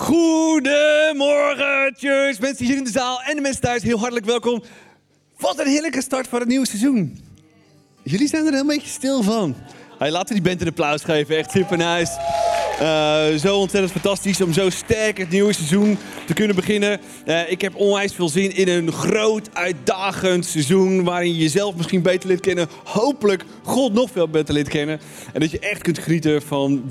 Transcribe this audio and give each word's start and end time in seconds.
Goedemorgen. 0.00 1.94
Mensen 2.40 2.66
hier 2.66 2.76
in 2.76 2.84
de 2.84 2.90
zaal 2.90 3.22
en 3.22 3.34
de 3.36 3.40
mensen 3.40 3.60
thuis, 3.60 3.82
heel 3.82 3.98
hartelijk 3.98 4.26
welkom. 4.26 4.62
Wat 5.36 5.58
een 5.58 5.66
heerlijke 5.66 6.02
start 6.02 6.28
van 6.28 6.38
het 6.38 6.48
nieuwe 6.48 6.66
seizoen. 6.66 7.18
Jullie 8.02 8.28
zijn 8.28 8.46
er 8.46 8.54
een 8.54 8.66
beetje 8.66 8.88
stil 8.88 9.22
van. 9.22 9.56
Hey, 9.98 10.10
laten 10.10 10.28
we 10.28 10.34
die 10.34 10.42
band 10.42 10.60
een 10.60 10.68
applaus 10.68 11.02
geven, 11.02 11.36
echt 11.36 11.50
super 11.50 11.76
nice. 11.76 12.18
Uh, 12.80 13.26
zo 13.38 13.56
ontzettend 13.56 13.92
fantastisch 13.92 14.40
om 14.40 14.52
zo 14.52 14.70
sterk 14.70 15.18
het 15.18 15.30
nieuwe 15.30 15.52
seizoen 15.52 15.98
te 16.26 16.34
kunnen 16.34 16.56
beginnen. 16.56 17.00
Uh, 17.26 17.50
ik 17.50 17.60
heb 17.60 17.74
onwijs 17.74 18.14
veel 18.14 18.28
zin 18.28 18.56
in 18.56 18.68
een 18.68 18.92
groot, 18.92 19.48
uitdagend 19.52 20.46
seizoen. 20.46 21.04
Waarin 21.04 21.32
je 21.32 21.38
jezelf 21.38 21.76
misschien 21.76 22.02
beter 22.02 22.28
leert 22.28 22.40
kennen. 22.40 22.68
Hopelijk 22.84 23.44
God 23.62 23.92
nog 23.92 24.10
veel 24.10 24.28
beter 24.28 24.54
leert 24.54 24.68
kennen. 24.68 25.00
En 25.32 25.40
dat 25.40 25.50
je 25.50 25.58
echt 25.58 25.82
kunt 25.82 25.98
genieten 25.98 26.42
van 26.42 26.90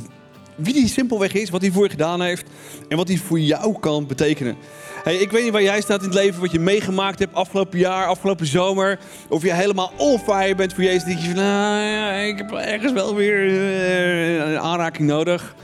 wie 0.59 0.73
die 0.73 0.87
simpelweg 0.87 1.33
is, 1.33 1.49
wat 1.49 1.61
hij 1.61 1.71
voor 1.71 1.83
je 1.83 1.89
gedaan 1.89 2.21
heeft 2.21 2.49
en 2.87 2.97
wat 2.97 3.07
hij 3.07 3.17
voor 3.17 3.39
jou 3.39 3.79
kan 3.79 4.07
betekenen. 4.07 4.57
Hey, 5.03 5.15
ik 5.15 5.31
weet 5.31 5.43
niet 5.43 5.51
waar 5.51 5.63
jij 5.63 5.81
staat 5.81 5.99
in 5.99 6.05
het 6.05 6.17
leven, 6.17 6.41
wat 6.41 6.51
je 6.51 6.59
meegemaakt 6.59 7.19
hebt 7.19 7.33
afgelopen 7.33 7.79
jaar, 7.79 8.05
afgelopen 8.05 8.45
zomer. 8.45 8.99
Of 9.29 9.43
je 9.43 9.53
helemaal 9.53 9.91
on 9.97 10.19
fire 10.19 10.55
bent 10.55 10.73
voor 10.73 10.83
Jezus. 10.83 11.03
Dat 11.03 11.21
je 11.21 11.27
van, 11.27 11.35
nou 11.35 11.81
ja, 11.81 12.11
ik 12.11 12.37
heb 12.37 12.51
ergens 12.51 12.91
wel 12.91 13.15
weer 13.15 13.45
uh, 13.45 14.35
een 14.35 14.59
aanraking 14.59 15.07
nodig. 15.07 15.55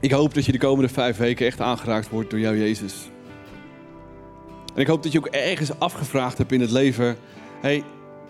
Ik 0.00 0.10
hoop 0.10 0.34
dat 0.34 0.44
je 0.44 0.52
de 0.52 0.58
komende 0.58 0.92
vijf 0.92 1.16
weken 1.16 1.46
echt 1.46 1.60
aangeraakt 1.60 2.08
wordt 2.08 2.30
door 2.30 2.40
jouw 2.40 2.54
Jezus. 2.54 2.94
En 4.74 4.80
ik 4.80 4.86
hoop 4.86 5.02
dat 5.02 5.12
je 5.12 5.18
ook 5.18 5.26
ergens 5.26 5.78
afgevraagd 5.78 6.38
hebt 6.38 6.52
in 6.52 6.60
het 6.60 6.70
leven. 6.70 7.16
Hey, 7.60 7.84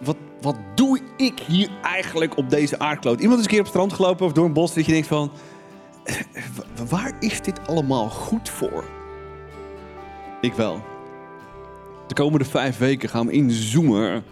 wat, 0.05 0.16
wat 0.41 0.56
doe 0.74 1.01
ik 1.16 1.38
hier 1.38 1.70
eigenlijk 1.83 2.37
op 2.37 2.51
deze 2.51 2.79
aardkloot? 2.79 3.20
Iemand 3.20 3.38
is 3.38 3.45
een 3.45 3.51
keer 3.51 3.59
op 3.59 3.65
het 3.65 3.74
strand 3.74 3.92
gelopen 3.92 4.27
of 4.27 4.33
door 4.33 4.45
een 4.45 4.52
bos 4.52 4.75
dat 4.75 4.87
je 4.87 4.92
denkt 4.92 5.06
van... 5.06 5.33
Eh, 6.05 6.16
waar 6.88 7.16
is 7.20 7.41
dit 7.41 7.69
allemaal 7.69 8.09
goed 8.09 8.48
voor? 8.48 8.84
Ik 10.41 10.55
wel. 10.55 10.83
De 12.06 12.14
komende 12.14 12.44
vijf 12.44 12.78
weken 12.78 13.09
gaan 13.09 13.27
we 13.27 13.33
inzoomen 13.33 14.25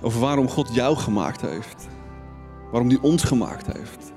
over 0.00 0.20
waarom 0.20 0.48
God 0.48 0.74
jou 0.74 0.96
gemaakt 0.96 1.40
heeft. 1.40 1.88
Waarom 2.70 2.88
hij 2.88 2.98
ons 3.02 3.22
gemaakt 3.22 3.66
heeft. 3.72 4.12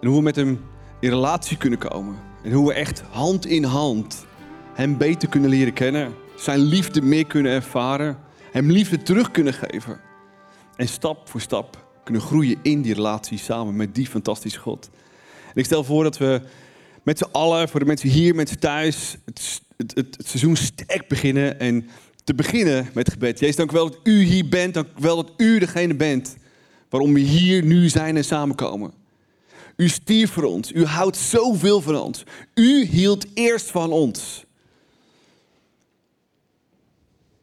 En 0.00 0.08
hoe 0.08 0.16
we 0.16 0.22
met 0.22 0.36
hem 0.36 0.64
in 1.00 1.08
relatie 1.08 1.56
kunnen 1.56 1.78
komen. 1.78 2.16
En 2.42 2.52
hoe 2.52 2.66
we 2.66 2.74
echt 2.74 3.02
hand 3.10 3.46
in 3.46 3.64
hand 3.64 4.26
hem 4.74 4.96
beter 4.96 5.28
kunnen 5.28 5.50
leren 5.50 5.72
kennen. 5.72 6.14
Zijn 6.36 6.58
liefde 6.58 7.02
meer 7.02 7.26
kunnen 7.26 7.52
ervaren. 7.52 8.18
Hem 8.58 8.70
liefde 8.70 9.02
terug 9.02 9.30
kunnen 9.30 9.54
geven. 9.54 10.00
En 10.76 10.88
stap 10.88 11.28
voor 11.28 11.40
stap 11.40 11.86
kunnen 12.04 12.22
groeien 12.22 12.58
in 12.62 12.82
die 12.82 12.94
relatie 12.94 13.38
samen 13.38 13.76
met 13.76 13.94
die 13.94 14.06
fantastische 14.06 14.58
God. 14.58 14.90
Ik 15.54 15.64
stel 15.64 15.84
voor 15.84 16.02
dat 16.02 16.18
we 16.18 16.40
met 17.02 17.18
z'n 17.18 17.28
allen, 17.32 17.68
voor 17.68 17.80
de 17.80 17.86
mensen 17.86 18.08
hier, 18.08 18.34
mensen 18.34 18.58
thuis, 18.58 19.16
het, 19.24 19.60
het, 19.76 19.94
het, 19.94 20.16
het 20.16 20.28
seizoen 20.28 20.56
sterk 20.56 21.08
beginnen. 21.08 21.60
En 21.60 21.88
te 22.24 22.34
beginnen 22.34 22.88
met 22.94 23.10
gebed. 23.10 23.38
Jezus, 23.38 23.56
dank 23.56 23.70
u 23.70 23.74
wel 23.74 23.90
dat 23.90 24.00
u 24.02 24.22
hier 24.22 24.48
bent. 24.48 24.74
Dank 24.74 24.86
u 24.86 25.02
wel 25.02 25.16
dat 25.16 25.32
u 25.36 25.58
degene 25.58 25.94
bent 25.94 26.36
waarom 26.88 27.14
we 27.14 27.20
hier 27.20 27.64
nu 27.64 27.88
zijn 27.88 28.16
en 28.16 28.24
samenkomen. 28.24 28.92
U 29.76 29.88
stierf 29.88 30.30
voor 30.30 30.44
ons. 30.44 30.72
U 30.72 30.84
houdt 30.84 31.16
zoveel 31.16 31.80
van 31.80 31.96
ons. 31.96 32.24
U 32.54 32.84
hield 32.84 33.26
eerst 33.34 33.70
van 33.70 33.90
ons. 33.90 34.46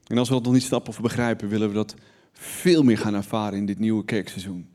En 0.08 0.18
als 0.18 0.28
we 0.28 0.34
dat 0.34 0.44
nog 0.44 0.54
niet 0.54 0.64
snappen 0.64 0.90
of 0.90 1.02
begrijpen, 1.02 1.50
willen 1.50 1.68
we 1.68 1.74
dat 1.74 1.96
veel 2.34 2.84
meer 2.84 2.98
gaan 2.98 3.14
ervaren 3.14 3.58
in 3.58 3.66
dit 3.66 3.80
nieuwe 3.80 4.06
kerkseizoen. 4.06 4.68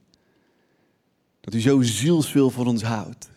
Dat 1.41 1.55
u 1.55 1.61
zo 1.61 1.83
zielsveel 1.83 2.51
van 2.51 2.67
ons 2.67 2.83
houdt. 2.83 3.31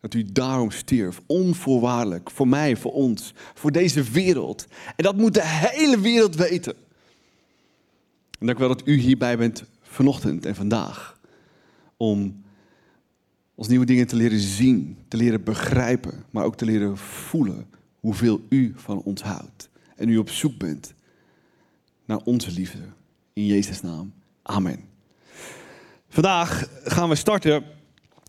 Dat 0.00 0.14
u 0.14 0.32
daarom 0.32 0.70
stierf, 0.70 1.20
onvoorwaardelijk, 1.26 2.30
voor 2.30 2.48
mij, 2.48 2.76
voor 2.76 2.92
ons, 2.92 3.34
voor 3.54 3.72
deze 3.72 4.02
wereld. 4.02 4.66
En 4.96 5.04
dat 5.04 5.16
moet 5.16 5.34
de 5.34 5.46
hele 5.46 6.00
wereld 6.00 6.34
weten. 6.34 6.74
En 8.38 8.46
dank 8.46 8.58
wel 8.58 8.68
dat 8.68 8.86
u 8.86 8.96
hierbij 8.96 9.36
bent 9.36 9.64
vanochtend 9.82 10.46
en 10.46 10.54
vandaag. 10.54 11.18
Om 11.96 12.42
ons 13.54 13.68
nieuwe 13.68 13.86
dingen 13.86 14.06
te 14.06 14.16
leren 14.16 14.40
zien, 14.40 14.96
te 15.08 15.16
leren 15.16 15.44
begrijpen, 15.44 16.24
maar 16.30 16.44
ook 16.44 16.56
te 16.56 16.64
leren 16.64 16.98
voelen 16.98 17.66
hoeveel 18.00 18.40
u 18.48 18.72
van 18.76 19.02
ons 19.02 19.22
houdt. 19.22 19.68
En 19.96 20.08
u 20.08 20.16
op 20.16 20.30
zoek 20.30 20.58
bent 20.58 20.94
naar 22.08 22.20
onze 22.24 22.50
liefde. 22.50 22.78
In 23.32 23.46
Jezus' 23.46 23.80
naam. 23.80 24.12
Amen. 24.42 24.84
Vandaag 26.08 26.68
gaan 26.84 27.08
we 27.08 27.14
starten 27.14 27.64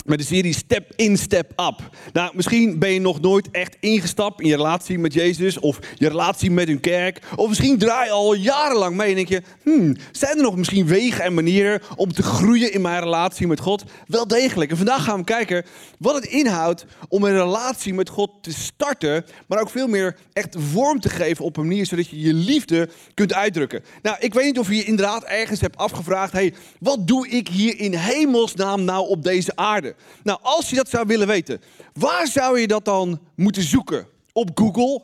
met 0.05 0.19
de 0.19 0.25
serie 0.25 0.53
Step 0.53 0.91
in, 0.95 1.17
Step 1.17 1.51
up. 1.51 1.89
Nou, 2.13 2.31
misschien 2.35 2.79
ben 2.79 2.91
je 2.91 2.99
nog 2.99 3.21
nooit 3.21 3.51
echt 3.51 3.77
ingestapt 3.79 4.41
in 4.41 4.47
je 4.47 4.55
relatie 4.55 4.99
met 4.99 5.13
Jezus 5.13 5.59
of 5.59 5.79
je 5.95 6.07
relatie 6.07 6.51
met 6.51 6.67
een 6.67 6.79
kerk. 6.79 7.21
Of 7.35 7.47
misschien 7.47 7.77
draai 7.77 8.05
je 8.05 8.11
al 8.11 8.33
jarenlang 8.33 8.95
mee 8.95 9.09
en 9.09 9.15
denk 9.15 9.27
je, 9.27 9.41
hmm, 9.63 9.95
zijn 10.11 10.37
er 10.37 10.43
nog 10.43 10.55
misschien 10.55 10.87
wegen 10.87 11.23
en 11.23 11.33
manieren 11.33 11.81
om 11.95 12.13
te 12.13 12.23
groeien 12.23 12.73
in 12.73 12.81
mijn 12.81 12.99
relatie 13.03 13.47
met 13.47 13.59
God? 13.59 13.83
Wel 14.07 14.27
degelijk. 14.27 14.71
En 14.71 14.77
vandaag 14.77 15.03
gaan 15.03 15.17
we 15.17 15.23
kijken 15.23 15.65
wat 15.97 16.15
het 16.15 16.25
inhoudt 16.25 16.85
om 17.07 17.23
een 17.23 17.37
relatie 17.37 17.93
met 17.93 18.09
God 18.09 18.31
te 18.41 18.53
starten, 18.53 19.25
maar 19.47 19.59
ook 19.59 19.69
veel 19.69 19.87
meer 19.87 20.15
echt 20.33 20.55
vorm 20.71 20.99
te 20.99 21.09
geven 21.09 21.45
op 21.45 21.57
een 21.57 21.67
manier 21.67 21.85
zodat 21.85 22.09
je 22.09 22.19
je 22.19 22.33
liefde 22.33 22.89
kunt 23.13 23.33
uitdrukken. 23.33 23.83
Nou, 24.01 24.17
ik 24.19 24.33
weet 24.33 24.45
niet 24.45 24.59
of 24.59 24.67
je 24.67 24.75
je 24.75 24.83
inderdaad 24.83 25.23
ergens 25.23 25.61
hebt 25.61 25.77
afgevraagd, 25.77 26.33
hey, 26.33 26.53
wat 26.79 27.07
doe 27.07 27.27
ik 27.27 27.47
hier 27.47 27.79
in 27.79 27.93
hemelsnaam 27.93 28.83
nou 28.83 29.07
op 29.07 29.23
deze 29.23 29.55
aarde? 29.55 29.88
Nou, 30.23 30.39
als 30.41 30.69
je 30.69 30.75
dat 30.75 30.89
zou 30.89 31.07
willen 31.07 31.27
weten, 31.27 31.61
waar 31.93 32.27
zou 32.27 32.59
je 32.59 32.67
dat 32.67 32.85
dan 32.85 33.19
moeten 33.35 33.63
zoeken? 33.63 34.07
Op 34.33 34.49
Google? 34.53 35.03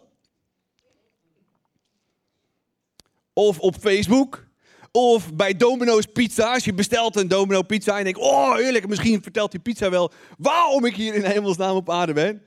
Of 3.33 3.59
op 3.59 3.75
Facebook? 3.79 4.45
Of 4.91 5.33
bij 5.33 5.55
Domino's 5.57 6.05
Pizza. 6.05 6.53
Als 6.53 6.65
je 6.65 6.73
bestelt 6.73 7.15
een 7.15 7.27
Domino 7.27 7.61
Pizza 7.61 7.97
en 7.97 8.03
denkt, 8.03 8.19
oh 8.19 8.55
heerlijk, 8.55 8.87
misschien 8.87 9.23
vertelt 9.23 9.51
die 9.51 9.59
pizza 9.59 9.89
wel 9.89 10.11
waarom 10.37 10.85
ik 10.85 10.95
hier 10.95 11.13
in 11.13 11.23
hemelsnaam 11.23 11.75
op 11.75 11.89
aarde 11.89 12.13
ben. 12.13 12.41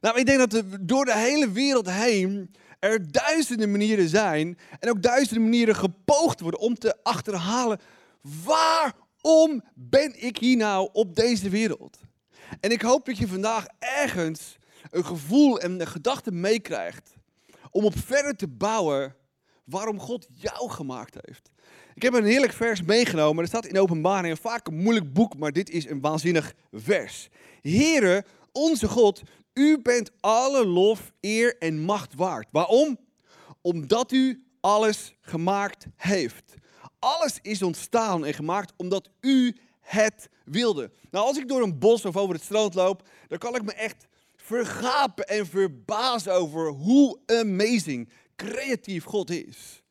Nou, 0.00 0.18
ik 0.18 0.26
denk 0.26 0.38
dat 0.38 0.52
er 0.52 0.86
door 0.86 1.04
de 1.04 1.16
hele 1.16 1.50
wereld 1.50 1.90
heen 1.90 2.54
er 2.78 3.12
duizenden 3.12 3.70
manieren 3.70 4.08
zijn 4.08 4.58
en 4.78 4.90
ook 4.90 5.02
duizenden 5.02 5.42
manieren 5.42 5.76
gepoogd 5.76 6.40
worden 6.40 6.60
om 6.60 6.74
te 6.74 6.96
achterhalen 7.02 7.80
waar 8.44 8.92
Waarom 9.24 9.62
ben 9.74 10.22
ik 10.24 10.38
hier 10.38 10.56
nou 10.56 10.88
op 10.92 11.14
deze 11.14 11.48
wereld? 11.48 11.98
En 12.60 12.70
ik 12.70 12.82
hoop 12.82 13.06
dat 13.06 13.18
je 13.18 13.28
vandaag 13.28 13.66
ergens 13.78 14.56
een 14.90 15.04
gevoel 15.04 15.60
en 15.60 15.80
een 15.80 15.86
gedachte 15.86 16.32
meekrijgt 16.32 17.14
om 17.70 17.84
op 17.84 17.98
verder 17.98 18.36
te 18.36 18.48
bouwen 18.48 19.16
waarom 19.64 19.98
God 19.98 20.26
jou 20.32 20.70
gemaakt 20.70 21.16
heeft. 21.20 21.50
Ik 21.94 22.02
heb 22.02 22.12
een 22.12 22.24
heerlijk 22.24 22.52
vers 22.52 22.82
meegenomen. 22.82 23.42
Er 23.42 23.48
staat 23.48 23.66
in 23.66 23.78
openbaring, 23.78 24.38
vaak 24.38 24.66
een 24.66 24.82
moeilijk 24.82 25.12
boek, 25.12 25.36
maar 25.36 25.52
dit 25.52 25.70
is 25.70 25.86
een 25.86 26.00
waanzinnig 26.00 26.54
vers. 26.72 27.28
Here, 27.60 28.24
onze 28.52 28.88
God, 28.88 29.22
u 29.52 29.82
bent 29.82 30.10
alle 30.20 30.66
lof, 30.66 31.12
eer 31.20 31.58
en 31.58 31.80
macht 31.80 32.14
waard. 32.14 32.48
Waarom? 32.50 32.98
Omdat 33.62 34.12
u 34.12 34.44
alles 34.60 35.14
gemaakt 35.20 35.86
heeft. 35.96 36.54
Alles 37.04 37.38
is 37.42 37.62
ontstaan 37.62 38.24
en 38.24 38.34
gemaakt 38.34 38.72
omdat 38.76 39.10
u 39.20 39.56
het 39.80 40.28
wilde. 40.44 40.90
Nou, 41.10 41.26
als 41.26 41.38
ik 41.38 41.48
door 41.48 41.62
een 41.62 41.78
bos 41.78 42.04
of 42.04 42.16
over 42.16 42.34
het 42.34 42.44
strand 42.44 42.74
loop, 42.74 43.08
dan 43.28 43.38
kan 43.38 43.54
ik 43.54 43.64
me 43.64 43.72
echt 43.72 44.06
vergapen 44.36 45.26
en 45.26 45.46
verbazen 45.46 46.32
over 46.32 46.68
hoe 46.68 47.18
amazing, 47.26 48.08
creatief 48.36 49.04
God 49.04 49.30
is. 49.30 49.82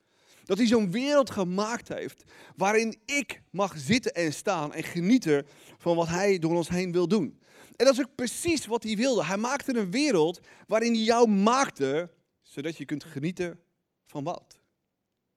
Dat 0.44 0.57
hij 0.57 0.68
zo'n 0.68 0.91
wereld 0.91 1.29
gemaakt 1.29 1.88
heeft 1.88 2.23
waarin 2.56 3.00
ik 3.06 3.41
mag 3.52 3.73
zitten 3.78 4.13
en 4.13 4.34
staan 4.34 4.73
en 4.73 4.84
genieten 4.84 5.46
van 5.78 5.96
wat 5.96 6.07
hij 6.07 6.40
door 6.40 6.56
ons 6.56 6.69
heen 6.69 6.91
wil 6.91 7.07
doen. 7.07 7.40
En 7.75 7.85
dat 7.85 7.94
is 7.94 8.02
ook 8.02 8.16
precies 8.16 8.66
wat 8.66 8.84
hij 8.84 8.96
wilde. 8.96 9.26
Hij 9.26 9.38
maakte 9.38 9.78
een 9.78 9.91
wereld 9.91 10.40
waarin 10.67 10.93
hij 10.93 11.03
jou 11.03 11.28
maakte, 11.28 12.09
zodat 12.41 12.78
je 12.78 12.85
kunt 12.85 13.03
genieten 13.03 13.59
van 14.05 14.23
wat? 14.23 14.63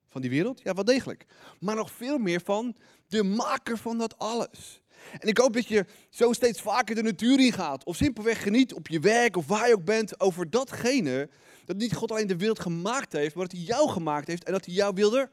Van 0.08 0.20
die 0.20 0.30
wereld? 0.30 0.60
Ja, 0.62 0.74
wel 0.74 0.84
degelijk. 0.84 1.26
Maar 1.60 1.74
nog 1.74 1.90
veel 1.90 2.18
meer 2.18 2.40
van 2.40 2.76
de 3.06 3.22
maker 3.22 3.78
van 3.78 3.98
dat 3.98 4.18
alles. 4.18 4.82
En 5.18 5.28
ik 5.28 5.38
hoop 5.38 5.52
dat 5.52 5.68
je 5.68 5.86
zo 6.10 6.32
steeds 6.32 6.60
vaker 6.60 6.94
de 6.94 7.02
natuur 7.02 7.40
in 7.40 7.52
gaat. 7.52 7.84
Of 7.84 7.96
simpelweg 7.96 8.42
geniet 8.42 8.74
op 8.74 8.88
je 8.88 9.00
werk 9.00 9.36
of 9.36 9.46
waar 9.46 9.68
je 9.68 9.74
ook 9.74 9.84
bent 9.84 10.20
over 10.20 10.50
datgene. 10.50 11.28
Dat 11.64 11.76
niet 11.76 11.94
God 11.94 12.10
alleen 12.10 12.26
de 12.26 12.36
wereld 12.36 12.60
gemaakt 12.60 13.12
heeft, 13.12 13.34
maar 13.34 13.44
dat 13.44 13.56
hij 13.56 13.66
jou 13.66 13.88
gemaakt 13.88 14.26
heeft 14.26 14.44
en 14.44 14.52
dat 14.52 14.64
hij 14.64 14.74
jou 14.74 14.94
wilde 14.94 15.30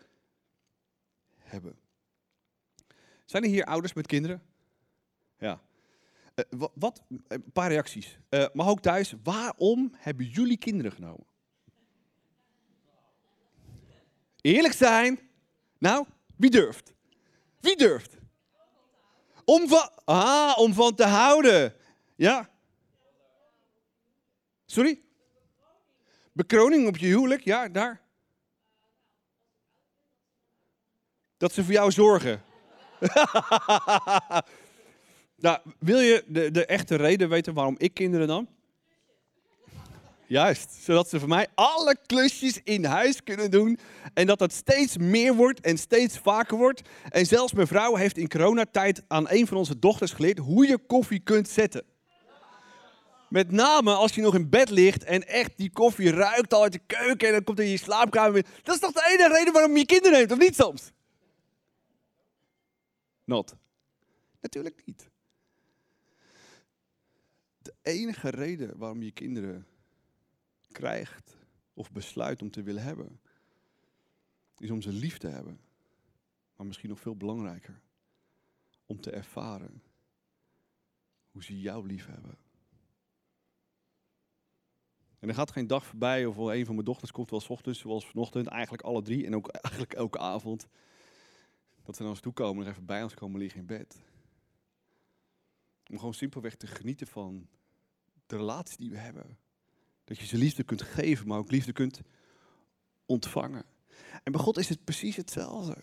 hebben. 1.37 1.75
Zijn 3.25 3.43
er 3.43 3.49
hier 3.49 3.65
ouders 3.65 3.93
met 3.93 4.07
kinderen? 4.07 4.41
Ja. 5.37 5.61
Uh, 6.35 6.63
wat, 6.73 7.01
Een 7.27 7.51
paar 7.53 7.69
reacties. 7.69 8.17
Uh, 8.29 8.45
maar 8.53 8.67
ook 8.67 8.81
thuis, 8.81 9.13
waarom 9.23 9.91
hebben 9.97 10.25
jullie 10.25 10.57
kinderen 10.57 10.91
genomen? 10.91 11.25
Eerlijk 14.44 14.74
zijn. 14.74 15.19
Nou, 15.78 16.06
wie 16.36 16.50
durft? 16.50 16.94
Wie 17.60 17.78
durft? 17.78 18.18
Om 19.45 19.68
van, 19.68 19.90
ah, 20.06 20.57
om 20.57 20.74
van 20.74 20.95
te 20.95 21.06
houden. 21.06 21.75
Ja? 22.16 22.50
Sorry? 24.66 25.00
Bekroning 26.31 26.88
op 26.88 26.98
je 26.98 27.06
huwelijk, 27.06 27.44
ja, 27.44 27.69
daar. 27.69 28.01
Dat 31.38 31.54
ze 31.54 31.63
voor 31.63 31.74
jou 31.74 31.92
zorgen. 31.92 32.44
nou, 35.45 35.60
wil 35.80 36.00
je 36.00 36.24
de, 36.28 36.51
de 36.51 36.66
echte 36.66 36.95
reden 36.95 37.30
weten 37.30 37.54
waarom 37.54 37.75
ik 37.78 37.94
kinderen 37.94 38.28
dan? 38.28 38.52
Juist, 40.33 40.71
zodat 40.71 41.09
ze 41.09 41.19
voor 41.19 41.30
mij 41.30 41.47
alle 41.56 41.97
klusjes 42.06 42.59
in 42.63 42.85
huis 42.85 43.24
kunnen 43.24 43.51
doen. 43.51 43.80
En 44.13 44.27
dat 44.27 44.39
dat 44.39 44.53
steeds 44.53 44.97
meer 44.97 45.35
wordt 45.35 45.59
en 45.59 45.77
steeds 45.77 46.18
vaker 46.18 46.57
wordt. 46.57 46.81
En 47.09 47.25
zelfs 47.25 47.53
mijn 47.53 47.68
vrouw 47.68 47.95
heeft 47.95 48.18
in 48.18 48.27
coronatijd 48.27 49.03
aan 49.07 49.30
een 49.30 49.47
van 49.47 49.57
onze 49.57 49.80
dochters 49.80 50.12
geleerd 50.12 50.38
hoe 50.38 50.68
je 50.68 50.77
koffie 50.77 51.19
kunt 51.19 51.50
zetten. 51.50 51.83
Met 53.30 53.51
name 53.51 53.94
als 53.94 54.15
je 54.15 54.21
nog 54.21 54.35
in 54.35 54.50
bed 54.50 54.69
ligt 54.69 55.03
en 55.03 55.27
echt 55.27 55.57
die 55.57 55.71
koffie 55.71 56.12
ruikt 56.12 56.53
al 56.53 56.63
uit 56.63 56.71
de 56.71 56.81
keuken 56.88 57.27
en 57.27 57.33
dan 57.33 57.44
komt 57.44 57.59
er 57.59 57.65
in 57.65 57.71
je 57.71 57.77
slaapkamer. 57.77 58.45
Dat 58.63 58.75
is 58.75 58.81
toch 58.81 58.91
de 58.91 59.07
enige 59.09 59.33
reden 59.33 59.53
waarom 59.53 59.77
je 59.77 59.85
kinderen 59.85 60.18
neemt, 60.18 60.31
of 60.31 60.38
niet 60.38 60.56
soms? 60.56 60.91
Not. 63.24 63.56
Natuurlijk 64.41 64.81
niet. 64.85 65.09
De 67.62 67.74
enige 67.81 68.30
reden 68.30 68.77
waarom 68.77 69.01
je 69.01 69.12
kinderen 69.12 69.68
krijgt 70.73 71.37
of 71.73 71.91
besluit 71.91 72.41
om 72.41 72.51
te 72.51 72.63
willen 72.63 72.83
hebben, 72.83 73.19
is 74.57 74.71
om 74.71 74.81
ze 74.81 74.91
lief 74.91 75.17
te 75.17 75.27
hebben. 75.27 75.59
Maar 76.55 76.65
misschien 76.65 76.89
nog 76.89 76.99
veel 76.99 77.15
belangrijker, 77.15 77.81
om 78.85 79.01
te 79.01 79.11
ervaren 79.11 79.83
hoe 81.31 81.43
ze 81.43 81.59
jou 81.59 81.87
lief 81.87 82.05
hebben. 82.05 82.37
En 85.19 85.29
er 85.29 85.35
gaat 85.35 85.51
geen 85.51 85.67
dag 85.67 85.85
voorbij 85.85 86.25
of 86.25 86.37
een 86.37 86.65
van 86.65 86.73
mijn 86.73 86.85
dochters 86.85 87.11
komt 87.11 87.29
wel 87.29 87.41
s 87.41 87.49
ochtends, 87.49 87.79
zoals 87.79 88.05
vanochtend, 88.05 88.47
eigenlijk 88.47 88.83
alle 88.83 89.01
drie 89.01 89.25
en 89.25 89.35
ook 89.35 89.47
eigenlijk 89.61 89.93
elke 89.93 90.19
avond. 90.19 90.67
Dat 91.83 91.95
ze 91.95 92.01
naar 92.01 92.11
ons 92.11 92.19
toe 92.19 92.33
komen 92.33 92.65
en 92.65 92.71
even 92.71 92.85
bij 92.85 93.03
ons 93.03 93.13
komen 93.13 93.39
liggen 93.39 93.59
in 93.59 93.65
bed. 93.65 94.01
Om 95.89 95.97
gewoon 95.97 96.13
simpelweg 96.13 96.55
te 96.55 96.67
genieten 96.67 97.07
van 97.07 97.47
de 98.25 98.35
relatie 98.35 98.77
die 98.77 98.89
we 98.89 98.97
hebben. 98.97 99.37
Dat 100.03 100.17
je 100.19 100.25
ze 100.25 100.38
liefde 100.38 100.63
kunt 100.63 100.81
geven, 100.81 101.27
maar 101.27 101.38
ook 101.38 101.51
liefde 101.51 101.71
kunt 101.71 102.01
ontvangen. 103.05 103.65
En 104.23 104.31
bij 104.31 104.41
God 104.41 104.57
is 104.57 104.69
het 104.69 104.83
precies 104.83 105.15
hetzelfde. 105.15 105.77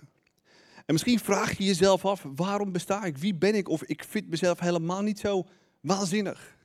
En 0.87 0.96
misschien 0.96 1.19
vraag 1.19 1.58
je 1.58 1.64
jezelf 1.64 2.05
af, 2.05 2.26
waarom 2.34 2.72
besta 2.72 3.05
ik? 3.05 3.19
Wie 3.19 3.34
ben 3.34 3.55
ik? 3.55 3.69
Of 3.69 3.82
ik 3.82 4.05
vind 4.05 4.28
mezelf 4.28 4.61
helemaal 4.61 5.02
niet 5.02 5.19
zo 5.19 5.46
waanzinnig. 5.81 6.58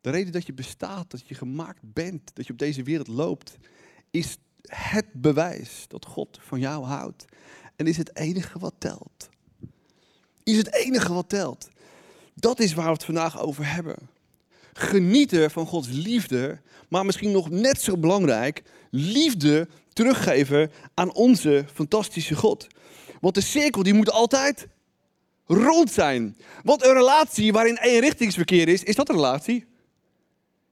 De 0.00 0.10
reden 0.10 0.32
dat 0.32 0.46
je 0.46 0.52
bestaat, 0.52 1.10
dat 1.10 1.28
je 1.28 1.34
gemaakt 1.34 1.80
bent, 1.82 2.34
dat 2.34 2.46
je 2.46 2.52
op 2.52 2.58
deze 2.58 2.82
wereld 2.82 3.08
loopt, 3.08 3.56
is 4.10 4.36
het 4.62 5.12
bewijs 5.12 5.84
dat 5.88 6.06
God 6.06 6.38
van 6.40 6.60
jou 6.60 6.84
houdt. 6.84 7.24
En 7.76 7.86
is 7.86 7.96
het 7.96 8.16
enige 8.16 8.58
wat 8.58 8.74
telt. 8.78 9.28
Is 10.42 10.56
het 10.56 10.74
enige 10.74 11.12
wat 11.12 11.28
telt. 11.28 11.68
Dat 12.34 12.60
is 12.60 12.74
waar 12.74 12.86
we 12.86 12.92
het 12.92 13.04
vandaag 13.04 13.40
over 13.40 13.72
hebben. 13.72 14.08
Genieten 14.72 15.50
van 15.50 15.66
Gods 15.66 15.88
liefde, 15.90 16.60
maar 16.88 17.04
misschien 17.04 17.30
nog 17.30 17.50
net 17.50 17.80
zo 17.82 17.96
belangrijk, 17.96 18.62
liefde 18.90 19.68
teruggeven 19.92 20.70
aan 20.94 21.14
onze 21.14 21.64
fantastische 21.74 22.34
God. 22.34 22.66
Want 23.20 23.34
de 23.34 23.40
cirkel 23.40 23.82
die 23.82 23.94
moet 23.94 24.10
altijd 24.10 24.68
rond 25.46 25.90
zijn. 25.90 26.36
Want 26.62 26.84
een 26.84 26.92
relatie 26.92 27.52
waarin 27.52 27.76
eenrichtingsverkeer 27.76 28.68
is, 28.68 28.82
is 28.82 28.94
dat 28.94 29.08
een 29.08 29.14
relatie? 29.14 29.64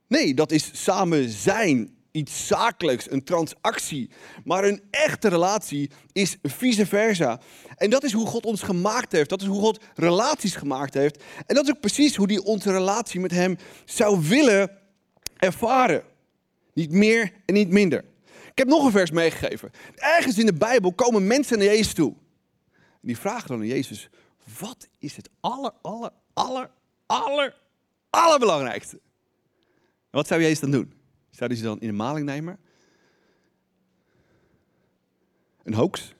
Nee, 0.06 0.34
dat 0.34 0.52
is 0.52 0.70
samen 0.72 1.28
zijn. 1.28 1.97
Iets 2.18 2.46
zakelijks, 2.46 3.10
een 3.10 3.24
transactie. 3.24 4.10
Maar 4.44 4.64
een 4.64 4.82
echte 4.90 5.28
relatie 5.28 5.90
is 6.12 6.36
vice 6.42 6.86
versa. 6.86 7.40
En 7.76 7.90
dat 7.90 8.04
is 8.04 8.12
hoe 8.12 8.26
God 8.26 8.46
ons 8.46 8.62
gemaakt 8.62 9.12
heeft. 9.12 9.28
Dat 9.28 9.40
is 9.40 9.46
hoe 9.46 9.60
God 9.60 9.84
relaties 9.94 10.54
gemaakt 10.54 10.94
heeft. 10.94 11.22
En 11.46 11.54
dat 11.54 11.64
is 11.64 11.70
ook 11.70 11.80
precies 11.80 12.16
hoe 12.16 12.26
hij 12.26 12.38
onze 12.38 12.72
relatie 12.72 13.20
met 13.20 13.30
Hem 13.30 13.56
zou 13.84 14.20
willen 14.28 14.70
ervaren. 15.36 16.02
Niet 16.72 16.90
meer 16.90 17.32
en 17.44 17.54
niet 17.54 17.68
minder. 17.68 18.04
Ik 18.50 18.58
heb 18.58 18.68
nog 18.68 18.84
een 18.84 18.90
vers 18.90 19.10
meegegeven. 19.10 19.70
Ergens 19.94 20.38
in 20.38 20.46
de 20.46 20.52
Bijbel 20.52 20.92
komen 20.92 21.26
mensen 21.26 21.58
naar 21.58 21.66
Jezus 21.66 21.92
toe. 21.92 22.14
En 22.74 23.06
die 23.06 23.18
vragen 23.18 23.48
dan 23.48 23.60
aan 23.60 23.66
Jezus: 23.66 24.08
wat 24.58 24.88
is 24.98 25.16
het 25.16 25.28
aller, 25.40 25.72
aller, 25.82 26.10
aller, 26.32 26.70
aller, 27.06 27.56
allerbelangrijkste? 28.10 29.00
wat 30.10 30.26
zou 30.26 30.42
Jezus 30.42 30.60
dan 30.60 30.70
doen? 30.70 30.97
Zou 31.38 31.50
hij 31.50 31.58
ze 31.58 31.64
dan 31.64 31.80
in 31.80 31.86
de 31.86 31.92
maling 31.92 32.26
nemen? 32.26 32.58
Een 35.62 35.74
hoax? 35.74 36.14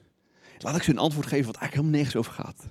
Laat 0.57 0.75
ik 0.75 0.83
ze 0.83 0.91
een 0.91 0.97
antwoord 0.97 1.27
geven 1.27 1.45
wat 1.45 1.55
eigenlijk 1.55 1.73
helemaal 1.73 1.95
nergens 1.95 2.15
over 2.15 2.43
gaat. 2.43 2.67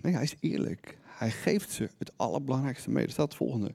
Nee, 0.00 0.12
hij 0.12 0.22
is 0.22 0.34
eerlijk. 0.40 0.98
Hij 1.02 1.30
geeft 1.30 1.70
ze 1.70 1.90
het 1.98 2.12
allerbelangrijkste 2.16 2.90
mee. 2.90 3.04
Er 3.04 3.10
staat 3.10 3.28
het 3.28 3.36
volgende. 3.36 3.74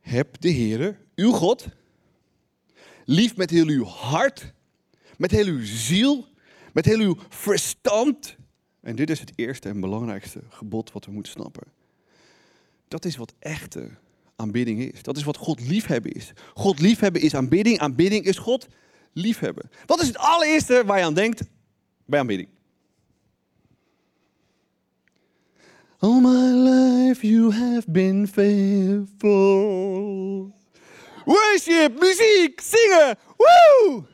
Heb 0.00 0.40
de 0.40 0.52
Heere, 0.52 0.96
uw 1.14 1.30
God, 1.30 1.66
lief 3.04 3.36
met 3.36 3.50
heel 3.50 3.66
uw 3.66 3.84
hart, 3.84 4.52
met 5.16 5.30
heel 5.30 5.46
uw 5.46 5.64
ziel, 5.64 6.26
met 6.72 6.84
heel 6.84 7.00
uw 7.00 7.16
verstand. 7.28 8.36
En 8.80 8.96
dit 8.96 9.10
is 9.10 9.20
het 9.20 9.32
eerste 9.34 9.68
en 9.68 9.80
belangrijkste 9.80 10.42
gebod 10.48 10.92
wat 10.92 11.04
we 11.04 11.12
moeten 11.12 11.32
snappen. 11.32 11.66
Dat 12.88 13.04
is 13.04 13.16
wat 13.16 13.34
echte 13.38 13.90
aanbidding 14.36 14.92
is. 14.92 15.02
Dat 15.02 15.16
is 15.16 15.24
wat 15.24 15.36
God 15.36 15.60
liefhebben 15.60 16.12
is. 16.12 16.32
God 16.54 16.80
liefhebben 16.80 17.22
is 17.22 17.34
aanbidding. 17.34 17.78
Aanbidding 17.78 18.24
is 18.24 18.38
God 18.38 18.66
liefhebben. 19.12 19.70
Wat 19.86 20.00
is 20.00 20.06
het 20.06 20.18
allereerste 20.18 20.82
waar 20.86 20.98
je 20.98 21.04
aan 21.04 21.14
denkt 21.14 21.42
bij 22.04 22.20
aanbidding? 22.20 22.48
All 25.98 26.20
my 26.20 26.52
life 26.70 27.26
you 27.26 27.52
have 27.52 27.90
been 27.90 28.28
faithful. 28.28 29.34
Worship, 31.24 32.00
muziek, 32.00 32.60
zingen. 32.60 33.18
Woo! 33.36 34.06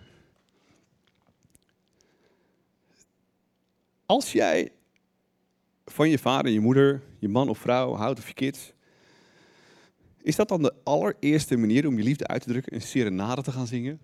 Als 4.06 4.32
jij 4.32 4.72
van 5.84 6.08
je 6.08 6.19
vader, 6.19 6.52
je 6.52 6.60
moeder, 6.60 7.02
je 7.19 7.28
man 7.28 7.48
of 7.48 7.58
vrouw 7.58 7.94
houdt 7.94 8.19
of 8.19 8.28
je 8.28 8.34
kids, 8.34 8.72
is 10.22 10.36
dat 10.36 10.48
dan 10.48 10.62
de 10.62 10.74
allereerste 10.84 11.56
manier 11.56 11.86
om 11.86 11.96
je 11.96 12.02
liefde 12.02 12.26
uit 12.26 12.43
te 12.43 12.48
drukken, 12.48 12.74
een 12.74 12.82
serenade 12.82 13.43
te 13.43 13.52
gaan 13.52 13.67
zingen? 13.67 14.00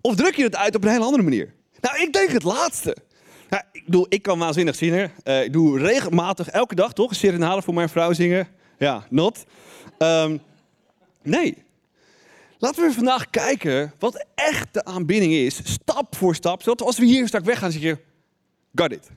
Of 0.00 0.14
druk 0.14 0.36
je 0.36 0.42
het 0.42 0.56
uit 0.56 0.74
op 0.74 0.84
een 0.84 0.90
hele 0.90 1.04
andere 1.04 1.22
manier? 1.22 1.54
Nou, 1.80 2.02
ik 2.02 2.12
denk 2.12 2.30
het 2.30 2.42
laatste. 2.42 2.96
Nou, 3.50 3.62
ik, 3.72 3.84
bedoel, 3.84 4.06
ik 4.08 4.22
kan 4.22 4.38
waanzinnig 4.38 4.74
zingen. 4.74 5.12
Uh, 5.24 5.44
ik 5.44 5.52
doe 5.52 5.78
regelmatig, 5.78 6.48
elke 6.48 6.74
dag 6.74 6.92
toch, 6.92 7.10
een 7.10 7.16
serenade 7.16 7.62
voor 7.62 7.74
mijn 7.74 7.88
vrouw 7.88 8.12
zingen. 8.12 8.48
Ja, 8.78 9.06
not. 9.10 9.44
Um, 9.98 10.40
nee. 11.22 11.62
Laten 12.58 12.86
we 12.86 12.92
vandaag 12.92 13.30
kijken 13.30 13.92
wat 13.98 14.26
echt 14.34 14.74
de 14.74 14.84
aanbidding 14.84 15.32
is, 15.32 15.60
stap 15.64 16.16
voor 16.16 16.34
stap. 16.34 16.62
Zodat 16.62 16.86
als 16.86 16.98
we 16.98 17.04
hier 17.04 17.26
straks 17.26 17.46
weggaan, 17.46 17.72
zeg 17.72 17.82
je, 17.82 17.98
got 18.74 18.92
it. 18.92 19.10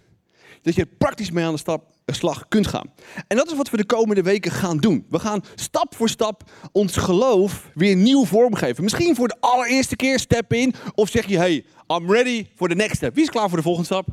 Dat 0.61 0.75
je 0.75 0.85
praktisch 0.85 1.31
mee 1.31 1.45
aan 1.45 1.53
de 1.53 1.59
stap 1.59 1.91
slag 2.13 2.47
kunt 2.47 2.67
gaan. 2.67 2.93
En 3.27 3.37
dat 3.37 3.47
is 3.47 3.57
wat 3.57 3.69
we 3.69 3.77
de 3.77 3.85
komende 3.85 4.21
weken 4.21 4.51
gaan 4.51 4.77
doen. 4.77 5.05
We 5.09 5.19
gaan 5.19 5.43
stap 5.55 5.95
voor 5.95 6.09
stap 6.09 6.43
ons 6.71 6.97
geloof 6.97 7.69
weer 7.73 7.95
nieuw 7.95 8.25
vormgeven. 8.25 8.83
Misschien 8.83 9.15
voor 9.15 9.27
de 9.27 9.37
allereerste 9.39 9.95
keer 9.95 10.19
step 10.19 10.53
in. 10.53 10.73
Of 10.95 11.09
zeg 11.09 11.25
je, 11.25 11.37
hey, 11.37 11.65
I'm 11.87 12.11
ready 12.11 12.47
for 12.55 12.69
the 12.69 12.75
next 12.75 12.95
step. 12.95 13.13
Wie 13.13 13.23
is 13.23 13.29
klaar 13.29 13.47
voor 13.47 13.57
de 13.57 13.63
volgende 13.63 13.87
stap? 13.87 14.07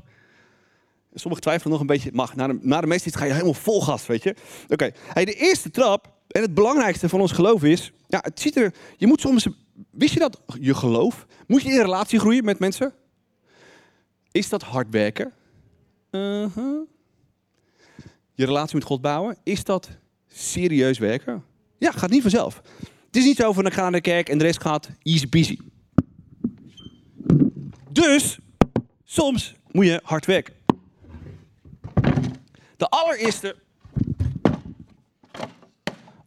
Sommigen 1.14 1.44
twijfelen 1.44 1.72
nog 1.72 1.80
een 1.80 1.86
beetje. 1.86 2.10
Mag, 2.12 2.34
na 2.34 2.46
de, 2.46 2.58
na 2.60 2.80
de 2.80 2.86
meeste 2.86 3.18
ga 3.18 3.24
je 3.24 3.32
helemaal 3.32 3.54
vol 3.54 3.82
gas, 3.82 4.06
weet 4.06 4.22
je. 4.22 4.36
Oké, 4.68 4.90
hey, 5.06 5.24
de 5.24 5.34
eerste 5.34 5.70
trap 5.70 6.12
en 6.28 6.42
het 6.42 6.54
belangrijkste 6.54 7.08
van 7.08 7.20
ons 7.20 7.32
geloof 7.32 7.62
is... 7.62 7.92
Ja, 8.08 8.18
het 8.22 8.40
ziet 8.40 8.56
er... 8.56 8.74
Je 8.96 9.06
moet 9.06 9.20
soms... 9.20 9.48
Wist 9.90 10.14
je 10.14 10.20
dat 10.20 10.40
je 10.60 10.74
geloof... 10.74 11.26
Moet 11.46 11.62
je 11.62 11.70
in 11.70 11.80
relatie 11.80 12.18
groeien 12.18 12.44
met 12.44 12.58
mensen? 12.58 12.94
Is 14.32 14.48
dat 14.48 14.62
hard 14.62 14.86
werken? 14.90 15.32
Uh 16.10 16.46
-huh 16.54 16.92
je 18.34 18.44
relatie 18.44 18.76
met 18.76 18.84
God 18.84 19.00
bouwen, 19.00 19.36
is 19.42 19.64
dat 19.64 19.88
serieus 20.26 20.98
werken? 20.98 21.44
Ja, 21.78 21.90
gaat 21.90 22.10
niet 22.10 22.22
vanzelf. 22.22 22.62
Het 23.06 23.16
is 23.16 23.24
niet 23.24 23.36
zo 23.36 23.52
van 23.52 23.66
ik 23.66 23.72
ga 23.72 23.82
naar 23.82 23.92
de 23.92 24.00
kerk 24.00 24.28
en 24.28 24.38
de 24.38 24.44
rest 24.44 24.60
gaat 24.60 24.90
easy 25.02 25.26
peasy. 25.26 25.58
Dus, 27.90 28.38
soms 29.04 29.54
moet 29.70 29.86
je 29.86 30.00
hard 30.02 30.26
werken. 30.26 30.54
De 32.76 32.88
allereerste, 32.88 33.56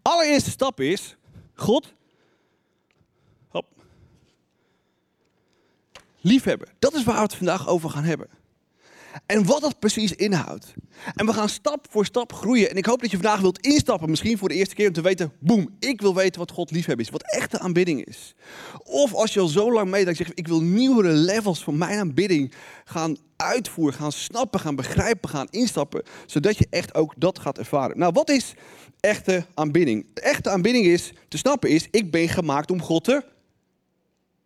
allereerste 0.02 0.50
stap 0.50 0.80
is, 0.80 1.16
God, 1.54 1.94
hop, 3.48 3.66
liefhebben. 6.22 6.70
Dat 6.80 6.94
is 6.94 7.04
waar 7.04 7.16
we 7.16 7.22
het 7.22 7.36
vandaag 7.36 7.68
over 7.68 7.90
gaan 7.90 8.04
hebben. 8.04 8.28
En 9.26 9.46
wat 9.46 9.62
dat 9.62 9.80
precies 9.80 10.12
inhoudt. 10.12 10.74
En 11.16 11.26
we 11.26 11.34
gaan 11.34 11.50
stap 11.50 11.88
voor 11.90 12.06
stap 12.06 12.34
groeien. 12.34 12.70
En 12.70 12.76
ik 12.76 12.86
hoop 12.86 13.02
dat 13.02 13.12
je 13.12 13.18
vandaag 13.18 13.40
wilt 13.40 13.60
instappen, 13.66 14.10
misschien 14.10 14.38
voor 14.38 14.50
de 14.50 14.56
eerste 14.56 14.76
keer, 14.76 14.88
om 14.88 14.94
te 14.94 15.02
weten, 15.02 15.32
boem, 15.40 15.76
ik 15.80 16.02
wil 16.02 16.16
weten 16.16 16.40
wat 16.40 16.52
God 16.52 16.72
liefhebben 16.72 17.06
is. 17.06 17.12
Wat 17.12 17.34
echte 17.34 17.60
aanbidding 17.60 18.06
is. 18.06 18.36
Of 18.84 19.14
als 19.14 19.34
je 19.34 19.40
al 19.40 19.48
zo 19.48 19.72
lang 19.72 19.90
mee 19.90 20.06
dat 20.06 20.18
je 20.18 20.24
zegt, 20.24 20.40
ik 20.40 20.48
wil 20.48 20.62
nieuwere 20.62 21.12
levels 21.12 21.64
van 21.64 21.78
mijn 21.78 22.00
aanbidding 22.00 22.54
gaan 22.86 23.18
uitvoeren, 23.36 24.00
gaan 24.00 24.12
snappen, 24.12 24.60
gaan 24.60 24.76
begrijpen, 24.76 25.30
gaan 25.30 25.48
instappen. 25.50 26.04
Zodat 26.26 26.58
je 26.58 26.68
echt 26.70 26.96
ook 26.96 27.14
dat 27.18 27.40
gaat 27.40 27.58
ervaren. 27.58 27.98
Nou, 27.98 28.14
wat 28.14 28.30
is 28.30 28.54
echte 29.00 29.46
aanbidding? 29.54 30.06
Echte 30.14 30.50
aanbidding 30.50 30.86
is, 30.86 31.14
te 31.28 31.38
snappen 31.38 31.70
is, 31.70 31.88
ik 31.92 32.12
ben 32.12 32.30
gemaakt 32.30 32.72
om 32.72 32.82
God 32.82 33.04
te 33.04 33.24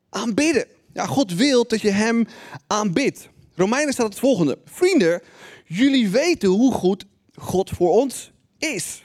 aanbidden. 0.10 0.66
Ja, 0.94 1.06
God 1.06 1.34
wil 1.34 1.68
dat 1.68 1.82
je 1.82 1.92
hem 1.92 2.28
aanbidt. 2.68 3.30
Romeinen 3.62 3.94
staat 3.94 4.10
het 4.10 4.20
volgende. 4.20 4.58
Vrienden, 4.66 5.22
jullie 5.66 6.10
weten 6.10 6.50
hoe 6.50 6.74
goed 6.74 7.06
God 7.36 7.70
voor 7.70 7.90
ons 7.90 8.32
is. 8.58 9.04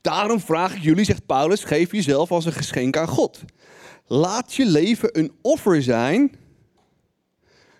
Daarom 0.00 0.40
vraag 0.40 0.74
ik 0.74 0.82
jullie, 0.82 1.04
zegt 1.04 1.26
Paulus, 1.26 1.64
geef 1.64 1.92
jezelf 1.92 2.30
als 2.30 2.44
een 2.44 2.52
geschenk 2.52 2.96
aan 2.96 3.08
God. 3.08 3.42
Laat 4.06 4.54
je 4.54 4.66
leven 4.66 5.18
een 5.18 5.32
offer 5.42 5.82
zijn 5.82 6.32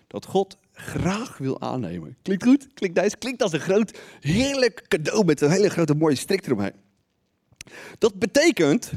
dat 0.07 0.25
God 0.25 0.57
graag 0.73 1.37
wil 1.37 1.61
aannemen. 1.61 2.17
Klinkt 2.21 2.43
goed? 2.43 2.67
Klinkt 2.73 3.01
nice? 3.01 3.17
Klinkt 3.17 3.41
als 3.41 3.53
een 3.53 3.59
groot, 3.59 3.97
heerlijk 4.19 4.85
cadeau 4.87 5.25
met 5.25 5.41
een 5.41 5.51
hele 5.51 5.69
grote 5.69 5.93
mooie 5.93 6.15
strik 6.15 6.45
eromheen. 6.45 6.75
Dat 7.97 8.19
betekent, 8.19 8.91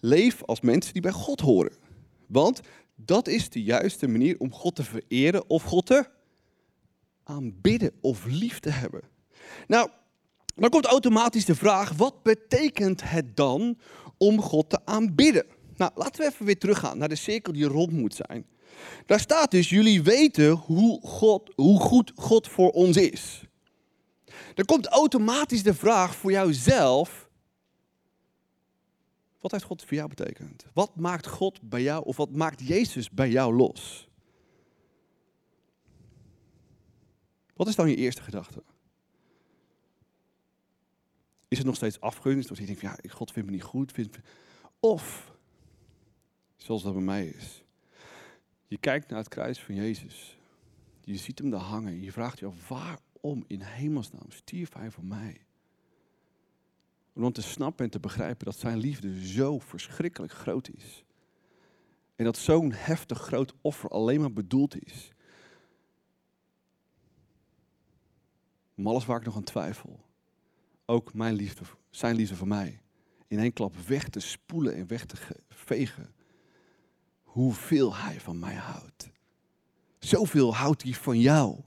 leef 0.00 0.42
als 0.42 0.60
mensen 0.60 0.92
die 0.92 1.02
bij 1.02 1.12
God 1.12 1.40
horen. 1.40 1.72
Want 2.26 2.60
dat 3.04 3.28
is 3.28 3.48
de 3.48 3.62
juiste 3.62 4.08
manier 4.08 4.38
om 4.38 4.52
God 4.52 4.74
te 4.74 4.82
vereren 4.82 5.48
of 5.48 5.62
God 5.62 5.86
te 5.86 6.08
aanbidden 7.24 7.92
of 8.00 8.24
lief 8.24 8.60
te 8.60 8.70
hebben. 8.70 9.00
Nou, 9.66 9.90
dan 10.54 10.70
komt 10.70 10.84
automatisch 10.84 11.44
de 11.44 11.54
vraag, 11.54 11.92
wat 11.92 12.22
betekent 12.22 13.02
het 13.10 13.36
dan 13.36 13.78
om 14.18 14.40
God 14.40 14.70
te 14.70 14.80
aanbidden? 14.84 15.46
Nou, 15.76 15.92
laten 15.94 16.20
we 16.20 16.30
even 16.30 16.46
weer 16.46 16.58
teruggaan 16.58 16.98
naar 16.98 17.08
de 17.08 17.14
cirkel 17.14 17.52
die 17.52 17.64
rond 17.64 17.92
moet 17.92 18.14
zijn. 18.14 18.46
Daar 19.06 19.20
staat 19.20 19.50
dus, 19.50 19.68
jullie 19.68 20.02
weten 20.02 20.50
hoe, 20.50 21.00
God, 21.02 21.52
hoe 21.54 21.80
goed 21.80 22.12
God 22.14 22.48
voor 22.48 22.70
ons 22.70 22.96
is. 22.96 23.42
Dan 24.54 24.64
komt 24.64 24.86
automatisch 24.86 25.62
de 25.62 25.74
vraag 25.74 26.14
voor 26.14 26.30
jouzelf, 26.30 27.19
wat 29.40 29.50
heeft 29.50 29.64
God 29.64 29.84
voor 29.84 29.94
jou 29.96 30.08
betekend? 30.08 30.64
Wat 30.72 30.96
maakt 30.96 31.26
God 31.26 31.60
bij 31.62 31.82
jou 31.82 32.04
of 32.04 32.16
wat 32.16 32.30
maakt 32.30 32.66
Jezus 32.66 33.10
bij 33.10 33.30
jou 33.30 33.54
los? 33.54 34.08
Wat 37.54 37.68
is 37.68 37.76
dan 37.76 37.90
je 37.90 37.96
eerste 37.96 38.22
gedachte? 38.22 38.62
Is 41.48 41.58
het 41.58 41.66
nog 41.66 41.76
steeds 41.76 42.00
afgunst? 42.00 42.50
Of 42.50 42.58
je 42.58 42.66
denkt, 42.66 42.80
ja, 42.80 42.98
God 43.08 43.32
vindt 43.32 43.48
me 43.48 43.54
niet 43.54 43.64
goed. 43.64 43.92
Of, 44.80 45.34
zoals 46.56 46.82
dat 46.82 46.92
bij 46.92 47.02
mij 47.02 47.26
is. 47.26 47.64
Je 48.66 48.78
kijkt 48.78 49.08
naar 49.08 49.18
het 49.18 49.28
kruis 49.28 49.60
van 49.60 49.74
Jezus. 49.74 50.38
Je 51.00 51.16
ziet 51.16 51.38
hem 51.38 51.50
daar 51.50 51.60
hangen. 51.60 52.02
Je 52.02 52.12
vraagt 52.12 52.38
je 52.38 52.46
af, 52.46 52.68
waarom 52.68 53.44
in 53.46 53.60
hemelsnaam 53.60 54.30
stierf 54.30 54.72
hij 54.72 54.90
voor 54.90 55.04
mij? 55.04 55.40
Om 57.14 57.32
te 57.32 57.42
snappen 57.42 57.84
en 57.84 57.90
te 57.90 58.00
begrijpen 58.00 58.44
dat 58.44 58.58
zijn 58.58 58.78
liefde 58.78 59.26
zo 59.26 59.58
verschrikkelijk 59.58 60.32
groot 60.32 60.68
is. 60.68 61.04
En 62.16 62.24
dat 62.24 62.36
zo'n 62.36 62.72
heftig 62.72 63.18
groot 63.18 63.54
offer 63.60 63.90
alleen 63.90 64.20
maar 64.20 64.32
bedoeld 64.32 64.84
is. 64.84 65.12
Om 68.76 68.86
alles 68.86 69.06
waar 69.06 69.18
ik 69.18 69.24
nog 69.24 69.36
aan 69.36 69.42
twijfel. 69.42 70.00
Ook 70.86 71.14
mijn 71.14 71.34
liefde, 71.34 71.62
zijn 71.90 72.16
liefde 72.16 72.36
voor 72.36 72.48
mij. 72.48 72.80
In 73.26 73.38
één 73.38 73.52
klap 73.52 73.76
weg 73.76 74.08
te 74.08 74.20
spoelen 74.20 74.74
en 74.74 74.86
weg 74.86 75.06
te 75.06 75.16
vegen. 75.48 76.14
Hoeveel 77.22 77.96
hij 77.96 78.20
van 78.20 78.38
mij 78.38 78.54
houdt. 78.54 79.10
Zoveel 79.98 80.54
houdt 80.54 80.82
hij 80.82 80.92
van 80.92 81.20
jou. 81.20 81.60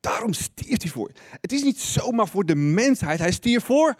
Daarom 0.00 0.32
stierf 0.32 0.82
hij 0.82 0.90
voor. 0.90 1.10
Het 1.40 1.52
is 1.52 1.62
niet 1.62 1.80
zomaar 1.80 2.28
voor 2.28 2.44
de 2.46 2.54
mensheid. 2.54 3.18
Hij 3.18 3.32
stierf 3.32 3.64
voor 3.64 3.96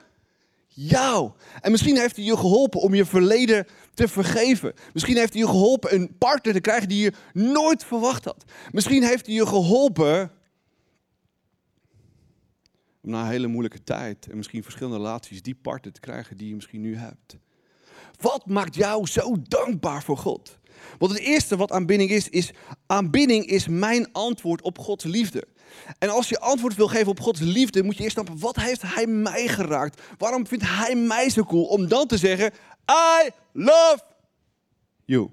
jou. 0.74 1.32
En 1.60 1.70
misschien 1.70 1.96
heeft 1.96 2.16
hij 2.16 2.24
je 2.24 2.36
geholpen 2.36 2.80
om 2.80 2.94
je 2.94 3.04
verleden 3.04 3.66
te 3.94 4.08
vergeven. 4.08 4.72
Misschien 4.92 5.16
heeft 5.16 5.32
hij 5.32 5.42
je 5.42 5.48
geholpen 5.48 5.94
een 5.94 6.16
partner 6.18 6.54
te 6.54 6.60
krijgen 6.60 6.88
die 6.88 7.02
je 7.02 7.12
nooit 7.32 7.84
verwacht 7.84 8.24
had. 8.24 8.44
Misschien 8.70 9.02
heeft 9.02 9.26
hij 9.26 9.34
je 9.34 9.46
geholpen 9.46 10.30
om 13.02 13.10
na 13.10 13.20
een 13.20 13.30
hele 13.30 13.46
moeilijke 13.46 13.82
tijd 13.82 14.26
en 14.30 14.36
misschien 14.36 14.62
verschillende 14.62 14.96
relaties 14.96 15.42
die 15.42 15.54
partner 15.54 15.92
te 15.92 16.00
krijgen 16.00 16.36
die 16.36 16.48
je 16.48 16.54
misschien 16.54 16.80
nu 16.80 16.96
hebt. 16.96 17.36
Wat 18.20 18.46
maakt 18.46 18.74
jou 18.74 19.06
zo 19.06 19.36
dankbaar 19.42 20.02
voor 20.02 20.18
God? 20.18 20.58
Want 20.98 21.12
het 21.12 21.20
eerste 21.20 21.56
wat 21.56 21.72
aanbidding 21.72 22.10
is, 22.10 22.28
is 22.28 22.50
aanbidding 22.86 23.46
is 23.46 23.68
mijn 23.68 24.12
antwoord 24.12 24.62
op 24.62 24.78
Gods 24.78 25.04
liefde. 25.04 25.46
En 25.98 26.08
als 26.08 26.28
je 26.28 26.40
antwoord 26.40 26.74
wil 26.74 26.88
geven 26.88 27.08
op 27.08 27.20
Gods 27.20 27.40
liefde, 27.40 27.82
moet 27.82 27.96
je 27.96 28.02
eerst 28.02 28.14
snappen, 28.14 28.38
wat 28.38 28.56
heeft 28.56 28.82
Hij 28.82 29.06
mij 29.06 29.48
geraakt? 29.48 30.00
Waarom 30.18 30.46
vindt 30.46 30.64
Hij 30.66 30.94
mij 30.94 31.30
zo 31.30 31.44
cool? 31.44 31.64
Om 31.64 31.88
dan 31.88 32.06
te 32.06 32.16
zeggen, 32.16 32.52
I 33.22 33.30
love 33.52 34.00
you. 35.04 35.30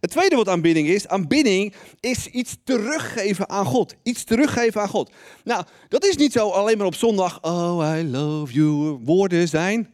Het 0.00 0.10
tweede 0.10 0.36
wat 0.36 0.48
aanbidding 0.48 0.88
is, 0.88 1.08
aanbidding 1.08 1.74
is 2.00 2.26
iets 2.26 2.56
teruggeven 2.64 3.48
aan 3.48 3.64
God. 3.64 3.94
Iets 4.02 4.24
teruggeven 4.24 4.80
aan 4.80 4.88
God. 4.88 5.10
Nou, 5.44 5.64
dat 5.88 6.04
is 6.04 6.16
niet 6.16 6.32
zo 6.32 6.48
alleen 6.48 6.78
maar 6.78 6.86
op 6.86 6.94
zondag, 6.94 7.42
oh 7.42 7.94
I 7.98 8.04
love 8.04 8.52
you. 8.52 8.98
Woorden 9.04 9.48
zijn 9.48 9.90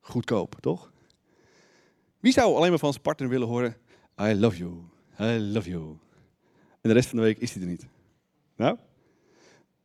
goedkoop, 0.00 0.56
toch? 0.60 0.92
Wie 2.20 2.32
zou 2.32 2.54
alleen 2.54 2.70
maar 2.70 2.78
van 2.78 2.90
zijn 2.90 3.02
partner 3.02 3.28
willen 3.28 3.48
horen, 3.48 3.76
I 4.20 4.34
love 4.34 4.56
you, 4.56 4.72
I 5.20 5.38
love 5.38 5.70
you. 5.70 5.82
En 6.80 6.88
de 6.88 6.92
rest 6.92 7.08
van 7.08 7.18
de 7.18 7.24
week 7.24 7.38
is 7.38 7.52
hij 7.52 7.62
er 7.62 7.68
niet. 7.68 7.86
Nou? 8.56 8.76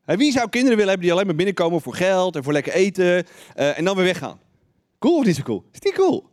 wie 0.05 0.31
zou 0.31 0.50
kinderen 0.50 0.77
willen 0.77 0.88
hebben 0.88 1.05
die 1.05 1.12
alleen 1.12 1.25
maar 1.25 1.36
binnenkomen 1.36 1.81
voor 1.81 1.93
geld 1.93 2.36
en 2.36 2.43
voor 2.43 2.53
lekker 2.53 2.74
eten 2.74 3.05
uh, 3.05 3.77
en 3.77 3.86
dan 3.86 3.95
weer 3.95 4.05
weggaan? 4.05 4.39
Cool 5.00 5.17
of 5.17 5.25
niet 5.25 5.36
zo 5.36 5.43
cool? 5.43 5.63
Is 5.71 5.79
die 5.79 5.93
cool? 5.93 6.29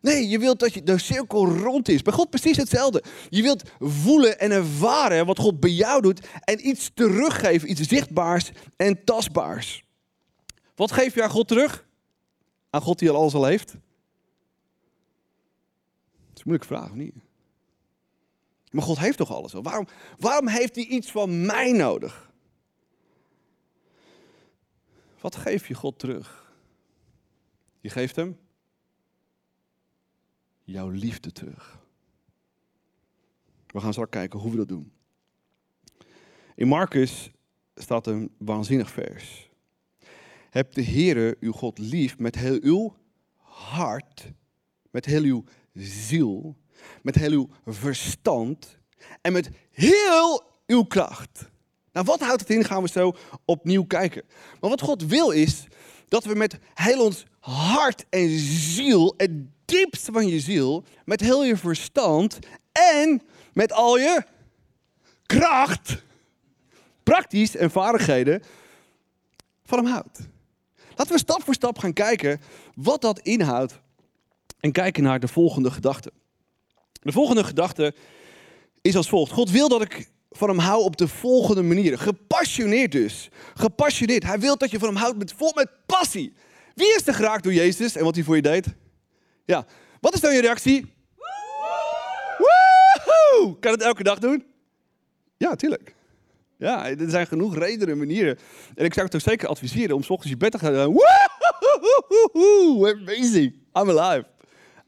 Nee, 0.00 0.28
je 0.28 0.38
wilt 0.38 0.58
dat 0.58 0.74
je 0.74 0.82
de 0.82 0.98
cirkel 0.98 1.46
rond 1.46 1.88
is. 1.88 2.02
Bij 2.02 2.12
God 2.12 2.30
precies 2.30 2.56
hetzelfde. 2.56 3.02
Je 3.28 3.42
wilt 3.42 3.70
voelen 3.78 4.38
en 4.38 4.50
ervaren 4.50 5.26
wat 5.26 5.38
God 5.38 5.60
bij 5.60 5.70
jou 5.70 6.02
doet 6.02 6.26
en 6.44 6.68
iets 6.68 6.90
teruggeven, 6.94 7.70
iets 7.70 7.80
zichtbaars 7.80 8.50
en 8.76 9.04
tastbaars. 9.04 9.84
Wat 10.74 10.92
geef 10.92 11.14
je 11.14 11.22
aan 11.22 11.30
God 11.30 11.48
terug? 11.48 11.86
Aan 12.70 12.80
God 12.80 12.98
die 12.98 13.10
al 13.10 13.16
alles 13.16 13.34
al 13.34 13.44
heeft? 13.44 13.66
Dat 13.66 13.80
is 16.34 16.42
een 16.42 16.42
moeilijke 16.44 16.74
vraag, 16.74 16.90
of 16.90 16.96
niet? 16.96 17.14
Maar 18.72 18.84
God 18.84 18.98
heeft 18.98 19.16
toch 19.16 19.32
alles 19.32 19.54
al? 19.54 19.62
Waarom, 19.62 19.86
waarom 20.18 20.48
heeft 20.48 20.74
hij 20.74 20.84
iets 20.84 21.10
van 21.10 21.46
mij 21.46 21.72
nodig? 21.72 22.30
Wat 25.20 25.36
geef 25.36 25.68
je 25.68 25.74
God 25.74 25.98
terug? 25.98 26.54
Je 27.80 27.88
geeft 27.88 28.16
hem 28.16 28.38
jouw 30.64 30.88
liefde 30.88 31.32
terug. 31.32 31.80
We 33.66 33.80
gaan 33.80 33.92
straks 33.92 34.10
kijken 34.10 34.38
hoe 34.38 34.50
we 34.50 34.56
dat 34.56 34.68
doen. 34.68 34.92
In 36.54 36.68
Marcus 36.68 37.30
staat 37.74 38.06
een 38.06 38.34
waanzinnig 38.38 38.90
vers. 38.90 39.50
Heb 40.50 40.72
de 40.72 40.84
Heere 40.84 41.36
uw 41.40 41.52
God 41.52 41.78
lief 41.78 42.18
met 42.18 42.34
heel 42.34 42.58
uw 42.60 42.96
hart, 43.36 44.32
met 44.90 45.04
heel 45.04 45.22
uw 45.22 45.44
ziel, 45.72 46.56
met 47.02 47.14
heel 47.14 47.30
uw 47.30 47.48
verstand 47.66 48.78
en 49.20 49.32
met 49.32 49.50
heel 49.70 50.42
uw 50.66 50.82
kracht. 50.82 51.50
Nou, 51.92 52.06
wat 52.06 52.20
houdt 52.20 52.40
het 52.40 52.50
in? 52.50 52.64
Gaan 52.64 52.82
we 52.82 52.88
zo 52.88 53.16
opnieuw 53.44 53.84
kijken. 53.84 54.22
Maar 54.60 54.70
wat 54.70 54.80
God 54.80 55.06
wil 55.06 55.30
is 55.30 55.64
dat 56.08 56.24
we 56.24 56.34
met 56.34 56.58
heel 56.74 57.04
ons 57.04 57.26
hart 57.40 58.04
en 58.10 58.38
ziel, 58.38 59.14
het 59.16 59.30
diepste 59.64 60.12
van 60.12 60.26
je 60.26 60.40
ziel, 60.40 60.84
met 61.04 61.20
heel 61.20 61.44
je 61.44 61.56
verstand 61.56 62.38
en 62.72 63.22
met 63.52 63.72
al 63.72 63.98
je 63.98 64.24
kracht, 65.26 66.02
praktisch 67.02 67.56
en 67.56 67.70
vaardigheden 67.70 68.42
van 69.64 69.78
hem 69.78 69.92
houdt. 69.92 70.18
Laten 70.96 71.12
we 71.12 71.18
stap 71.18 71.44
voor 71.44 71.54
stap 71.54 71.78
gaan 71.78 71.92
kijken 71.92 72.40
wat 72.74 73.00
dat 73.00 73.18
inhoudt 73.18 73.80
en 74.60 74.72
kijken 74.72 75.02
naar 75.02 75.20
de 75.20 75.28
volgende 75.28 75.70
gedachte. 75.70 76.12
De 77.02 77.12
volgende 77.12 77.44
gedachte 77.44 77.94
is 78.80 78.96
als 78.96 79.08
volgt. 79.08 79.32
God 79.32 79.50
wil 79.50 79.68
dat 79.68 79.82
ik 79.82 80.10
van 80.30 80.48
hem 80.48 80.58
hou 80.58 80.82
op 80.82 80.96
de 80.96 81.08
volgende 81.08 81.62
manier. 81.62 81.98
Gepassioneerd 81.98 82.92
dus. 82.92 83.28
Gepassioneerd. 83.54 84.24
Hij 84.24 84.38
wil 84.40 84.56
dat 84.58 84.70
je 84.70 84.78
van 84.78 84.88
hem 84.88 84.96
houdt 84.96 85.18
met, 85.18 85.32
vol 85.36 85.52
met 85.54 85.68
passie. 85.86 86.32
Wie 86.74 86.94
is 86.94 87.06
er 87.06 87.14
geraakt 87.14 87.42
door 87.42 87.52
Jezus 87.52 87.96
en 87.96 88.04
wat 88.04 88.14
hij 88.14 88.24
voor 88.24 88.36
je 88.36 88.42
deed? 88.42 88.66
Ja. 89.44 89.66
Wat 90.00 90.14
is 90.14 90.20
dan 90.20 90.34
je 90.34 90.40
reactie? 90.40 90.92
Woehoe! 92.38 93.58
Kan 93.58 93.72
het 93.72 93.82
elke 93.82 94.02
dag 94.02 94.18
doen? 94.18 94.44
Ja, 95.36 95.54
tuurlijk. 95.54 95.94
Ja, 96.58 96.88
er 96.90 97.10
zijn 97.10 97.26
genoeg 97.26 97.56
redenen 97.56 97.88
en 97.88 97.98
manieren. 97.98 98.38
En 98.74 98.84
ik 98.84 98.94
zou 98.94 99.06
het 99.06 99.14
ook 99.14 99.20
zeker 99.20 99.48
adviseren 99.48 99.96
om 99.96 100.02
s 100.02 100.10
ochtends 100.10 100.30
je 100.32 100.36
bed 100.36 100.50
te 100.52 100.58
gaan. 100.58 100.74
eh, 100.74 100.84
Woehoehoehoe, 100.84 102.96
amazing, 103.00 103.52
I'm 103.72 103.90
alive. 103.98 104.26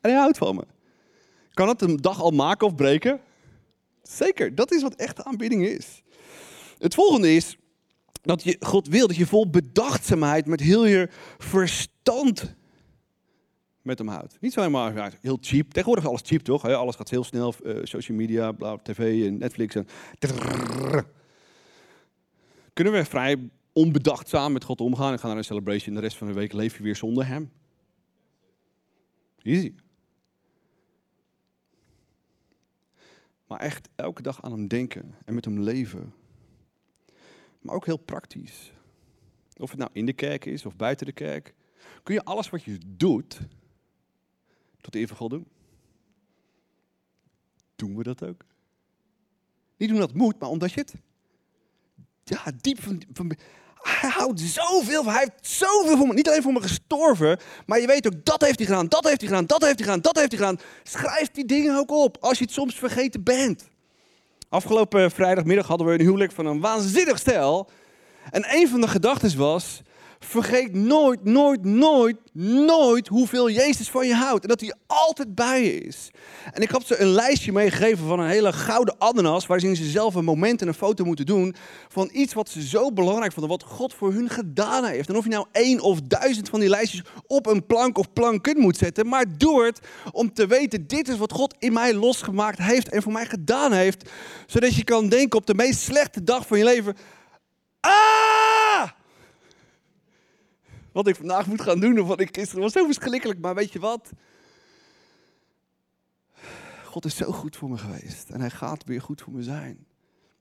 En 0.00 0.10
hij 0.10 0.18
houdt 0.18 0.38
van 0.38 0.54
me. 0.54 0.62
Kan 1.54 1.68
het 1.68 1.82
een 1.82 1.96
dag 1.96 2.20
al 2.20 2.30
maken 2.30 2.66
of 2.66 2.74
breken? 2.74 3.20
Zeker, 4.02 4.54
dat 4.54 4.72
is 4.72 4.82
wat 4.82 4.94
echte 4.94 5.24
aanbidding 5.24 5.66
is. 5.66 6.02
Het 6.78 6.94
volgende 6.94 7.34
is 7.34 7.56
dat 8.22 8.42
je, 8.42 8.56
God 8.60 8.88
wil 8.88 9.06
dat 9.06 9.16
je 9.16 9.26
vol 9.26 9.50
bedachtzaamheid 9.50 10.46
met 10.46 10.60
heel 10.60 10.86
je 10.86 11.08
verstand 11.38 12.54
met 13.82 13.98
hem 13.98 14.08
houdt. 14.08 14.36
Niet 14.40 14.52
zo 14.52 14.60
helemaal 14.60 15.10
heel 15.20 15.38
cheap. 15.40 15.70
Tegenwoordig 15.70 16.06
alles 16.06 16.20
cheap, 16.24 16.42
toch? 16.42 16.64
Alles 16.64 16.96
gaat 16.96 17.10
heel 17.10 17.24
snel. 17.24 17.54
eh, 17.64 17.76
social 17.82 18.16
media, 18.16 18.54
tv 18.82 19.26
en 19.26 19.38
Netflix. 19.38 19.74
En. 19.74 19.86
Kunnen 22.72 22.92
we 22.92 23.04
vrij 23.04 23.50
onbedachtzaam 23.72 24.52
met 24.52 24.64
God 24.64 24.80
omgaan 24.80 25.12
en 25.12 25.18
gaan 25.18 25.28
naar 25.28 25.38
een 25.38 25.44
celebration. 25.44 25.94
De 25.94 26.00
rest 26.00 26.16
van 26.16 26.26
de 26.26 26.32
week 26.32 26.52
leef 26.52 26.76
je 26.76 26.82
weer 26.82 26.96
zonder 26.96 27.26
hem. 27.26 27.50
Easy. 29.42 29.74
Maar 33.54 33.62
echt 33.62 33.88
elke 33.94 34.22
dag 34.22 34.42
aan 34.42 34.52
hem 34.52 34.68
denken 34.68 35.14
en 35.24 35.34
met 35.34 35.44
hem 35.44 35.60
leven. 35.60 36.14
Maar 37.60 37.74
ook 37.74 37.86
heel 37.86 37.96
praktisch. 37.96 38.72
Of 39.56 39.70
het 39.70 39.78
nou 39.78 39.90
in 39.92 40.06
de 40.06 40.12
kerk 40.12 40.44
is 40.44 40.66
of 40.66 40.76
buiten 40.76 41.06
de 41.06 41.12
kerk. 41.12 41.54
Kun 42.02 42.14
je 42.14 42.24
alles 42.24 42.50
wat 42.50 42.62
je 42.62 42.78
doet 42.86 43.40
tot 44.80 44.92
de 44.92 44.98
eer 44.98 45.08
van 45.08 45.16
God 45.16 45.30
doen? 45.30 45.46
Doen 47.76 47.96
we 47.96 48.02
dat 48.02 48.24
ook? 48.24 48.44
Niet 49.76 49.90
omdat 49.90 50.08
het 50.08 50.18
moet, 50.18 50.38
maar 50.38 50.48
omdat 50.48 50.72
je 50.72 50.80
het 50.80 50.94
ja, 52.24 52.52
diep 52.60 52.80
van, 52.80 53.02
van 53.12 53.32
hij 53.84 54.10
houdt 54.10 54.40
zoveel 54.40 55.04
hij 55.04 55.18
heeft 55.18 55.56
zoveel 55.56 55.96
voor 55.96 56.06
me, 56.06 56.14
niet 56.14 56.28
alleen 56.28 56.42
voor 56.42 56.52
me 56.52 56.62
gestorven, 56.62 57.38
maar 57.66 57.80
je 57.80 57.86
weet 57.86 58.06
ook, 58.06 58.24
dat 58.24 58.40
heeft 58.40 58.58
hij 58.58 58.66
gedaan, 58.66 58.88
dat 58.88 59.04
heeft 59.04 59.20
hij 59.20 59.28
gedaan, 59.28 59.46
dat 59.46 59.62
heeft 59.62 59.78
hij 59.78 59.86
gedaan, 59.86 60.00
dat 60.00 60.16
heeft 60.16 60.32
hij 60.32 60.40
gedaan. 60.40 60.60
Schrijf 60.82 61.30
die 61.30 61.44
dingen 61.44 61.76
ook 61.76 61.90
op, 61.90 62.16
als 62.20 62.38
je 62.38 62.44
het 62.44 62.52
soms 62.52 62.74
vergeten 62.74 63.22
bent. 63.22 63.68
Afgelopen 64.48 65.10
vrijdagmiddag 65.10 65.66
hadden 65.66 65.86
we 65.86 65.92
een 65.92 66.00
huwelijk 66.00 66.32
van 66.32 66.46
een 66.46 66.60
waanzinnig 66.60 67.18
stel. 67.18 67.70
En 68.30 68.44
een 68.48 68.68
van 68.68 68.80
de 68.80 68.88
gedachten 68.88 69.38
was, 69.38 69.82
vergeet 70.24 70.74
nooit, 70.74 71.24
nooit, 71.24 71.64
nooit, 71.64 72.16
nooit 72.66 73.08
hoeveel 73.08 73.50
Jezus 73.50 73.90
van 73.90 74.06
je 74.06 74.14
houdt. 74.14 74.42
En 74.42 74.48
dat 74.48 74.60
hij 74.60 74.74
altijd 74.86 75.34
bij 75.34 75.64
je 75.64 75.78
is. 75.78 76.10
En 76.52 76.62
ik 76.62 76.70
had 76.70 76.86
ze 76.86 77.00
een 77.00 77.08
lijstje 77.08 77.52
meegegeven 77.52 78.06
van 78.06 78.20
een 78.20 78.28
hele 78.28 78.52
gouden 78.52 78.94
ananas, 78.98 79.46
waarin 79.46 79.76
ze 79.76 79.84
zelf 79.84 80.14
een 80.14 80.24
moment 80.24 80.60
en 80.60 80.68
een 80.68 80.74
foto 80.74 81.04
moeten 81.04 81.26
doen 81.26 81.54
van 81.88 82.08
iets 82.12 82.34
wat 82.34 82.48
ze 82.48 82.62
zo 82.62 82.92
belangrijk 82.92 83.32
vonden, 83.32 83.50
wat 83.50 83.62
God 83.62 83.94
voor 83.94 84.12
hun 84.12 84.28
gedaan 84.28 84.84
heeft. 84.84 85.08
En 85.08 85.16
of 85.16 85.24
je 85.24 85.30
nou 85.30 85.46
één 85.52 85.80
of 85.80 86.00
duizend 86.00 86.48
van 86.48 86.60
die 86.60 86.68
lijstjes 86.68 87.02
op 87.26 87.46
een 87.46 87.66
plank 87.66 87.98
of 87.98 88.12
planken 88.12 88.60
moet 88.60 88.76
zetten, 88.76 89.08
maar 89.08 89.24
doe 89.38 89.64
het 89.64 89.80
om 90.12 90.32
te 90.32 90.46
weten, 90.46 90.86
dit 90.86 91.08
is 91.08 91.16
wat 91.16 91.32
God 91.32 91.54
in 91.58 91.72
mij 91.72 91.94
losgemaakt 91.94 92.58
heeft 92.58 92.88
en 92.88 93.02
voor 93.02 93.12
mij 93.12 93.26
gedaan 93.26 93.72
heeft. 93.72 94.10
Zodat 94.46 94.74
je 94.74 94.84
kan 94.84 95.08
denken 95.08 95.38
op 95.38 95.46
de 95.46 95.54
meest 95.54 95.80
slechte 95.80 96.22
dag 96.22 96.46
van 96.46 96.58
je 96.58 96.64
leven, 96.64 96.96
ah! 97.80 98.88
Wat 100.94 101.06
ik 101.08 101.16
vandaag 101.16 101.46
moet 101.46 101.60
gaan 101.60 101.80
doen 101.80 101.98
of 101.98 102.06
wat 102.06 102.20
ik 102.20 102.36
gisteren 102.36 102.62
was 102.62 102.72
zo 102.72 102.84
verschrikkelijk, 102.84 103.40
maar 103.40 103.54
weet 103.54 103.72
je 103.72 103.78
wat? 103.78 104.10
God 106.84 107.04
is 107.04 107.16
zo 107.16 107.32
goed 107.32 107.56
voor 107.56 107.70
me 107.70 107.78
geweest 107.78 108.30
en 108.30 108.40
hij 108.40 108.50
gaat 108.50 108.84
weer 108.84 109.00
goed 109.00 109.20
voor 109.20 109.32
me 109.32 109.42
zijn. 109.42 109.86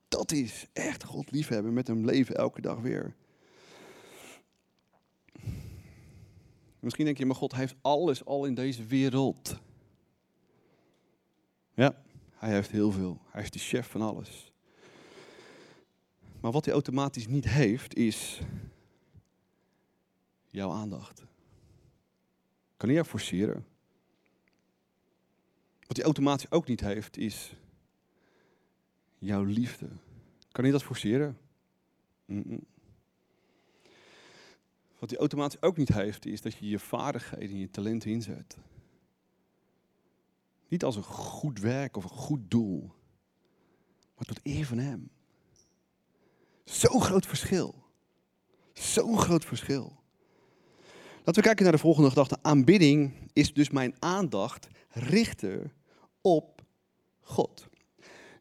Dat 0.07 0.31
is 0.31 0.65
echt 0.73 1.03
God 1.03 1.31
liefhebben 1.31 1.73
met 1.73 1.87
hem 1.87 2.05
leven 2.05 2.35
elke 2.35 2.61
dag 2.61 2.79
weer. 2.79 3.15
Misschien 6.79 7.05
denk 7.05 7.17
je, 7.17 7.25
maar 7.25 7.35
God 7.35 7.55
heeft 7.55 7.75
alles 7.81 8.25
al 8.25 8.45
in 8.45 8.53
deze 8.53 8.85
wereld. 8.85 9.59
Ja, 11.73 11.95
hij 12.33 12.51
heeft 12.53 12.71
heel 12.71 12.91
veel. 12.91 13.21
Hij 13.31 13.41
is 13.41 13.51
de 13.51 13.59
chef 13.59 13.87
van 13.87 14.01
alles. 14.01 14.51
Maar 16.41 16.51
wat 16.51 16.65
hij 16.65 16.73
automatisch 16.73 17.27
niet 17.27 17.47
heeft, 17.47 17.95
is 17.95 18.41
jouw 20.53 20.71
aandacht. 20.71 21.25
Kan 22.77 22.87
hij 22.87 22.93
jou 22.93 23.07
forceren? 23.07 23.65
Wat 25.87 25.95
hij 25.95 26.05
automatisch 26.05 26.51
ook 26.51 26.67
niet 26.67 26.79
heeft, 26.79 27.17
is 27.17 27.55
jouw 29.17 29.43
liefde. 29.43 29.89
Kan 30.51 30.63
hij 30.63 30.73
dat 30.73 30.83
forceren? 30.83 31.37
Wat 34.99 35.09
hij 35.09 35.19
automatisch 35.19 35.61
ook 35.61 35.77
niet 35.77 35.93
heeft, 35.93 36.25
is 36.25 36.41
dat 36.41 36.53
je 36.53 36.67
je 36.67 36.79
vaardigheden 36.79 37.49
en 37.49 37.59
je 37.59 37.69
talenten 37.69 38.11
inzet. 38.11 38.57
Niet 40.67 40.83
als 40.83 40.95
een 40.95 41.03
goed 41.03 41.59
werk 41.59 41.97
of 41.97 42.03
een 42.03 42.09
goed 42.09 42.51
doel, 42.51 42.91
maar 44.15 44.25
tot 44.25 44.39
eer 44.43 44.65
van 44.65 44.77
hem. 44.77 45.09
Zo'n 46.63 47.01
groot 47.01 47.25
verschil. 47.25 47.83
Zo'n 48.73 49.17
groot 49.17 49.45
verschil. 49.45 50.02
Laten 51.25 51.41
we 51.41 51.47
kijken 51.47 51.63
naar 51.63 51.73
de 51.73 51.79
volgende 51.79 52.09
gedachte. 52.09 52.37
Aanbidding 52.41 53.13
is 53.33 53.53
dus 53.53 53.69
mijn 53.69 53.95
aandacht 53.99 54.67
richten 54.89 55.71
op 56.21 56.61
God. 57.21 57.67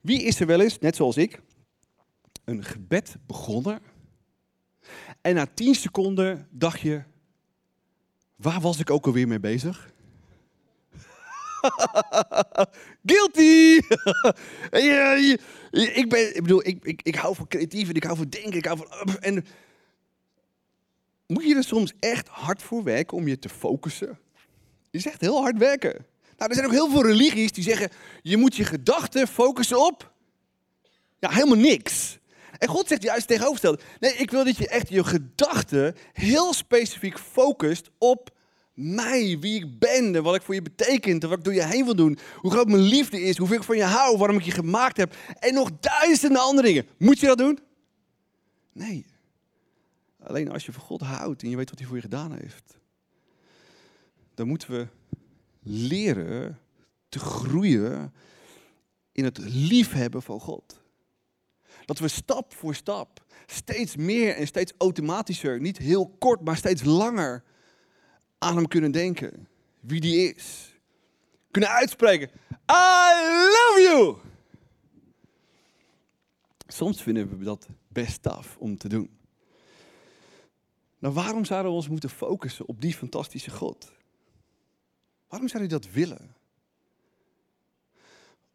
Wie 0.00 0.22
is 0.22 0.40
er 0.40 0.46
wel 0.46 0.60
eens, 0.60 0.78
net 0.78 0.96
zoals 0.96 1.16
ik, 1.16 1.40
een 2.44 2.64
gebed 2.64 3.16
begonnen 3.26 3.80
en 5.20 5.34
na 5.34 5.46
tien 5.54 5.74
seconden 5.74 6.48
dacht 6.50 6.80
je, 6.80 7.02
waar 8.36 8.60
was 8.60 8.78
ik 8.78 8.90
ook 8.90 9.06
alweer 9.06 9.28
mee 9.28 9.40
bezig? 9.40 9.92
Guilty! 13.06 13.80
Ik, 15.70 16.08
ben, 16.08 16.36
ik 16.36 16.42
bedoel, 16.42 16.66
ik, 16.66 16.84
ik, 16.84 17.02
ik 17.02 17.14
hou 17.14 17.34
van 17.34 17.48
creatief 17.48 17.88
en 17.88 17.94
ik 17.94 18.04
hou 18.04 18.16
van 18.16 18.28
denken, 18.28 18.52
ik 18.52 18.64
hou 18.64 18.78
van... 18.78 19.18
En 19.18 19.44
moet 21.32 21.44
je 21.44 21.56
er 21.56 21.64
soms 21.64 21.92
echt 22.00 22.28
hard 22.28 22.62
voor 22.62 22.82
werken 22.82 23.16
om 23.16 23.28
je 23.28 23.38
te 23.38 23.48
focussen? 23.48 24.18
Je 24.90 25.02
echt 25.04 25.20
heel 25.20 25.40
hard 25.40 25.58
werken. 25.58 26.06
Nou, 26.36 26.50
er 26.50 26.54
zijn 26.54 26.66
ook 26.66 26.72
heel 26.72 26.90
veel 26.90 27.06
religies 27.06 27.52
die 27.52 27.64
zeggen, 27.64 27.90
je 28.22 28.36
moet 28.36 28.56
je 28.56 28.64
gedachten 28.64 29.28
focussen 29.28 29.86
op... 29.86 30.10
Ja, 31.18 31.30
helemaal 31.30 31.58
niks. 31.58 32.18
En 32.58 32.68
God 32.68 32.88
zegt 32.88 33.02
juist 33.02 33.26
tegenovergesteld. 33.26 33.82
Nee, 34.00 34.12
ik 34.12 34.30
wil 34.30 34.44
dat 34.44 34.56
je 34.56 34.68
echt 34.68 34.88
je 34.88 35.04
gedachten 35.04 35.96
heel 36.12 36.52
specifiek 36.52 37.18
focust 37.18 37.90
op 37.98 38.30
mij, 38.74 39.36
wie 39.40 39.54
ik 39.54 39.78
ben, 39.78 40.14
en 40.14 40.22
wat 40.22 40.34
ik 40.34 40.42
voor 40.42 40.54
je 40.54 40.62
betekent, 40.62 41.22
en 41.22 41.28
wat 41.28 41.38
ik 41.38 41.44
door 41.44 41.54
je 41.54 41.64
heen 41.64 41.84
wil 41.84 41.94
doen, 41.94 42.18
hoe 42.36 42.50
groot 42.50 42.66
mijn 42.66 42.82
liefde 42.82 43.20
is, 43.20 43.36
hoeveel 43.36 43.56
ik 43.56 43.62
van 43.62 43.76
je 43.76 43.84
hou, 43.84 44.18
waarom 44.18 44.36
ik 44.36 44.44
je 44.44 44.50
gemaakt 44.50 44.96
heb, 44.96 45.16
en 45.38 45.54
nog 45.54 45.70
duizenden 45.80 46.42
andere 46.42 46.66
dingen. 46.66 46.86
Moet 46.98 47.20
je 47.20 47.26
dat 47.26 47.38
doen? 47.38 47.58
Nee. 48.72 49.06
Alleen 50.22 50.50
als 50.50 50.66
je 50.66 50.72
van 50.72 50.82
God 50.82 51.00
houdt 51.00 51.42
en 51.42 51.50
je 51.50 51.56
weet 51.56 51.70
wat 51.70 51.78
hij 51.78 51.88
voor 51.88 51.96
je 51.96 52.02
gedaan 52.02 52.32
heeft, 52.32 52.78
dan 54.34 54.48
moeten 54.48 54.70
we 54.70 54.86
leren 55.62 56.58
te 57.08 57.18
groeien 57.18 58.12
in 59.12 59.24
het 59.24 59.38
liefhebben 59.38 60.22
van 60.22 60.40
God. 60.40 60.80
Dat 61.84 61.98
we 61.98 62.08
stap 62.08 62.54
voor 62.54 62.74
stap 62.74 63.24
steeds 63.46 63.96
meer 63.96 64.34
en 64.34 64.46
steeds 64.46 64.72
automatischer, 64.78 65.60
niet 65.60 65.78
heel 65.78 66.08
kort, 66.18 66.44
maar 66.44 66.56
steeds 66.56 66.82
langer 66.84 67.44
aan 68.38 68.56
hem 68.56 68.68
kunnen 68.68 68.90
denken. 68.90 69.48
Wie 69.80 70.00
die 70.00 70.34
is. 70.34 70.74
Kunnen 71.50 71.70
uitspreken. 71.70 72.30
I 72.70 73.14
love 73.44 73.80
you! 73.80 74.16
Soms 76.66 77.02
vinden 77.02 77.38
we 77.38 77.44
dat 77.44 77.68
best 77.88 78.26
af 78.26 78.56
om 78.58 78.78
te 78.78 78.88
doen. 78.88 79.21
Nou, 81.02 81.14
waarom 81.14 81.44
zouden 81.44 81.70
we 81.70 81.76
ons 81.76 81.88
moeten 81.88 82.10
focussen 82.10 82.66
op 82.66 82.80
die 82.80 82.94
fantastische 82.94 83.50
God? 83.50 83.92
Waarom 85.28 85.48
zou 85.48 85.60
hij 85.62 85.72
dat 85.72 85.90
willen? 85.90 86.34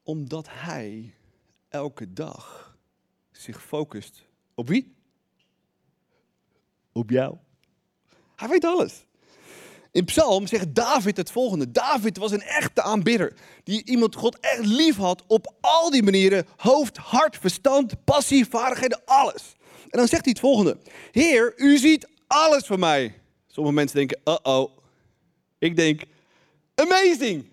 Omdat 0.03 0.47
hij 0.49 1.13
elke 1.69 2.13
dag 2.13 2.75
zich 3.31 3.63
focust 3.63 4.25
op 4.55 4.67
wie? 4.67 4.95
Op 6.91 7.10
jou. 7.10 7.38
Hij 8.36 8.47
weet 8.47 8.65
alles. 8.65 9.05
In 9.91 10.05
Psalm 10.05 10.47
zegt 10.47 10.75
David 10.75 11.17
het 11.17 11.31
volgende. 11.31 11.71
David 11.71 12.17
was 12.17 12.31
een 12.31 12.41
echte 12.41 12.81
aanbidder. 12.81 13.33
Die 13.63 13.86
iemand 13.86 14.15
God 14.15 14.39
echt 14.39 14.65
lief 14.65 14.95
had 14.95 15.23
op 15.25 15.53
al 15.62 15.89
die 15.89 16.03
manieren. 16.03 16.45
Hoofd, 16.55 16.97
hart, 16.97 17.38
verstand, 17.38 18.03
passie, 18.03 18.45
vaardigheden, 18.45 19.01
alles. 19.05 19.55
En 19.89 19.99
dan 19.99 20.07
zegt 20.07 20.23
hij 20.23 20.31
het 20.31 20.39
volgende. 20.39 20.77
Heer, 21.12 21.53
u 21.55 21.77
ziet 21.77 22.15
alles 22.27 22.65
van 22.65 22.79
mij. 22.79 23.19
Sommige 23.47 23.75
mensen 23.75 23.97
denken, 23.97 24.19
uh-oh. 24.25 24.77
Ik 25.59 25.75
denk, 25.75 26.01
amazing. 26.75 27.45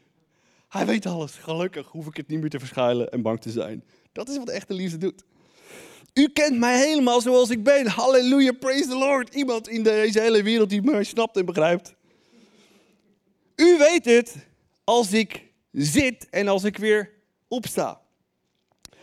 Hij 0.69 0.87
weet 0.87 1.07
alles. 1.07 1.33
Gelukkig 1.33 1.87
hoef 1.87 2.07
ik 2.07 2.17
het 2.17 2.29
niet 2.29 2.41
meer 2.41 2.51
te 2.51 2.59
verschuilen 2.59 3.11
en 3.11 3.23
bang 3.23 3.41
te 3.41 3.51
zijn. 3.51 3.85
Dat 4.13 4.29
is 4.29 4.37
wat 4.37 4.49
echte 4.49 4.75
liefde 4.75 4.99
doet. 4.99 5.23
U 6.15 6.29
kent 6.29 6.59
mij 6.59 6.79
helemaal 6.79 7.21
zoals 7.21 7.51
ik 7.51 7.63
ben. 7.63 7.87
Halleluja, 7.87 8.53
praise 8.53 8.89
the 8.89 8.97
Lord. 8.97 9.35
Iemand 9.35 9.69
in 9.69 9.83
deze 9.83 10.21
hele 10.21 10.43
wereld 10.43 10.71
die 10.71 10.83
mij 10.83 11.05
snapt 11.05 11.37
en 11.37 11.45
begrijpt. 11.45 11.95
U 13.57 13.79
weet 13.79 14.05
het 14.05 14.37
als 14.85 15.13
ik 15.13 15.43
zit 15.73 16.29
en 16.31 16.49
als 16.49 16.65
ik 16.65 16.77
weer 16.77 17.11
opsta. 17.49 18.01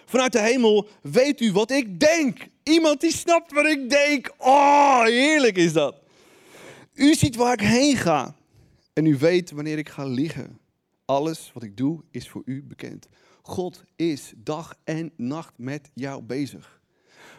Vanuit 0.05 0.31
de 0.31 0.41
hemel 0.41 0.87
weet 1.01 1.41
u 1.41 1.51
wat 1.51 1.71
ik 1.71 1.99
denk. 1.99 2.47
Iemand 2.63 3.01
die 3.01 3.11
snapt 3.11 3.51
wat 3.51 3.65
ik 3.65 3.89
denk. 3.89 4.33
Oh, 4.37 5.03
heerlijk 5.03 5.57
is 5.57 5.73
dat. 5.73 5.95
U 6.93 7.15
ziet 7.15 7.35
waar 7.35 7.53
ik 7.53 7.59
heen 7.59 7.95
ga. 7.95 8.35
En 8.93 9.05
u 9.05 9.17
weet 9.17 9.51
wanneer 9.51 9.77
ik 9.77 9.89
ga 9.89 10.05
liggen. 10.05 10.59
Alles 11.05 11.51
wat 11.53 11.63
ik 11.63 11.77
doe 11.77 12.03
is 12.11 12.29
voor 12.29 12.41
u 12.45 12.63
bekend. 12.63 13.07
God 13.41 13.83
is 13.95 14.33
dag 14.37 14.75
en 14.83 15.11
nacht 15.15 15.53
met 15.57 15.89
jou 15.93 16.21
bezig. 16.21 16.81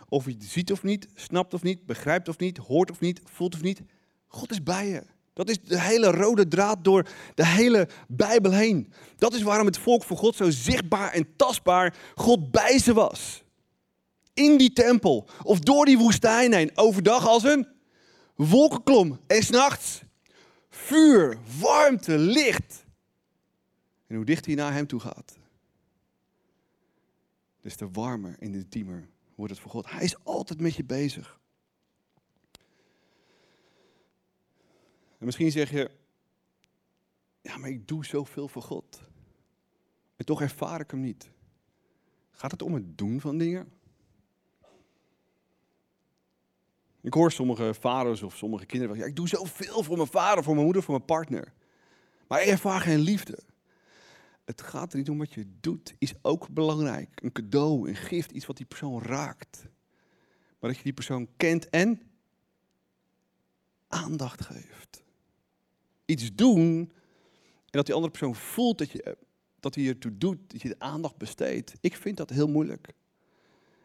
Of 0.08 0.24
je 0.24 0.30
het 0.30 0.44
ziet 0.44 0.72
of 0.72 0.82
niet, 0.82 1.08
snapt 1.14 1.54
of 1.54 1.62
niet, 1.62 1.86
begrijpt 1.86 2.28
of 2.28 2.38
niet, 2.38 2.56
hoort 2.56 2.90
of 2.90 3.00
niet, 3.00 3.20
voelt 3.24 3.54
of 3.54 3.62
niet. 3.62 3.82
God 4.26 4.50
is 4.50 4.62
bij 4.62 4.88
je. 4.88 5.02
Dat 5.32 5.48
is 5.48 5.60
de 5.60 5.80
hele 5.80 6.10
rode 6.10 6.48
draad 6.48 6.84
door 6.84 7.08
de 7.34 7.46
hele 7.46 7.88
Bijbel 8.08 8.52
heen. 8.52 8.92
Dat 9.16 9.34
is 9.34 9.42
waarom 9.42 9.66
het 9.66 9.78
volk 9.78 10.04
voor 10.04 10.16
God 10.16 10.36
zo 10.36 10.50
zichtbaar 10.50 11.12
en 11.12 11.36
tastbaar 11.36 11.96
God 12.14 12.50
bij 12.50 12.78
ze 12.78 12.92
was. 12.92 13.41
In 14.34 14.56
die 14.56 14.72
tempel 14.72 15.28
of 15.42 15.58
door 15.58 15.84
die 15.84 15.98
woestijn 15.98 16.52
heen. 16.52 16.70
Overdag 16.74 17.26
als 17.26 17.42
een 17.42 17.68
wolkenklom. 18.34 19.20
En 19.26 19.42
s'nachts 19.42 20.02
vuur, 20.68 21.38
warmte, 21.60 22.18
licht. 22.18 22.84
En 24.06 24.16
hoe 24.16 24.24
dichter 24.24 24.46
hij 24.52 24.62
naar 24.62 24.72
hem 24.72 24.86
toe 24.86 25.00
gaat, 25.00 25.38
des 27.60 27.76
te 27.76 27.90
warmer 27.90 28.36
en 28.38 28.54
intiemer 28.54 29.08
wordt 29.34 29.52
het 29.52 29.62
voor 29.62 29.70
God. 29.70 29.90
Hij 29.90 30.04
is 30.04 30.24
altijd 30.24 30.60
met 30.60 30.74
je 30.74 30.84
bezig. 30.84 31.40
En 35.18 35.28
misschien 35.28 35.50
zeg 35.50 35.70
je, 35.70 35.90
ja, 37.40 37.56
maar 37.56 37.70
ik 37.70 37.88
doe 37.88 38.04
zoveel 38.04 38.48
voor 38.48 38.62
God. 38.62 39.02
En 40.16 40.24
toch 40.24 40.40
ervaar 40.40 40.80
ik 40.80 40.90
hem 40.90 41.00
niet. 41.00 41.30
Gaat 42.30 42.50
het 42.50 42.62
om 42.62 42.74
het 42.74 42.98
doen 42.98 43.20
van 43.20 43.38
dingen? 43.38 43.72
Ik 47.02 47.14
hoor 47.14 47.32
sommige 47.32 47.74
vaders 47.74 48.22
of 48.22 48.36
sommige 48.36 48.66
kinderen 48.66 48.96
zeggen, 48.96 49.14
ja, 49.14 49.20
ik 49.20 49.30
doe 49.30 49.38
zoveel 49.38 49.82
voor 49.82 49.96
mijn 49.96 50.08
vader, 50.08 50.44
voor 50.44 50.54
mijn 50.54 50.64
moeder, 50.64 50.82
voor 50.82 50.94
mijn 50.94 51.06
partner. 51.06 51.52
Maar 52.28 52.42
ik 52.42 52.48
ervaar 52.48 52.80
geen 52.80 53.00
liefde. 53.00 53.38
Het 54.44 54.62
gaat 54.62 54.92
er 54.92 54.98
niet 54.98 55.10
om 55.10 55.18
wat 55.18 55.32
je 55.32 55.46
doet, 55.60 55.94
is 55.98 56.14
ook 56.22 56.48
belangrijk. 56.48 57.20
Een 57.22 57.32
cadeau, 57.32 57.88
een 57.88 57.96
gift, 57.96 58.30
iets 58.30 58.46
wat 58.46 58.56
die 58.56 58.66
persoon 58.66 59.02
raakt. 59.02 59.66
Maar 60.58 60.70
dat 60.70 60.76
je 60.76 60.84
die 60.84 60.92
persoon 60.92 61.28
kent 61.36 61.68
en 61.68 62.00
aandacht 63.88 64.44
geeft. 64.44 65.02
Iets 66.04 66.34
doen 66.34 66.92
en 67.72 67.78
dat 67.78 67.86
die 67.86 67.94
andere 67.94 68.12
persoon 68.12 68.34
voelt 68.34 68.78
dat, 68.78 68.90
je, 68.90 69.16
dat 69.60 69.74
hij 69.74 69.86
ertoe 69.86 70.18
doet, 70.18 70.38
dat 70.46 70.62
je 70.62 70.68
de 70.68 70.78
aandacht 70.78 71.16
besteedt. 71.16 71.74
Ik 71.80 71.96
vind 71.96 72.16
dat 72.16 72.30
heel 72.30 72.48
moeilijk. 72.48 72.94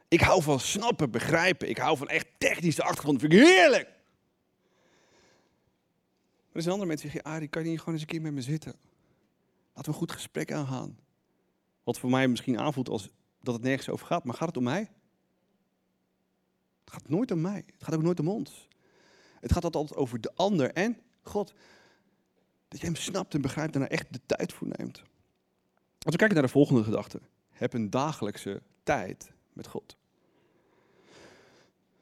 Ik 0.07 0.21
hou 0.21 0.41
van 0.41 0.59
snappen, 0.59 1.11
begrijpen. 1.11 1.69
Ik 1.69 1.77
hou 1.77 1.97
van 1.97 2.07
echt 2.07 2.27
technische 2.37 2.83
achtergrond. 2.83 3.19
Vind 3.19 3.33
ik 3.33 3.39
heerlijk. 3.39 3.87
Maar 6.47 6.55
er 6.55 6.61
zijn 6.61 6.73
andere 6.73 6.89
mensen 6.89 7.09
die 7.09 7.11
zeggen, 7.11 7.31
Arie, 7.31 7.47
kan 7.47 7.63
je 7.63 7.69
niet 7.69 7.79
gewoon 7.79 7.93
eens 7.93 8.03
een 8.03 8.09
keer 8.09 8.21
met 8.21 8.33
me 8.33 8.41
zitten? 8.41 8.75
Laten 9.73 9.83
we 9.83 9.87
een 9.87 10.07
goed 10.07 10.11
gesprek 10.11 10.51
aangaan. 10.51 10.97
Wat 11.83 11.99
voor 11.99 12.09
mij 12.09 12.27
misschien 12.27 12.59
aanvoelt 12.59 12.89
als 12.89 13.09
dat 13.41 13.53
het 13.53 13.63
nergens 13.63 13.89
over 13.89 14.05
gaat. 14.05 14.23
Maar 14.23 14.35
gaat 14.35 14.47
het 14.47 14.57
om 14.57 14.63
mij? 14.63 14.91
Het 16.83 16.93
gaat 16.93 17.09
nooit 17.09 17.31
om 17.31 17.41
mij. 17.41 17.63
Het 17.73 17.83
gaat 17.83 17.95
ook 17.95 18.01
nooit 18.01 18.19
om 18.19 18.27
ons. 18.27 18.67
Het 19.39 19.51
gaat 19.51 19.63
altijd 19.63 19.95
over 19.95 20.21
de 20.21 20.31
ander 20.35 20.73
en 20.73 20.97
God. 21.21 21.53
Dat 22.67 22.79
je 22.79 22.85
hem 22.85 22.95
snapt 22.95 23.33
en 23.33 23.41
begrijpt 23.41 23.75
en 23.75 23.81
er 23.81 23.91
echt 23.91 24.13
de 24.13 24.19
tijd 24.25 24.53
voor 24.53 24.67
neemt. 24.67 24.97
Als 25.99 26.11
we 26.13 26.17
kijken 26.17 26.35
naar 26.35 26.45
de 26.45 26.51
volgende 26.51 26.83
gedachte. 26.83 27.21
Heb 27.49 27.73
een 27.73 27.89
dagelijkse 27.89 28.61
tijd 28.83 29.31
met 29.57 29.67
God. 29.67 29.97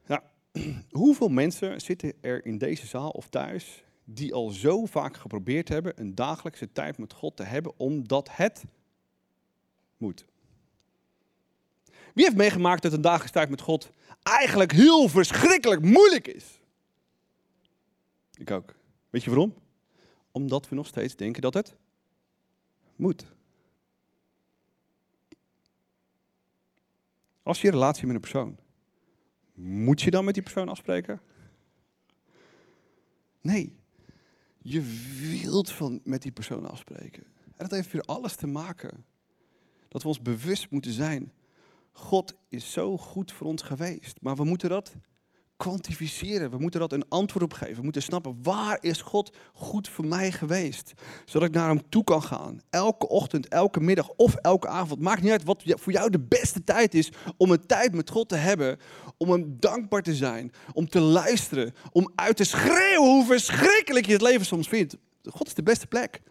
Ja, 0.05 0.23
hoeveel 0.91 1.29
mensen 1.29 1.81
zitten 1.81 2.13
er 2.21 2.45
in 2.45 2.57
deze 2.57 2.85
zaal 2.85 3.09
of 3.09 3.29
thuis 3.29 3.83
die 4.03 4.33
al 4.33 4.49
zo 4.49 4.85
vaak 4.85 5.17
geprobeerd 5.17 5.69
hebben 5.69 6.01
een 6.01 6.15
dagelijkse 6.15 6.71
tijd 6.71 6.97
met 6.97 7.13
God 7.13 7.35
te 7.35 7.43
hebben, 7.43 7.73
omdat 7.77 8.29
het 8.31 8.63
moet? 9.97 10.25
Wie 12.13 12.23
heeft 12.23 12.37
meegemaakt 12.37 12.81
dat 12.81 12.93
een 12.93 13.01
dagelijkse 13.01 13.33
tijd 13.33 13.49
met 13.49 13.61
God 13.61 13.89
eigenlijk 14.23 14.71
heel 14.71 15.09
verschrikkelijk 15.09 15.81
moeilijk 15.81 16.27
is? 16.27 16.59
Ik 18.33 18.51
ook. 18.51 18.75
Weet 19.09 19.23
je 19.23 19.29
waarom? 19.29 19.53
Omdat 20.31 20.69
we 20.69 20.75
nog 20.75 20.87
steeds 20.87 21.15
denken 21.15 21.41
dat 21.41 21.53
het 21.53 21.75
moet. 22.95 23.34
Als 27.45 27.61
je 27.61 27.67
een 27.67 27.73
relatie 27.73 28.05
met 28.05 28.15
een 28.15 28.21
persoon, 28.21 28.57
moet 29.53 30.01
je 30.01 30.11
dan 30.11 30.25
met 30.25 30.33
die 30.33 30.43
persoon 30.43 30.69
afspreken? 30.69 31.21
Nee, 33.41 33.75
je 34.57 34.81
wilt 35.41 35.71
van 35.71 36.01
met 36.03 36.21
die 36.21 36.31
persoon 36.31 36.69
afspreken. 36.69 37.23
En 37.23 37.53
dat 37.57 37.71
heeft 37.71 37.91
weer 37.91 38.01
alles 38.01 38.35
te 38.35 38.47
maken. 38.47 39.05
Dat 39.87 40.01
we 40.01 40.07
ons 40.07 40.21
bewust 40.21 40.69
moeten 40.69 40.91
zijn. 40.91 41.31
God 41.91 42.33
is 42.49 42.71
zo 42.71 42.97
goed 42.97 43.31
voor 43.31 43.47
ons 43.47 43.61
geweest. 43.61 44.21
Maar 44.21 44.35
we 44.35 44.43
moeten 44.43 44.69
dat 44.69 44.95
kwantificeren. 45.57 46.49
We 46.49 46.57
moeten 46.57 46.79
dat 46.79 46.91
een 46.91 47.09
antwoord 47.09 47.43
op 47.43 47.53
geven. 47.53 47.75
We 47.75 47.83
moeten 47.83 48.01
snappen, 48.01 48.37
waar 48.41 48.77
is 48.81 49.01
God 49.01 49.35
goed 49.53 49.89
voor 49.89 50.05
mij 50.05 50.31
geweest? 50.31 50.93
Zodat 51.25 51.47
ik 51.47 51.53
naar 51.53 51.67
hem 51.67 51.89
toe 51.89 52.03
kan 52.03 52.23
gaan. 52.23 52.59
Elke 52.69 53.07
ochtend, 53.07 53.47
elke 53.47 53.79
middag 53.79 54.09
of 54.09 54.35
elke 54.35 54.67
avond. 54.67 55.01
Maakt 55.01 55.21
niet 55.21 55.31
uit 55.31 55.43
wat 55.43 55.63
voor 55.65 55.93
jou 55.93 56.09
de 56.09 56.19
beste 56.19 56.63
tijd 56.63 56.93
is 56.93 57.11
om 57.37 57.51
een 57.51 57.65
tijd 57.65 57.93
met 57.93 58.09
God 58.09 58.29
te 58.29 58.35
hebben. 58.35 58.77
Om 59.17 59.29
hem 59.29 59.55
dankbaar 59.59 60.01
te 60.01 60.15
zijn. 60.15 60.51
Om 60.73 60.89
te 60.89 60.99
luisteren. 60.99 61.73
Om 61.91 62.11
uit 62.15 62.37
te 62.37 62.43
schreeuwen 62.43 63.09
hoe 63.09 63.25
verschrikkelijk 63.25 64.05
je 64.05 64.13
het 64.13 64.21
leven 64.21 64.45
soms 64.45 64.67
vindt. 64.67 64.97
God 65.23 65.47
is 65.47 65.53
de 65.53 65.63
beste 65.63 65.87
plek. 65.87 66.21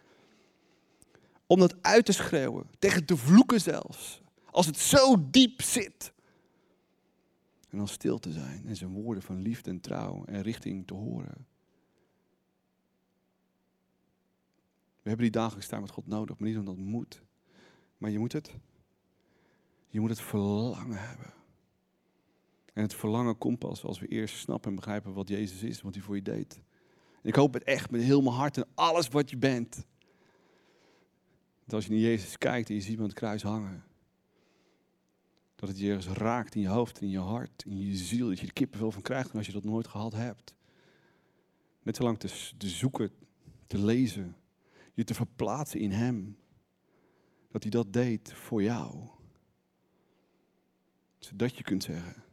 Om 1.47 1.59
dat 1.59 1.75
uit 1.81 2.05
te 2.05 2.11
schreeuwen. 2.11 2.69
Tegen 2.79 3.05
te 3.05 3.17
vloeken 3.17 3.61
zelfs. 3.61 4.21
Als 4.51 4.65
het 4.65 4.77
zo 4.77 5.15
diep 5.29 5.61
zit. 5.61 6.13
En 7.75 7.81
dan 7.81 7.89
stil 7.89 8.19
te 8.19 8.31
zijn 8.31 8.67
en 8.67 8.75
zijn 8.75 8.91
woorden 8.91 9.23
van 9.23 9.41
liefde 9.41 9.69
en 9.69 9.79
trouw 9.79 10.25
en 10.25 10.41
richting 10.41 10.87
te 10.87 10.93
horen. 10.93 11.47
We 15.01 15.09
hebben 15.09 15.25
die 15.25 15.31
dagelijks 15.31 15.67
tijd 15.67 15.81
met 15.81 15.89
God 15.89 16.07
nodig, 16.07 16.39
maar 16.39 16.49
niet 16.49 16.57
omdat 16.57 16.75
het 16.75 16.85
moet. 16.85 17.21
Maar 17.97 18.11
je 18.11 18.19
moet 18.19 18.33
het. 18.33 18.55
Je 19.87 19.99
moet 19.99 20.09
het 20.09 20.21
verlangen 20.21 21.07
hebben. 21.07 21.33
En 22.73 22.81
het 22.81 22.93
verlangen 22.93 23.37
komt 23.37 23.59
pas 23.59 23.83
als 23.83 23.99
we 23.99 24.07
eerst 24.07 24.37
snappen 24.37 24.69
en 24.69 24.75
begrijpen 24.75 25.13
wat 25.13 25.27
Jezus 25.27 25.63
is, 25.63 25.81
wat 25.81 25.93
hij 25.93 26.03
voor 26.03 26.15
je 26.15 26.21
deed. 26.21 26.61
En 27.21 27.29
ik 27.29 27.35
hoop 27.35 27.53
het 27.53 27.63
echt 27.63 27.91
met 27.91 28.01
heel 28.01 28.21
mijn 28.21 28.35
hart 28.35 28.57
en 28.57 28.67
alles 28.75 29.07
wat 29.07 29.29
je 29.29 29.37
bent. 29.37 29.85
Dat 31.63 31.73
als 31.73 31.85
je 31.85 31.91
naar 31.91 31.99
Jezus 31.99 32.37
kijkt 32.37 32.69
en 32.69 32.75
je 32.75 32.81
ziet 32.81 32.91
hem 32.91 32.99
aan 32.99 33.05
het 33.05 33.17
kruis 33.17 33.43
hangen, 33.43 33.83
dat 35.55 35.69
het 35.69 35.79
je 35.79 35.87
ergens 35.87 36.17
raakt 36.17 36.55
in 36.55 36.61
je 36.61 36.67
hoofd, 36.67 37.01
in 37.01 37.09
je 37.09 37.19
hart, 37.19 37.63
in 37.65 37.77
je 37.77 37.95
ziel. 37.95 38.27
Dat 38.27 38.39
je 38.39 38.47
er 38.47 38.53
kippenvel 38.53 38.91
van 38.91 39.01
krijgt 39.01 39.35
als 39.35 39.45
je 39.45 39.51
dat 39.51 39.63
nooit 39.63 39.87
gehad 39.87 40.13
hebt. 40.13 40.55
Net 41.83 41.95
zo 41.95 42.03
lang 42.03 42.19
te, 42.19 42.67
zoeken, 42.67 43.11
te 43.67 43.77
lezen, 43.77 44.35
je 44.93 45.03
te 45.03 45.13
verplaatsen 45.13 45.79
in 45.79 45.91
Hem. 45.91 46.37
Dat 47.51 47.61
hij 47.61 47.71
dat 47.71 47.93
deed 47.93 48.33
voor 48.33 48.63
jou. 48.63 49.07
Zodat 51.19 51.57
je 51.57 51.63
kunt 51.63 51.83
zeggen, 51.83 52.23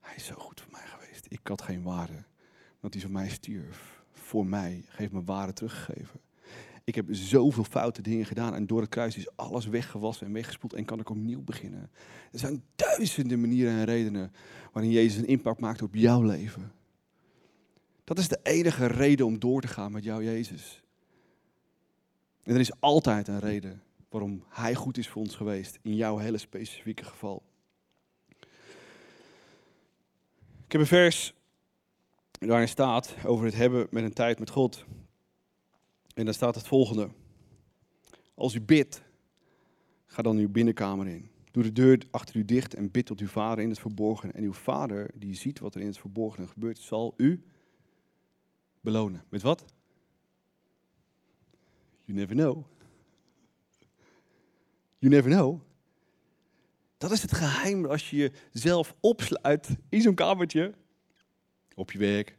Hij 0.00 0.14
is 0.14 0.26
zo 0.26 0.34
goed 0.34 0.60
voor 0.60 0.72
mij 0.72 0.86
geweest. 0.86 1.26
Ik 1.28 1.46
had 1.46 1.62
geen 1.62 1.82
waarde. 1.82 2.24
Dat 2.80 2.92
hij 2.92 3.02
voor 3.02 3.12
mij 3.12 3.28
stierf. 3.28 4.04
Voor 4.10 4.46
mij. 4.46 4.84
Geeft 4.88 5.12
me 5.12 5.24
waarde 5.24 5.52
teruggegeven. 5.52 6.20
Ik 6.84 6.94
heb 6.94 7.06
zoveel 7.10 7.64
foute 7.64 8.02
dingen 8.02 8.26
gedaan 8.26 8.54
en 8.54 8.66
door 8.66 8.80
het 8.80 8.90
kruis 8.90 9.16
is 9.16 9.36
alles 9.36 9.66
weggewassen 9.66 10.26
en 10.26 10.32
weggespoeld 10.32 10.72
en 10.72 10.84
kan 10.84 11.00
ik 11.00 11.10
opnieuw 11.10 11.42
beginnen. 11.42 11.90
Er 12.32 12.38
zijn 12.38 12.62
duizenden 12.76 13.40
manieren 13.40 13.72
en 13.72 13.84
redenen 13.84 14.32
waarin 14.72 14.90
Jezus 14.90 15.18
een 15.18 15.26
impact 15.26 15.60
maakt 15.60 15.82
op 15.82 15.94
jouw 15.94 16.22
leven. 16.22 16.72
Dat 18.04 18.18
is 18.18 18.28
de 18.28 18.40
enige 18.42 18.86
reden 18.86 19.26
om 19.26 19.38
door 19.38 19.60
te 19.60 19.68
gaan 19.68 19.92
met 19.92 20.04
jou, 20.04 20.24
Jezus. 20.24 20.82
En 22.42 22.54
er 22.54 22.60
is 22.60 22.80
altijd 22.80 23.28
een 23.28 23.38
reden 23.38 23.82
waarom 24.08 24.44
Hij 24.48 24.74
goed 24.74 24.98
is 24.98 25.08
voor 25.08 25.22
ons 25.22 25.36
geweest, 25.36 25.78
in 25.82 25.94
jouw 25.94 26.18
hele 26.18 26.38
specifieke 26.38 27.04
geval. 27.04 27.42
Ik 30.64 30.78
heb 30.78 30.80
een 30.80 30.86
vers 30.86 31.34
waarin 32.38 32.68
staat 32.68 33.14
over 33.24 33.44
het 33.44 33.54
hebben 33.54 33.86
met 33.90 34.04
een 34.04 34.12
tijd 34.12 34.38
met 34.38 34.50
God. 34.50 34.84
En 36.14 36.24
dan 36.24 36.34
staat 36.34 36.54
het 36.54 36.66
volgende. 36.66 37.10
Als 38.34 38.54
u 38.54 38.60
bidt, 38.60 39.02
ga 40.06 40.22
dan 40.22 40.36
uw 40.36 40.48
binnenkamer 40.48 41.06
in. 41.06 41.30
Doe 41.50 41.62
de 41.62 41.72
deur 41.72 42.02
achter 42.10 42.36
u 42.36 42.44
dicht 42.44 42.74
en 42.74 42.90
bid 42.90 43.06
tot 43.06 43.20
uw 43.20 43.26
vader 43.26 43.64
in 43.64 43.70
het 43.70 43.78
verborgen. 43.78 44.34
En 44.34 44.42
uw 44.42 44.52
vader, 44.52 45.10
die 45.14 45.34
ziet 45.34 45.58
wat 45.58 45.74
er 45.74 45.80
in 45.80 45.86
het 45.86 45.98
verborgen 45.98 46.48
gebeurt, 46.48 46.78
zal 46.78 47.14
u 47.16 47.44
belonen. 48.80 49.24
Met 49.28 49.42
wat? 49.42 49.64
You 52.04 52.18
never 52.18 52.36
know. 52.36 52.64
You 54.98 55.12
never 55.12 55.30
know. 55.30 55.60
Dat 56.98 57.10
is 57.10 57.22
het 57.22 57.32
geheim 57.32 57.84
als 57.84 58.10
je 58.10 58.32
jezelf 58.52 58.94
opsluit 59.00 59.76
in 59.88 60.00
zo'n 60.00 60.14
kamertje. 60.14 60.74
Op 61.74 61.92
je 61.92 61.98
werk, 61.98 62.38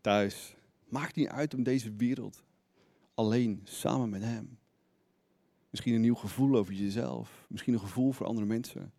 thuis. 0.00 0.54
Maakt 0.88 1.16
niet 1.16 1.28
uit 1.28 1.54
om 1.54 1.62
deze 1.62 1.92
wereld. 1.96 2.42
Alleen, 3.18 3.60
samen 3.64 4.08
met 4.08 4.22
hem. 4.22 4.58
Misschien 5.70 5.94
een 5.94 6.00
nieuw 6.00 6.14
gevoel 6.14 6.56
over 6.56 6.72
jezelf. 6.72 7.46
Misschien 7.48 7.74
een 7.74 7.80
gevoel 7.80 8.12
voor 8.12 8.26
andere 8.26 8.46
mensen. 8.46 8.92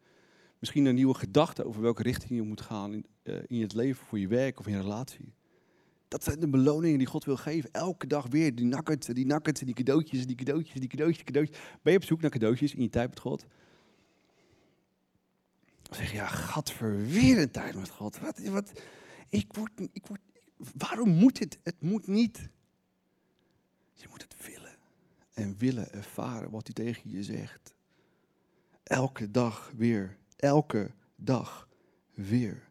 Misschien 0.60 0.86
een 0.86 0.96
nieuwe 0.96 1.14
gedachte 1.14 1.66
over 1.66 1.82
welke 1.82 2.04
richting 2.04 2.30
je 2.30 2.42
moet 2.42 2.62
gaan 2.62 2.94
in, 2.94 3.06
uh, 3.24 3.36
in 3.48 3.58
je 3.58 3.70
leven, 3.74 4.06
voor 4.06 4.20
je 4.20 4.28
werk 4.28 4.60
of 4.60 4.68
in 4.68 4.74
je 4.74 4.82
relatie. 4.82 5.34
Dat 6.08 6.24
zijn 6.24 6.40
de 6.40 6.50
beloningen 6.50 6.98
die 6.98 7.08
God 7.08 7.26
wil 7.26 7.38
geven. 7.38 7.72
Elke 7.72 8.08
dag 8.08 8.28
weer 8.28 8.56
die 8.56 8.66
nuggets, 8.66 9.08
die 9.08 9.26
nuggets, 9.26 9.62
die 9.62 9.74
cadeautjes, 9.74 10.26
die 10.26 10.36
cadeautjes, 10.36 10.80
die 10.80 10.90
cadeautjes, 10.90 11.24
cadeautjes. 11.24 11.58
Ben 11.82 11.94
je 11.94 12.00
op 12.00 12.06
zoek 12.06 12.22
naar 12.22 12.32
cadeautjes 12.32 12.74
in 12.74 12.82
je 12.82 12.90
tijd 12.90 13.10
met 13.10 13.20
God? 13.20 13.46
Dan 15.82 15.96
zeg 15.96 16.12
je, 16.12 16.16
ja, 16.16 17.42
een 17.42 17.52
tijd 17.52 17.76
met 17.76 17.90
God. 17.90 18.20
Wat, 18.20 18.40
wat, 18.40 18.82
ik 19.30 19.54
word, 19.54 19.72
ik 19.92 20.08
word, 20.08 20.22
waarom 20.78 21.10
moet 21.10 21.40
het? 21.40 21.60
Het 21.64 21.82
moet 21.82 22.08
niet. 22.08 22.50
Je 24.02 24.08
moet 24.10 24.22
het 24.22 24.46
willen. 24.46 24.78
En 25.34 25.58
willen 25.58 25.92
ervaren 25.92 26.50
wat 26.50 26.66
hij 26.66 26.86
tegen 26.86 27.10
je 27.10 27.24
zegt. 27.24 27.74
Elke 28.84 29.32
dag 29.32 29.72
weer. 29.76 30.18
Elke 30.36 30.92
dag 31.16 31.68
weer. 32.14 32.68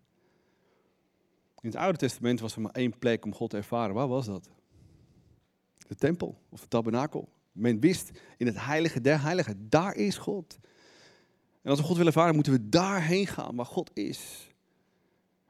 In 1.61 1.69
het 1.69 1.77
Oude 1.77 1.99
Testament 1.99 2.41
was 2.41 2.55
er 2.55 2.61
maar 2.61 2.73
één 2.73 2.99
plek 2.99 3.25
om 3.25 3.35
God 3.35 3.51
te 3.51 3.57
ervaren. 3.57 3.95
Waar 3.95 4.09
was 4.09 4.27
dat? 4.27 4.49
De 5.89 5.95
tempel 5.95 6.39
of 6.49 6.61
de 6.61 6.69
tabernakel. 6.69 7.29
Men 7.53 7.81
wist 7.81 8.11
in 8.37 8.47
het 8.47 8.65
heilige 8.65 9.01
der 9.01 9.23
heiligen, 9.23 9.69
daar 9.69 9.95
is 9.95 10.17
God. 10.17 10.59
En 11.63 11.71
als 11.71 11.79
we 11.79 11.85
God 11.85 11.97
willen 11.97 12.13
ervaren, 12.13 12.35
moeten 12.35 12.53
we 12.53 12.69
daarheen 12.69 13.27
gaan 13.27 13.57
waar 13.57 13.67
God 13.67 13.91
is. 13.95 14.51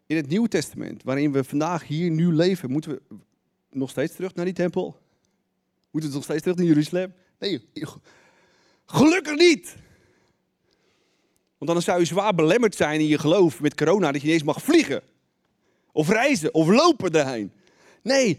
In 0.06 0.16
het 0.16 0.28
Nieuwe 0.28 0.48
Testament, 0.48 1.02
waarin 1.02 1.32
we 1.32 1.44
vandaag 1.44 1.86
hier 1.86 2.10
nu 2.10 2.32
leven, 2.32 2.70
moeten 2.70 2.90
we 2.90 3.16
nog 3.70 3.90
steeds 3.90 4.14
terug 4.14 4.34
naar 4.34 4.44
die 4.44 4.54
tempel. 4.54 4.96
Moeten 5.98 6.18
we 6.18 6.24
nog 6.24 6.36
steeds 6.36 6.42
terug 6.42 6.56
naar 6.56 6.76
Jeruzalem? 6.76 7.14
Nee, 7.38 7.68
gelukkig 8.86 9.36
niet. 9.36 9.76
Want 11.58 11.70
dan 11.70 11.82
zou 11.82 11.98
je 11.98 12.04
zwaar 12.04 12.34
belemmerd 12.34 12.74
zijn 12.74 13.00
in 13.00 13.06
je 13.06 13.18
geloof 13.18 13.60
met 13.60 13.74
corona 13.74 14.12
dat 14.12 14.20
je 14.20 14.26
niet 14.26 14.36
eens 14.36 14.46
mag 14.46 14.62
vliegen. 14.62 15.02
Of 15.92 16.08
reizen, 16.08 16.54
of 16.54 16.68
lopen 16.68 17.12
daarheen. 17.12 17.52
Nee, 18.02 18.38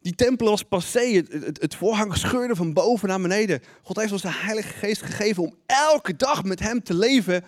die 0.00 0.14
tempel 0.14 0.46
was 0.48 0.62
passé. 0.62 1.00
Het, 1.00 1.32
het, 1.32 1.60
het, 1.60 1.74
voorhang 1.74 2.16
scheurde 2.16 2.56
van 2.56 2.72
boven 2.72 3.08
naar 3.08 3.20
beneden. 3.20 3.62
God 3.82 3.96
heeft 3.96 4.12
ons 4.12 4.22
de 4.22 4.32
Heilige 4.32 4.72
Geest 4.72 5.02
gegeven 5.02 5.42
om 5.42 5.56
elke 5.66 6.16
dag 6.16 6.44
met 6.44 6.58
Hem 6.58 6.82
te 6.82 6.94
leven. 6.94 7.44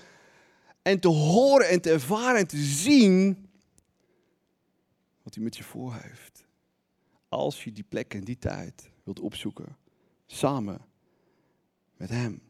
En 0.83 1.01
te 1.01 1.09
horen 1.09 1.69
en 1.69 1.81
te 1.81 1.90
ervaren 1.90 2.38
en 2.38 2.47
te 2.47 2.62
zien 2.62 3.49
wat 5.23 5.35
Hij 5.35 5.45
met 5.45 5.57
je 5.57 5.64
voor 5.64 5.95
heeft. 6.03 6.45
Als 7.29 7.64
je 7.64 7.73
die 7.73 7.85
plek 7.88 8.14
en 8.14 8.25
die 8.25 8.38
tijd 8.38 8.93
wilt 9.05 9.21
opzoeken. 9.21 9.77
Samen 10.27 10.81
met 11.97 12.09
Hem. 12.09 12.43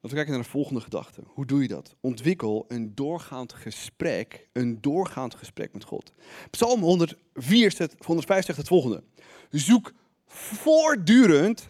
Laten 0.00 0.18
we 0.18 0.24
kijken 0.24 0.32
naar 0.32 0.42
de 0.42 0.58
volgende 0.58 0.80
gedachte. 0.80 1.22
Hoe 1.26 1.46
doe 1.46 1.62
je 1.62 1.68
dat? 1.68 1.96
Ontwikkel 2.00 2.64
een 2.68 2.94
doorgaand 2.94 3.52
gesprek, 3.52 4.48
een 4.52 4.80
doorgaand 4.80 5.34
gesprek 5.34 5.72
met 5.72 5.84
God. 5.84 6.12
Psalm 6.50 6.80
104, 6.80 7.90
105 8.04 8.44
zegt 8.44 8.58
het 8.58 8.68
volgende. 8.68 9.02
Zoek 9.50 9.92
voortdurend, 10.26 11.68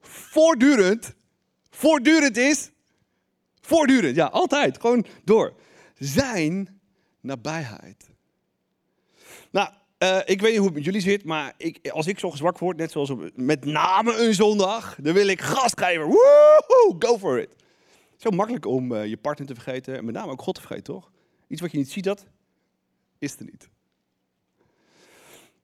voortdurend, 0.00 1.14
voortdurend 1.70 2.36
is, 2.36 2.70
voortdurend, 3.60 4.16
ja, 4.16 4.26
altijd, 4.26 4.80
gewoon 4.80 5.06
door. 5.24 5.54
Zijn 5.94 6.80
nabijheid. 7.20 8.10
Nou, 9.50 9.72
uh, 9.98 10.18
ik 10.24 10.40
weet 10.40 10.50
niet 10.50 10.56
hoe 10.56 10.66
het 10.66 10.74
met 10.74 10.84
jullie 10.84 11.00
zit, 11.00 11.24
maar 11.24 11.54
ik, 11.56 11.90
als 11.90 12.06
ik 12.06 12.18
zo 12.18 12.30
zwak 12.30 12.58
word, 12.58 12.76
net 12.76 12.90
zoals 12.90 13.12
met 13.34 13.64
name 13.64 14.16
een 14.16 14.34
zondag, 14.34 14.98
dan 15.02 15.14
wil 15.14 15.26
ik 15.26 15.40
gas 15.40 15.72
geven. 15.74 16.04
Woehoe, 16.04 16.96
go 16.98 17.18
for 17.18 17.38
it. 17.38 17.54
Zo 18.16 18.30
makkelijk 18.30 18.66
om 18.66 18.92
uh, 18.92 19.06
je 19.06 19.16
partner 19.16 19.46
te 19.46 19.54
vergeten 19.54 19.96
en 19.96 20.04
met 20.04 20.14
name 20.14 20.30
ook 20.30 20.42
God 20.42 20.54
te 20.54 20.60
vergeten, 20.60 20.84
toch? 20.84 21.10
Iets 21.48 21.60
wat 21.60 21.70
je 21.70 21.78
niet 21.78 21.90
ziet, 21.90 22.04
dat 22.04 22.26
is 23.18 23.36
er 23.36 23.44
niet. 23.44 23.68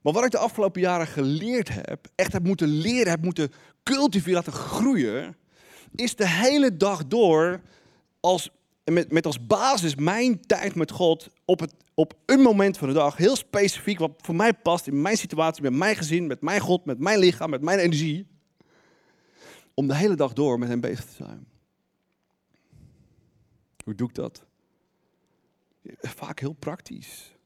Maar 0.01 0.12
wat 0.12 0.25
ik 0.25 0.31
de 0.31 0.38
afgelopen 0.38 0.81
jaren 0.81 1.07
geleerd 1.07 1.68
heb, 1.68 2.07
echt 2.14 2.33
heb 2.33 2.44
moeten 2.44 2.68
leren, 2.68 3.11
heb 3.11 3.23
moeten 3.23 3.53
cultiveren, 3.83 4.35
laten 4.35 4.53
groeien, 4.53 5.37
is 5.94 6.16
de 6.16 6.29
hele 6.29 6.77
dag 6.77 7.07
door 7.07 7.61
als 8.20 8.51
met, 8.85 9.12
met 9.12 9.27
als 9.27 9.47
basis 9.47 9.94
mijn 9.94 10.40
tijd 10.40 10.75
met 10.75 10.90
God 10.90 11.29
op, 11.44 11.61
het, 11.61 11.75
op 11.94 12.14
een 12.26 12.40
moment 12.40 12.78
van 12.78 12.88
de 12.88 12.94
dag, 12.94 13.16
heel 13.16 13.37
specifiek, 13.37 13.98
wat 13.98 14.12
voor 14.16 14.35
mij 14.35 14.54
past 14.54 14.87
in 14.87 15.02
mijn 15.02 15.16
situatie, 15.16 15.62
met 15.62 15.72
mijn 15.72 15.96
gezin, 15.96 16.26
met 16.26 16.40
mijn 16.40 16.61
God, 16.61 16.85
met 16.85 16.98
mijn 16.98 17.18
lichaam, 17.18 17.50
met 17.50 17.62
mijn 17.62 17.78
energie, 17.78 18.26
om 19.74 19.87
de 19.87 19.94
hele 19.94 20.14
dag 20.14 20.33
door 20.33 20.59
met 20.59 20.68
Hem 20.68 20.80
bezig 20.80 21.04
te 21.04 21.14
zijn. 21.14 21.46
Hoe 23.85 23.94
doe 23.94 24.09
ik 24.09 24.14
dat? 24.14 24.46
Vaak 26.00 26.40
heel 26.40 26.52
praktisch. 26.52 27.37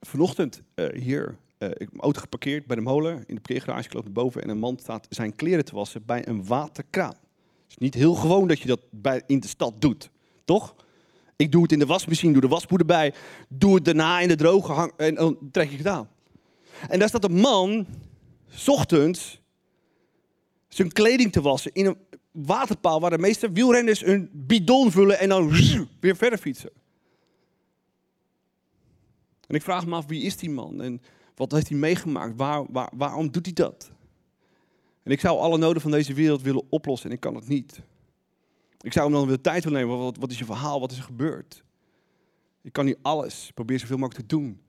Vanochtend 0.00 0.62
uh, 0.74 1.02
hier, 1.02 1.38
ik 1.58 1.78
heb 1.78 1.90
mijn 1.90 2.02
auto 2.02 2.20
geparkeerd 2.20 2.66
bij 2.66 2.76
de 2.76 2.82
molen 2.82 3.16
in 3.26 3.34
de 3.34 3.40
parkeergarage. 3.40 3.86
Ik 3.86 3.92
loop 3.92 4.04
naar 4.04 4.12
boven 4.12 4.42
en 4.42 4.48
een 4.48 4.58
man 4.58 4.78
staat 4.78 5.06
zijn 5.10 5.34
kleren 5.34 5.64
te 5.64 5.74
wassen 5.74 6.04
bij 6.04 6.28
een 6.28 6.46
waterkraan. 6.46 7.16
Het 7.62 7.68
is 7.68 7.76
niet 7.76 7.94
heel 7.94 8.14
gewoon 8.14 8.48
dat 8.48 8.60
je 8.60 8.68
dat 8.68 8.80
bij, 8.90 9.22
in 9.26 9.40
de 9.40 9.48
stad 9.48 9.80
doet. 9.80 10.10
Toch? 10.44 10.74
Ik 11.36 11.52
doe 11.52 11.62
het 11.62 11.72
in 11.72 11.78
de 11.78 11.86
wasmachine, 11.86 12.32
doe 12.32 12.40
de 12.40 12.48
waspoeder 12.48 12.86
bij, 12.86 13.14
doe 13.48 13.74
het 13.74 13.84
daarna 13.84 14.20
in 14.20 14.28
de 14.28 14.36
droge 14.36 14.72
hang, 14.72 14.92
en 14.96 15.14
dan 15.14 15.38
trek 15.50 15.70
ik 15.70 15.78
het 15.78 15.86
aan. 15.86 16.08
En 16.88 16.98
daar 16.98 17.08
staat 17.08 17.24
een 17.24 17.40
man, 17.40 17.86
ochtends, 18.66 19.40
zijn 20.68 20.92
kleding 20.92 21.32
te 21.32 21.40
wassen 21.40 21.72
in 21.72 21.86
een 21.86 21.96
waterpaal 22.30 23.00
waar 23.00 23.10
de 23.10 23.18
meeste 23.18 23.52
wielrenners 23.52 24.04
een 24.04 24.30
bidon 24.32 24.90
vullen 24.90 25.18
en 25.18 25.28
dan 25.28 25.50
weer 26.00 26.16
verder 26.16 26.38
fietsen. 26.38 26.70
En 29.46 29.54
ik 29.54 29.62
vraag 29.62 29.86
me 29.86 29.94
af, 29.94 30.06
wie 30.06 30.22
is 30.22 30.36
die 30.36 30.50
man 30.50 30.80
en 30.80 31.02
wat 31.34 31.52
heeft 31.52 31.68
hij 31.68 31.78
meegemaakt? 31.78 32.32
Waar, 32.36 32.90
waarom 32.96 33.30
doet 33.30 33.44
hij 33.44 33.54
dat? 33.54 33.90
En 35.02 35.12
ik 35.12 35.20
zou 35.20 35.38
alle 35.38 35.58
noden 35.58 35.82
van 35.82 35.90
deze 35.90 36.14
wereld 36.14 36.42
willen 36.42 36.66
oplossen 36.68 37.08
en 37.08 37.14
ik 37.14 37.20
kan 37.20 37.34
het 37.34 37.48
niet. 37.48 37.80
Ik 38.84 38.92
zou 38.92 39.04
hem 39.04 39.14
dan 39.14 39.26
weer 39.26 39.40
tijd 39.40 39.64
willen 39.64 39.80
nemen. 39.80 39.98
Wat, 39.98 40.16
wat 40.16 40.30
is 40.30 40.38
je 40.38 40.44
verhaal? 40.44 40.80
Wat 40.80 40.90
is 40.90 40.98
er 40.98 41.04
gebeurd? 41.04 41.64
Ik 42.62 42.72
kan 42.72 42.84
niet 42.84 42.98
alles. 43.02 43.48
Ik 43.48 43.54
probeer 43.54 43.78
zoveel 43.78 43.98
mogelijk 43.98 44.28
te 44.28 44.36
doen. 44.36 44.60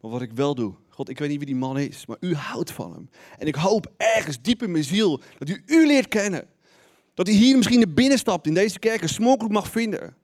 Maar 0.00 0.10
wat 0.10 0.22
ik 0.22 0.32
wel 0.32 0.54
doe, 0.54 0.74
God, 0.88 1.08
ik 1.08 1.18
weet 1.18 1.28
niet 1.28 1.38
wie 1.38 1.46
die 1.46 1.56
man 1.56 1.78
is, 1.78 2.06
maar 2.06 2.16
u 2.20 2.34
houdt 2.34 2.70
van 2.70 2.92
hem. 2.92 3.10
En 3.38 3.46
ik 3.46 3.54
hoop 3.54 3.92
ergens 3.96 4.42
diep 4.42 4.62
in 4.62 4.70
mijn 4.70 4.84
ziel 4.84 5.20
dat 5.38 5.48
u 5.48 5.62
u 5.66 5.86
leert 5.86 6.08
kennen. 6.08 6.48
Dat 7.14 7.26
hij 7.26 7.36
hier 7.36 7.56
misschien 7.56 7.78
naar 7.78 7.94
binnen 7.94 8.18
stapt 8.18 8.46
in 8.46 8.54
deze 8.54 8.78
kerk 8.78 9.02
een 9.02 9.08
smokkel 9.08 9.48
mag 9.48 9.70
vinden. 9.70 10.16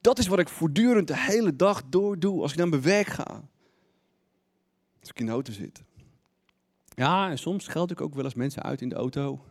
Dat 0.00 0.18
is 0.18 0.26
wat 0.26 0.38
ik 0.38 0.48
voortdurend 0.48 1.08
de 1.08 1.18
hele 1.18 1.56
dag 1.56 1.82
door 1.88 2.18
doe 2.18 2.42
als 2.42 2.52
ik 2.52 2.58
naar 2.58 2.68
mijn 2.68 2.82
werk 2.82 3.06
ga. 3.06 3.48
Als 5.00 5.10
ik 5.10 5.20
in 5.20 5.26
de 5.26 5.32
auto 5.32 5.52
zit. 5.52 5.82
Ja, 6.88 7.30
en 7.30 7.38
soms 7.38 7.66
geld 7.66 7.90
ik 7.90 8.00
ook 8.00 8.14
wel 8.14 8.24
eens 8.24 8.34
mensen 8.34 8.62
uit 8.62 8.80
in 8.80 8.88
de 8.88 8.94
auto. 8.94 9.44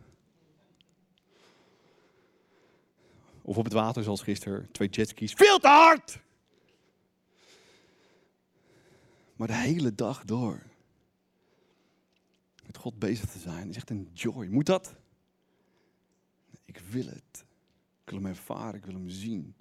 Of 3.46 3.56
op 3.56 3.64
het 3.64 3.72
water, 3.72 4.02
zoals 4.02 4.22
gisteren, 4.22 4.70
twee 4.72 4.88
jetskis. 4.88 5.32
Veel 5.32 5.58
te 5.58 5.68
hard! 5.68 6.20
Maar 9.36 9.48
de 9.48 9.54
hele 9.54 9.94
dag 9.94 10.24
door 10.24 10.62
met 12.66 12.76
God 12.76 12.98
bezig 12.98 13.30
te 13.30 13.38
zijn 13.38 13.68
is 13.68 13.76
echt 13.76 13.90
een 13.90 14.08
joy. 14.12 14.46
Moet 14.46 14.66
dat? 14.66 14.96
Ik 16.64 16.78
wil 16.78 17.06
het. 17.06 17.44
Ik 18.04 18.10
wil 18.10 18.18
hem 18.18 18.26
ervaren, 18.26 18.74
ik 18.74 18.84
wil 18.84 18.94
hem 18.94 19.08
zien. 19.08 19.54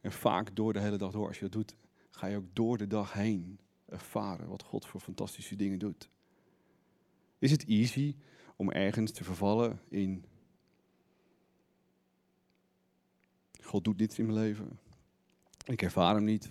En 0.00 0.12
vaak 0.12 0.56
door 0.56 0.72
de 0.72 0.80
hele 0.80 0.96
dag 0.96 1.12
door, 1.12 1.26
als 1.26 1.36
je 1.36 1.42
dat 1.42 1.52
doet, 1.52 1.76
ga 2.10 2.26
je 2.26 2.36
ook 2.36 2.48
door 2.52 2.78
de 2.78 2.86
dag 2.86 3.12
heen 3.12 3.58
ervaren 3.86 4.48
wat 4.48 4.62
God 4.62 4.86
voor 4.86 5.00
fantastische 5.00 5.56
dingen 5.56 5.78
doet. 5.78 6.08
Is 7.38 7.50
het 7.50 7.64
easy 7.64 8.16
om 8.56 8.70
ergens 8.70 9.12
te 9.12 9.24
vervallen 9.24 9.80
in 9.88 10.24
God 13.62 13.84
doet 13.84 13.98
niets 13.98 14.18
in 14.18 14.26
mijn 14.26 14.38
leven. 14.38 14.78
Ik 15.64 15.82
ervaar 15.82 16.14
hem 16.14 16.24
niet. 16.24 16.48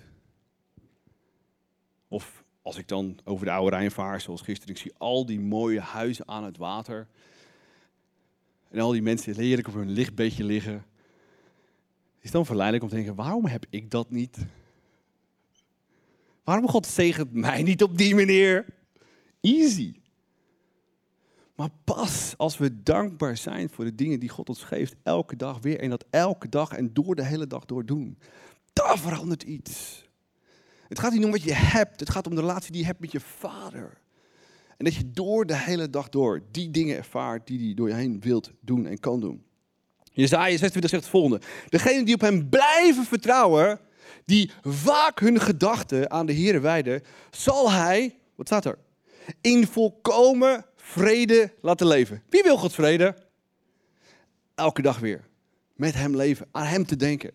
Of 2.08 2.44
als 2.62 2.78
ik 2.78 2.88
dan 2.88 3.20
over 3.24 3.46
de 3.46 3.52
oude 3.52 3.76
Rijn 3.76 3.92
vaar, 3.92 4.22
zoals 4.22 4.42
gisteren, 4.42 4.76
ik 4.76 4.82
zie 4.82 4.94
al 4.98 5.26
die 5.26 5.40
mooie 5.40 5.80
huizen 5.80 6.28
aan 6.28 6.44
het 6.44 6.58
water. 6.58 7.08
En 8.70 8.80
al 8.80 8.92
die 8.92 9.02
mensen 9.02 9.36
heerlijk 9.36 9.68
op 9.68 9.74
hun 9.74 9.90
lichtbeetje 9.90 10.44
liggen. 10.44 10.86
Is 12.20 12.32
dan 12.32 12.46
verleidelijk 12.46 12.84
om 12.84 12.90
te 12.90 12.96
denken, 12.96 13.16
waarom 13.16 13.46
heb 13.46 13.66
ik 13.70 13.92
dat 13.92 14.10
niet? 14.10 14.38
Waarom 16.44 16.68
God 16.68 16.88
zegent 16.88 17.34
mij 17.34 17.64
niet 17.64 17.84
op 17.84 17.98
die 17.98 18.16
manier? 18.16 18.66
Easy. 19.42 20.01
Maar 21.56 21.70
pas 21.84 22.34
als 22.38 22.58
we 22.58 22.84
dankbaar 22.84 23.38
zijn 23.38 23.70
voor 23.70 23.86
de 23.86 23.96
dingen 23.96 24.20
die 24.20 24.30
God 24.30 24.50
ons 24.50 24.64
geeft, 24.64 24.96
elke 25.04 25.36
dag 25.36 25.60
weer 25.62 25.80
en 25.80 25.90
dat 25.90 26.06
elke 26.10 26.50
dag 26.50 26.72
en 26.72 26.94
door 26.94 27.16
de 27.16 27.26
hele 27.26 27.48
dag 27.48 27.66
door 27.66 27.86
doen, 27.86 28.18
daar 28.74 29.00
verandert 29.00 29.44
iets. 29.44 30.10
Het 30.88 31.00
gaat 31.00 31.12
niet 31.12 31.26
om 31.26 31.32
wat 31.32 31.44
je 31.44 31.54
hebt, 31.54 32.00
het 32.00 32.10
gaat 32.10 32.28
om 32.28 32.36
de 32.36 32.42
relatie 32.42 32.72
die 32.72 32.82
je 32.82 32.88
hebt 32.88 33.00
met 33.00 33.12
je 33.12 33.20
vader. 33.20 33.98
En 34.78 34.86
dat 34.86 34.96
je 34.96 35.12
door 35.12 35.46
de 35.46 35.58
hele 35.58 35.90
dag 35.90 36.10
door 36.10 36.42
die 36.52 36.72
dingen 36.72 36.98
ervaart 36.98 37.48
die 37.48 37.60
hij 37.60 37.74
door 37.74 37.88
je 37.88 37.96
heen 37.96 38.20
wilt 38.20 38.52
doen 38.60 38.86
en 38.86 39.00
kan 39.00 39.20
doen. 39.20 39.44
Jezaja 40.12 40.58
26 40.58 40.90
zegt 40.90 41.04
het 41.04 41.12
volgende. 41.12 41.42
Degenen 41.70 42.06
die 42.06 42.14
op 42.14 42.22
hem 42.22 42.50
blijven 42.50 43.06
vertrouwen, 43.06 43.80
die 44.26 44.52
vaak 44.62 45.20
hun 45.20 45.40
gedachten 45.40 46.12
aan 46.12 46.26
de 46.26 46.34
Heer 46.34 46.62
wijden, 46.62 47.04
zal 47.32 47.72
hij, 47.72 48.18
wat 48.36 48.46
staat 48.46 48.66
er? 48.66 48.78
In 49.42 49.68
volkomen 49.68 50.66
vrede 50.92 51.54
laten 51.62 51.88
leven. 51.88 52.24
Wie 52.30 52.44
wil 52.44 52.58
God 52.58 52.74
vrede? 52.74 53.16
Elke 54.56 54.82
dag 54.82 55.00
weer. 55.00 55.22
Met 55.76 55.94
hem 55.94 56.16
leven, 56.16 56.48
aan 56.52 56.66
hem 56.66 56.86
te 56.86 56.96
denken. 56.96 57.32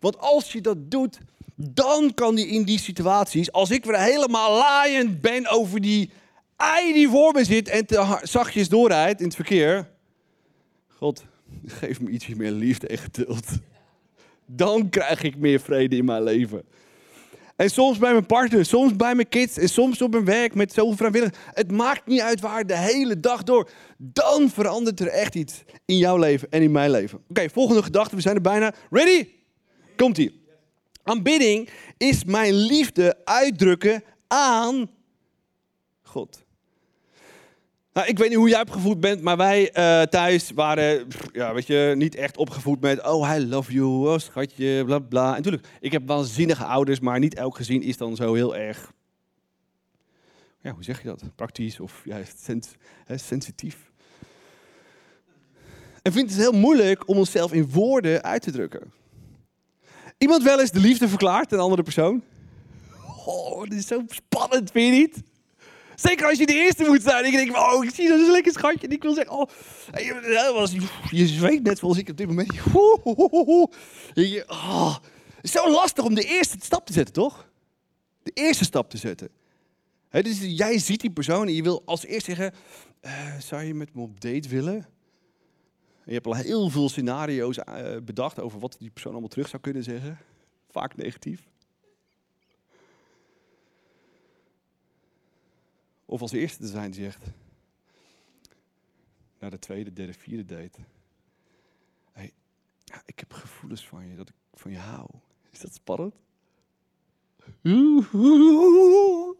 Want 0.00 0.18
als 0.18 0.52
je 0.52 0.60
dat 0.60 0.90
doet, 0.90 1.18
dan 1.54 2.14
kan 2.14 2.34
hij 2.34 2.46
in 2.46 2.62
die 2.62 2.78
situaties, 2.78 3.52
als 3.52 3.70
ik 3.70 3.84
weer 3.84 4.00
helemaal 4.00 4.52
laaiend 4.52 5.20
ben 5.20 5.46
over 5.46 5.80
die 5.80 6.10
ei 6.56 6.92
die 6.92 7.08
voor 7.08 7.32
me 7.32 7.44
zit 7.44 7.68
en 7.68 7.86
te 7.86 8.18
zachtjes 8.22 8.68
doorrijdt 8.68 9.20
in 9.20 9.26
het 9.26 9.34
verkeer. 9.34 9.88
God, 10.88 11.24
geef 11.66 12.00
me 12.00 12.10
ietsje 12.10 12.36
meer 12.36 12.50
liefde 12.50 12.86
en 12.86 12.98
geduld. 12.98 13.46
Dan 14.46 14.88
krijg 14.88 15.22
ik 15.22 15.36
meer 15.36 15.60
vrede 15.60 15.96
in 15.96 16.04
mijn 16.04 16.22
leven. 16.22 16.62
En 17.58 17.70
soms 17.70 17.98
bij 17.98 18.12
mijn 18.12 18.26
partner, 18.26 18.64
soms 18.64 18.96
bij 18.96 19.14
mijn 19.14 19.28
kids 19.28 19.56
en 19.56 19.68
soms 19.68 20.02
op 20.02 20.10
mijn 20.10 20.24
werk 20.24 20.54
met 20.54 20.72
zoveel 20.72 20.96
vrijwilligers. 20.96 21.38
Het 21.52 21.70
maakt 21.72 22.06
niet 22.06 22.20
uit 22.20 22.40
waar, 22.40 22.66
de 22.66 22.76
hele 22.76 23.20
dag 23.20 23.42
door. 23.42 23.70
Dan 23.96 24.50
verandert 24.50 25.00
er 25.00 25.08
echt 25.08 25.34
iets 25.34 25.62
in 25.84 25.96
jouw 25.96 26.16
leven 26.16 26.50
en 26.50 26.62
in 26.62 26.70
mijn 26.70 26.90
leven. 26.90 27.20
Oké, 27.28 27.48
volgende 27.50 27.82
gedachte. 27.82 28.16
We 28.16 28.20
zijn 28.20 28.34
er 28.34 28.40
bijna. 28.40 28.74
Ready? 28.90 29.28
Komt-ie. 29.96 30.42
Aanbidding 31.02 31.68
is 31.96 32.24
mijn 32.24 32.54
liefde 32.54 33.16
uitdrukken 33.24 34.02
aan 34.26 34.90
God. 36.02 36.44
Nou, 37.98 38.10
ik 38.10 38.18
weet 38.18 38.28
niet 38.28 38.38
hoe 38.38 38.48
jij 38.48 38.60
opgevoed 38.60 39.00
bent, 39.00 39.22
maar 39.22 39.36
wij 39.36 39.60
uh, 39.62 40.02
thuis 40.02 40.50
waren 40.50 41.06
ja, 41.32 41.54
weet 41.54 41.66
je, 41.66 41.94
niet 41.96 42.14
echt 42.14 42.36
opgevoed 42.36 42.80
met... 42.80 43.06
Oh, 43.06 43.34
I 43.36 43.46
love 43.46 43.72
you, 43.72 44.08
oh 44.08 44.18
schatje, 44.18 44.84
bla 44.84 44.98
bla. 44.98 45.28
En 45.28 45.36
natuurlijk, 45.36 45.66
ik 45.80 45.92
heb 45.92 46.06
waanzinnige 46.06 46.64
ouders, 46.64 47.00
maar 47.00 47.18
niet 47.18 47.34
elk 47.34 47.56
gezin 47.56 47.82
is 47.82 47.96
dan 47.96 48.16
zo 48.16 48.34
heel 48.34 48.56
erg... 48.56 48.92
Ja, 50.60 50.72
hoe 50.72 50.84
zeg 50.84 51.02
je 51.02 51.08
dat? 51.08 51.22
Praktisch 51.34 51.80
of 51.80 52.04
sens 52.36 52.68
hè, 53.04 53.18
sensitief. 53.18 53.90
En 56.02 56.12
vindt 56.12 56.30
het 56.30 56.40
heel 56.40 56.52
moeilijk 56.52 57.08
om 57.08 57.18
onszelf 57.18 57.52
in 57.52 57.70
woorden 57.70 58.22
uit 58.22 58.42
te 58.42 58.50
drukken. 58.50 58.92
Iemand 60.18 60.42
wel 60.42 60.60
eens 60.60 60.70
de 60.70 60.80
liefde 60.80 61.08
verklaart 61.08 61.52
aan 61.52 61.58
een 61.58 61.64
andere 61.64 61.82
persoon? 61.82 62.22
Oh, 63.26 63.62
dit 63.62 63.78
is 63.78 63.86
zo 63.86 64.02
spannend, 64.06 64.70
vind 64.70 64.94
je 64.94 65.00
niet? 65.00 65.22
Zeker 66.00 66.26
als 66.26 66.38
je 66.38 66.46
de 66.46 66.54
eerste 66.54 66.84
moet 66.84 67.02
zijn. 67.02 67.24
Ik 67.24 67.32
denk, 67.32 67.56
oh, 67.56 67.84
ik 67.84 67.94
zie 67.94 68.12
een 68.12 68.30
lekker 68.30 68.52
schatje. 68.52 68.86
En 68.86 68.92
ik 68.92 69.02
wil 69.02 69.14
zeggen, 69.14 69.34
oh, 69.34 69.50
je 71.10 71.26
zweet 71.26 71.62
net 71.62 71.78
zoals 71.78 71.98
ik 71.98 72.08
op 72.08 72.16
dit 72.16 72.26
moment. 72.26 72.52
Oh, 74.48 74.94
het 75.36 75.44
is 75.44 75.50
zo 75.50 75.70
lastig 75.70 76.04
om 76.04 76.14
de 76.14 76.22
eerste 76.22 76.56
stap 76.60 76.86
te 76.86 76.92
zetten, 76.92 77.14
toch? 77.14 77.50
De 78.22 78.30
eerste 78.34 78.64
stap 78.64 78.90
te 78.90 78.96
zetten. 78.96 79.28
dus 80.10 80.38
jij 80.40 80.78
ziet 80.78 81.00
die 81.00 81.10
persoon 81.10 81.46
en 81.46 81.54
je 81.54 81.62
wil 81.62 81.82
als 81.84 82.04
eerst 82.04 82.26
zeggen, 82.26 82.52
uh, 83.02 83.38
zou 83.38 83.62
je 83.62 83.74
met 83.74 83.94
me 83.94 84.00
op 84.00 84.20
date 84.20 84.48
willen? 84.48 84.74
En 84.74 84.84
je 86.04 86.12
hebt 86.12 86.26
al 86.26 86.34
heel 86.34 86.68
veel 86.68 86.88
scenario's 86.88 87.58
uh, 87.58 87.96
bedacht 88.04 88.40
over 88.40 88.58
wat 88.58 88.76
die 88.78 88.90
persoon 88.90 89.12
allemaal 89.12 89.30
terug 89.30 89.48
zou 89.48 89.62
kunnen 89.62 89.82
zeggen. 89.82 90.18
Vaak 90.70 90.96
negatief. 90.96 91.48
Of 96.10 96.20
als 96.20 96.32
eerste 96.32 96.58
te 96.58 96.66
zijn 96.68 96.90
die 96.90 97.02
zegt, 97.02 97.26
naar 99.38 99.50
de 99.50 99.58
tweede, 99.58 99.92
derde, 99.92 100.12
vierde 100.12 100.44
date. 100.44 100.78
Hey, 102.12 102.32
ik 103.04 103.18
heb 103.18 103.32
gevoelens 103.32 103.86
van 103.86 104.08
je, 104.08 104.16
dat 104.16 104.28
ik 104.28 104.34
van 104.54 104.70
je 104.70 104.78
hou. 104.78 105.08
Is 105.50 105.60
dat 105.60 105.74
spannend? 105.74 106.14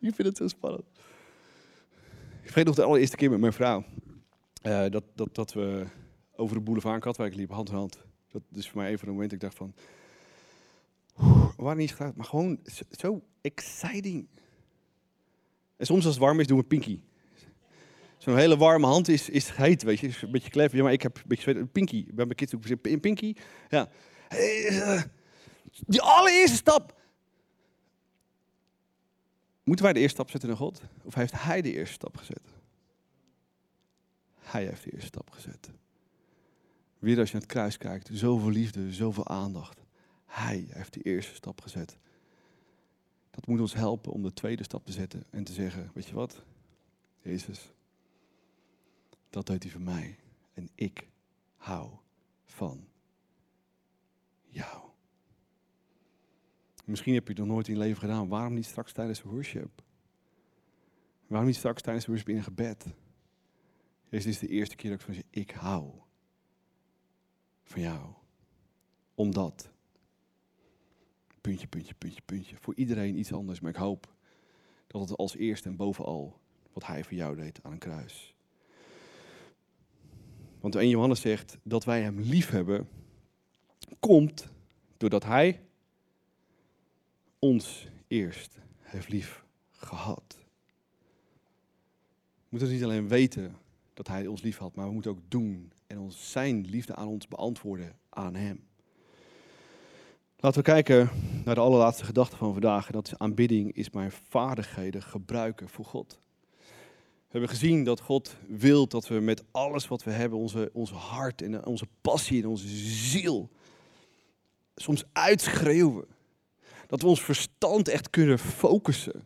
Ik 0.00 0.14
vind 0.14 0.28
het 0.28 0.36
zo 0.36 0.48
spannend. 0.48 0.84
Ik 2.42 2.50
weet 2.50 2.64
nog 2.64 2.74
de 2.74 2.82
allereerste 2.82 3.16
keer 3.16 3.30
met 3.30 3.40
mijn 3.40 3.52
vrouw. 3.52 3.84
Uh, 4.62 4.88
dat, 4.90 5.04
dat, 5.14 5.34
dat 5.34 5.52
we 5.52 5.86
over 6.36 6.56
de 6.56 6.62
boulevard 6.62 7.00
Katwijk 7.02 7.34
liepen, 7.34 7.54
hand 7.54 7.68
in 7.68 7.74
hand. 7.74 7.98
Dat 8.30 8.42
is 8.52 8.68
voor 8.68 8.80
mij 8.80 8.90
even 8.90 9.08
een 9.08 9.14
moment 9.14 9.32
ik 9.32 9.40
dacht 9.40 9.56
van... 9.56 9.74
Waren 11.56 11.78
niet 11.78 11.98
maar 11.98 12.24
gewoon 12.24 12.60
zo 12.90 13.22
exciting. 13.40 14.28
En 15.82 15.88
soms 15.88 16.04
als 16.04 16.14
het 16.14 16.24
warm 16.24 16.40
is, 16.40 16.46
doen 16.46 16.58
we 16.58 16.64
pinky. 16.64 17.00
Zo'n 18.18 18.36
hele 18.36 18.56
warme 18.56 18.86
hand 18.86 19.08
is, 19.08 19.28
is 19.28 19.50
heet, 19.50 19.82
weet 19.82 20.00
je. 20.00 20.06
Is 20.06 20.22
een 20.22 20.30
beetje 20.30 20.50
clever. 20.50 20.76
Ja, 20.76 20.82
maar 20.82 20.92
ik 20.92 21.02
heb 21.02 21.16
een 21.16 21.22
beetje 21.26 21.52
zweet. 21.52 21.72
Pinky. 21.72 22.04
Bij 22.06 22.24
mijn 22.24 22.34
kids 22.34 22.54
ook 22.54 22.64
in 22.64 23.00
pinky. 23.00 23.34
Ja. 23.68 23.88
Die 25.86 26.02
allereerste 26.02 26.56
stap. 26.56 27.00
Moeten 29.64 29.84
wij 29.84 29.94
de 29.94 30.00
eerste 30.00 30.14
stap 30.14 30.30
zetten 30.30 30.48
naar 30.48 30.58
God? 30.58 30.82
Of 31.02 31.14
heeft 31.14 31.42
Hij 31.42 31.62
de 31.62 31.72
eerste 31.72 31.94
stap 31.94 32.16
gezet? 32.16 32.48
Hij 34.38 34.64
heeft 34.64 34.84
de 34.84 34.92
eerste 34.92 35.06
stap 35.06 35.30
gezet. 35.30 35.70
Weer 36.98 37.18
als 37.18 37.26
je 37.26 37.32
naar 37.32 37.42
het 37.42 37.52
kruis 37.52 37.78
kijkt, 37.78 38.08
zoveel 38.12 38.50
liefde, 38.50 38.92
zoveel 38.92 39.28
aandacht. 39.28 39.80
Hij 40.26 40.66
heeft 40.68 40.92
de 40.92 41.00
eerste 41.00 41.34
stap 41.34 41.60
gezet. 41.60 41.96
Dat 43.32 43.46
moet 43.46 43.60
ons 43.60 43.74
helpen 43.74 44.12
om 44.12 44.22
de 44.22 44.32
tweede 44.32 44.62
stap 44.62 44.84
te 44.84 44.92
zetten 44.92 45.24
en 45.30 45.44
te 45.44 45.52
zeggen, 45.52 45.90
weet 45.94 46.06
je 46.06 46.14
wat, 46.14 46.44
Jezus, 47.20 47.72
dat 49.30 49.46
deed 49.46 49.62
hij 49.62 49.72
voor 49.72 49.80
mij 49.80 50.18
en 50.54 50.68
ik 50.74 51.08
hou 51.56 51.90
van 52.44 52.88
jou. 54.44 54.90
Misschien 56.84 57.14
heb 57.14 57.22
je 57.22 57.32
het 57.32 57.38
nog 57.38 57.48
nooit 57.48 57.68
in 57.68 57.74
je 57.74 57.80
leven 57.80 58.00
gedaan. 58.00 58.28
Waarom 58.28 58.54
niet 58.54 58.66
straks 58.66 58.92
tijdens 58.92 59.22
de 59.22 59.28
worship? 59.28 59.82
Waarom 61.26 61.48
niet 61.48 61.56
straks 61.56 61.82
tijdens 61.82 62.04
de 62.04 62.10
worship 62.10 62.30
in 62.30 62.36
een 62.36 62.42
gebed? 62.42 62.86
Deze 64.08 64.28
is 64.28 64.38
de 64.38 64.48
eerste 64.48 64.76
keer 64.76 64.90
dat 64.90 64.98
ik 64.98 65.04
van 65.06 65.14
je, 65.14 65.24
ik 65.30 65.50
hou 65.50 65.90
van 67.62 67.80
jou. 67.80 68.12
Omdat 69.14 69.71
puntje, 71.42 71.66
puntje, 71.66 71.94
puntje, 71.94 72.22
puntje. 72.24 72.56
Voor 72.60 72.74
iedereen 72.74 73.18
iets 73.18 73.32
anders, 73.32 73.60
maar 73.60 73.70
ik 73.70 73.76
hoop 73.76 74.14
dat 74.86 75.00
het 75.00 75.18
als 75.18 75.36
eerste 75.36 75.68
en 75.68 75.76
bovenal 75.76 76.40
wat 76.72 76.86
hij 76.86 77.04
voor 77.04 77.14
jou 77.14 77.36
deed 77.36 77.60
aan 77.62 77.72
een 77.72 77.78
kruis. 77.78 78.34
Want 80.60 80.74
1 80.74 80.88
Johannes 80.88 81.20
zegt 81.20 81.58
dat 81.62 81.84
wij 81.84 82.02
hem 82.02 82.20
lief 82.20 82.50
hebben, 82.50 82.88
komt 84.00 84.48
doordat 84.96 85.24
hij 85.24 85.60
ons 87.38 87.88
eerst 88.06 88.58
heeft 88.78 89.08
lief 89.08 89.44
gehad. 89.70 90.38
We 92.34 92.48
moeten 92.48 92.70
niet 92.70 92.84
alleen 92.84 93.08
weten 93.08 93.56
dat 93.94 94.08
hij 94.08 94.26
ons 94.26 94.42
lief 94.42 94.58
had, 94.58 94.74
maar 94.74 94.86
we 94.86 94.92
moeten 94.92 95.10
ook 95.10 95.30
doen 95.30 95.72
en 95.86 95.98
ons 95.98 96.30
zijn 96.30 96.66
liefde 96.66 96.94
aan 96.94 97.08
ons 97.08 97.28
beantwoorden 97.28 97.98
aan 98.08 98.34
hem. 98.34 98.66
Laten 100.42 100.58
we 100.58 100.70
kijken 100.70 101.10
naar 101.44 101.54
de 101.54 101.60
allerlaatste 101.60 102.04
gedachte 102.04 102.36
van 102.36 102.52
vandaag. 102.52 102.86
En 102.86 102.92
dat 102.92 103.06
is 103.06 103.18
aanbidding 103.18 103.72
is 103.72 103.90
mijn 103.90 104.12
vaardigheden 104.28 105.02
gebruiken 105.02 105.68
voor 105.68 105.84
God. 105.84 106.18
We 106.98 107.28
hebben 107.28 107.48
gezien 107.48 107.84
dat 107.84 108.00
God 108.00 108.36
wil 108.46 108.86
dat 108.86 109.08
we 109.08 109.20
met 109.20 109.42
alles 109.50 109.88
wat 109.88 110.02
we 110.02 110.10
hebben, 110.10 110.38
onze, 110.38 110.70
onze 110.72 110.94
hart 110.94 111.42
en 111.42 111.66
onze 111.66 111.86
passie 112.00 112.42
en 112.42 112.48
onze 112.48 112.68
ziel, 112.86 113.50
soms 114.76 115.04
uitschreeuwen. 115.12 116.04
Dat 116.86 117.02
we 117.02 117.08
ons 117.08 117.22
verstand 117.22 117.88
echt 117.88 118.10
kunnen 118.10 118.38
focussen 118.38 119.24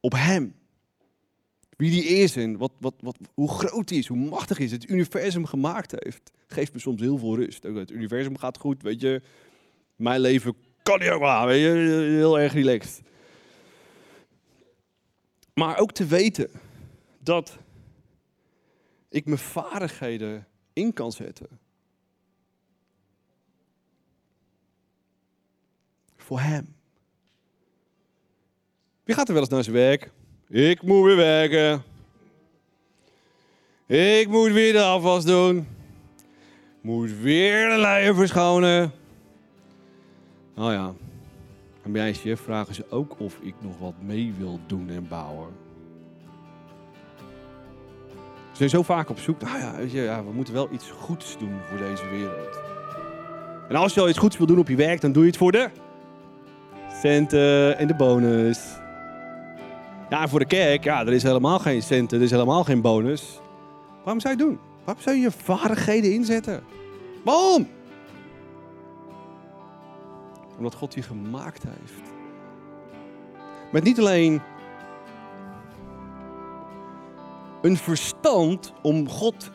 op 0.00 0.12
Hem. 0.12 0.54
Wie 1.76 1.90
die 1.90 2.04
is 2.04 2.36
en 2.36 2.56
wat, 2.56 2.72
wat, 2.78 2.94
wat, 3.00 3.16
hoe 3.34 3.50
groot 3.50 3.88
hij 3.88 3.98
is, 3.98 4.06
hoe 4.06 4.28
machtig 4.28 4.56
hij 4.56 4.66
is, 4.66 4.72
het 4.72 4.88
universum 4.88 5.46
gemaakt 5.46 5.94
heeft. 5.96 6.30
Geeft 6.46 6.72
me 6.72 6.78
soms 6.78 7.00
heel 7.00 7.18
veel 7.18 7.36
rust. 7.36 7.62
Het 7.62 7.90
universum 7.90 8.38
gaat 8.38 8.58
goed, 8.58 8.82
weet 8.82 9.00
je. 9.00 9.22
Mijn 9.96 10.20
leven 10.20 10.56
kan 10.82 10.98
niet 10.98 11.10
ook 11.10 11.20
weet 11.20 11.48
heel 11.48 12.38
erg 12.38 12.52
relaxed. 12.52 13.02
Maar 15.54 15.78
ook 15.78 15.92
te 15.92 16.06
weten 16.06 16.50
dat 17.18 17.58
ik 19.08 19.24
mijn 19.24 19.38
vaardigheden 19.38 20.46
in 20.72 20.92
kan 20.92 21.12
zetten. 21.12 21.48
Voor 26.16 26.40
Hem. 26.40 26.74
Wie 29.04 29.14
gaat 29.14 29.28
er 29.28 29.32
wel 29.32 29.42
eens 29.42 29.52
naar 29.52 29.64
zijn 29.64 29.76
werk? 29.76 30.10
Ik 30.48 30.82
moet 30.82 31.04
weer 31.04 31.16
werken. 31.16 31.82
Ik 33.86 34.28
moet 34.28 34.52
weer 34.52 34.72
de 34.72 34.82
afwas 34.82 35.24
doen. 35.24 35.68
Moet 36.80 37.10
weer 37.10 37.68
de 37.68 37.76
luier 37.76 38.14
verschonen. 38.14 38.92
Nou 40.56 40.72
ja, 40.72 40.92
en 41.82 41.92
bij 41.92 42.14
chef 42.14 42.40
vragen 42.40 42.74
ze 42.74 42.84
ook 42.90 43.14
of 43.18 43.38
ik 43.40 43.54
nog 43.60 43.78
wat 43.78 43.94
mee 44.00 44.34
wil 44.38 44.60
doen 44.66 44.88
en 44.88 45.08
bouwen. 45.08 45.48
Ze 48.50 48.56
zijn 48.56 48.70
zo 48.70 48.82
vaak 48.82 49.10
op 49.10 49.18
zoek. 49.18 49.40
Nou 49.40 49.58
ja, 49.58 49.76
weet 49.76 49.92
je, 49.92 50.00
ja, 50.00 50.24
we 50.24 50.32
moeten 50.32 50.54
wel 50.54 50.68
iets 50.72 50.90
goeds 50.90 51.38
doen 51.38 51.54
voor 51.68 51.78
deze 51.78 52.08
wereld. 52.08 52.60
En 53.68 53.76
als 53.76 53.94
je 53.94 54.00
al 54.00 54.08
iets 54.08 54.18
goeds 54.18 54.36
wil 54.36 54.46
doen 54.46 54.58
op 54.58 54.68
je 54.68 54.76
werk, 54.76 55.00
dan 55.00 55.12
doe 55.12 55.22
je 55.22 55.28
het 55.28 55.38
voor 55.38 55.52
de 55.52 55.68
centen 57.02 57.78
en 57.78 57.86
de 57.86 57.94
bonus. 57.94 58.60
Ja, 60.10 60.28
voor 60.28 60.38
de 60.38 60.46
kerk, 60.46 60.84
ja, 60.84 61.00
er 61.00 61.12
is 61.12 61.22
helemaal 61.22 61.58
geen 61.58 61.82
centen, 61.82 62.18
er 62.18 62.24
is 62.24 62.30
helemaal 62.30 62.64
geen 62.64 62.80
bonus. 62.80 63.40
Waarom 64.04 64.20
zou 64.20 64.36
je 64.36 64.42
het 64.42 64.50
doen? 64.50 64.58
Waarom 64.84 65.02
zou 65.02 65.16
je 65.16 65.22
je 65.22 65.30
vaardigheden 65.30 66.12
inzetten? 66.12 66.62
Waarom? 67.24 67.68
Omdat 70.56 70.74
God 70.74 70.94
je 70.94 71.02
gemaakt 71.02 71.62
heeft. 71.62 72.10
Met 73.72 73.84
niet 73.84 73.98
alleen 73.98 74.42
een 77.62 77.76
verstand 77.76 78.72
om 78.82 79.08
God 79.08 79.50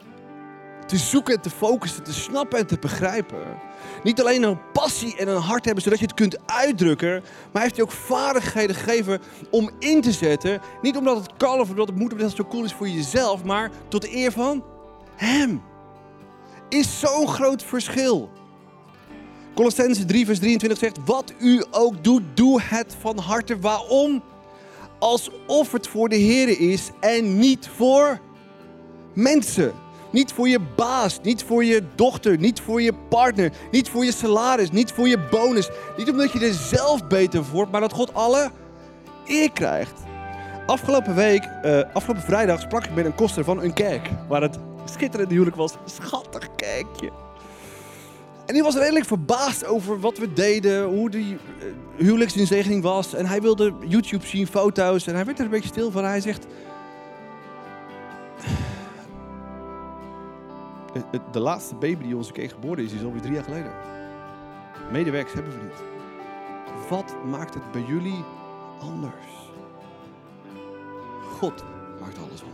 te 0.91 0.97
zoeken 0.97 1.34
en 1.34 1.41
te 1.41 1.49
focussen, 1.49 2.04
te 2.04 2.14
snappen 2.14 2.60
en 2.60 2.68
te 2.68 2.78
begrijpen. 2.80 3.60
Niet 4.04 4.22
alleen 4.22 4.43
een 4.43 4.72
passie 4.74 5.18
en 5.18 5.28
een 5.28 5.41
hart 5.41 5.66
hebben 5.66 5.84
zodat 5.84 5.99
je 5.99 6.06
het 6.06 6.14
kunt 6.14 6.47
uitdrukken, 6.47 7.12
maar 7.12 7.49
hij 7.52 7.62
heeft 7.62 7.76
je 7.76 7.82
ook 7.82 7.91
vaardigheden 7.91 8.76
gegeven 8.76 9.22
om 9.49 9.72
in 9.80 10.02
te 10.02 10.12
zetten. 10.12 10.62
Niet 10.82 10.97
omdat 10.97 11.18
het 11.18 11.38
kan 11.38 11.60
of 11.60 11.70
omdat 11.70 11.88
het 11.88 11.97
moet, 11.97 12.34
zo 12.36 12.45
cool 12.45 12.64
is 12.64 12.74
voor 12.74 12.89
jezelf, 12.89 13.43
maar 13.43 13.72
tot 13.88 14.14
eer 14.14 14.32
van 14.32 14.64
Hem. 15.16 15.62
Is 16.70 16.99
zo'n 16.99 17.28
groot 17.28 17.64
verschil. 17.64 18.30
Colossense 19.56 20.06
3, 20.06 20.26
vers 20.26 20.39
23 20.39 20.80
zegt: 20.80 20.97
Wat 21.06 21.34
u 21.39 21.64
ook 21.72 22.04
doet, 22.04 22.22
doe 22.34 22.62
het 22.64 22.95
van 22.99 23.18
harte. 23.18 23.60
Waarom? 23.60 24.24
Alsof 24.99 25.72
het 25.72 25.88
voor 25.88 26.10
de 26.10 26.16
Heer 26.16 26.60
is 26.60 26.89
en 26.99 27.38
niet 27.38 27.70
voor 27.76 28.20
mensen. 29.14 29.74
Niet 30.12 30.34
voor 30.34 30.47
je 30.47 30.60
baas, 30.76 31.20
niet 31.22 31.43
voor 31.43 31.64
je 31.64 31.84
dochter, 31.95 32.38
niet 32.38 32.62
voor 32.62 32.82
je 32.82 32.93
partner, 33.10 33.52
niet 33.72 33.89
voor 33.89 34.06
je 34.06 34.12
salaris, 34.12 34.72
niet 34.72 34.91
voor 34.91 35.08
je 35.08 35.20
bonus. 35.20 35.70
Niet 35.97 36.10
omdat 36.10 36.32
je 36.32 36.39
er 36.39 36.54
zelf 36.54 37.08
beter 37.08 37.43
voor 37.43 37.54
wordt, 37.54 37.72
maar 37.72 37.82
dat 37.82 37.93
God 37.93 38.14
alle 38.14 38.52
eer 39.26 39.52
krijgt. 39.52 39.93
Afgelopen 40.66 41.16
week, 41.16 41.49
uh, 41.66 41.82
afgelopen 41.93 42.24
vrijdag, 42.24 42.62
sprak 42.62 42.86
ik 42.86 42.95
met 42.95 43.06
een 43.06 43.16
koster 43.16 43.43
van 43.43 43.62
een 43.62 43.74
kerk. 43.74 44.10
Waar 44.28 44.41
het 44.41 44.58
schitterende 44.86 45.34
huwelijk 45.34 45.58
was. 45.58 45.74
Schattig 45.86 46.56
kerkje. 46.56 47.12
En 48.52 48.58
die 48.58 48.66
was 48.66 48.76
redelijk 48.76 49.06
verbaasd 49.06 49.66
over 49.66 49.99
wat 49.99 50.18
we 50.18 50.34
deden, 50.34 50.84
hoe 50.84 51.10
die 51.10 51.34
uh, 51.34 51.39
huwelijksinzegening 51.95 52.84
was. 52.84 53.14
En 53.14 53.26
hij 53.26 53.41
wilde 53.41 53.74
YouTube 53.88 54.26
zien, 54.26 54.47
foto's. 54.47 55.08
En 55.08 55.16
hij 55.16 55.26
werd 55.26 55.39
er 55.39 55.45
een 55.45 55.52
beetje 55.52 55.70
stil 55.70 55.91
van. 55.91 56.04
Hij 56.04 56.22
zegt... 56.22 56.45
De 61.32 61.39
laatste 61.39 61.76
baby 61.76 62.04
die 62.04 62.16
onze 62.16 62.32
keer 62.32 62.49
geboren 62.49 62.84
is, 62.84 62.93
is 62.93 63.04
alweer 63.04 63.22
drie 63.22 63.34
jaar 63.34 63.43
geleden. 63.43 63.72
Medewerkers 64.91 65.34
hebben 65.34 65.54
we 65.58 65.64
niet. 65.64 65.84
Wat 66.89 67.16
maakt 67.26 67.54
het 67.54 67.72
bij 67.72 67.84
jullie 67.88 68.24
anders? 68.82 69.52
God 71.39 71.64
maakt 71.99 72.18
alles 72.18 72.43
anders. 72.43 72.51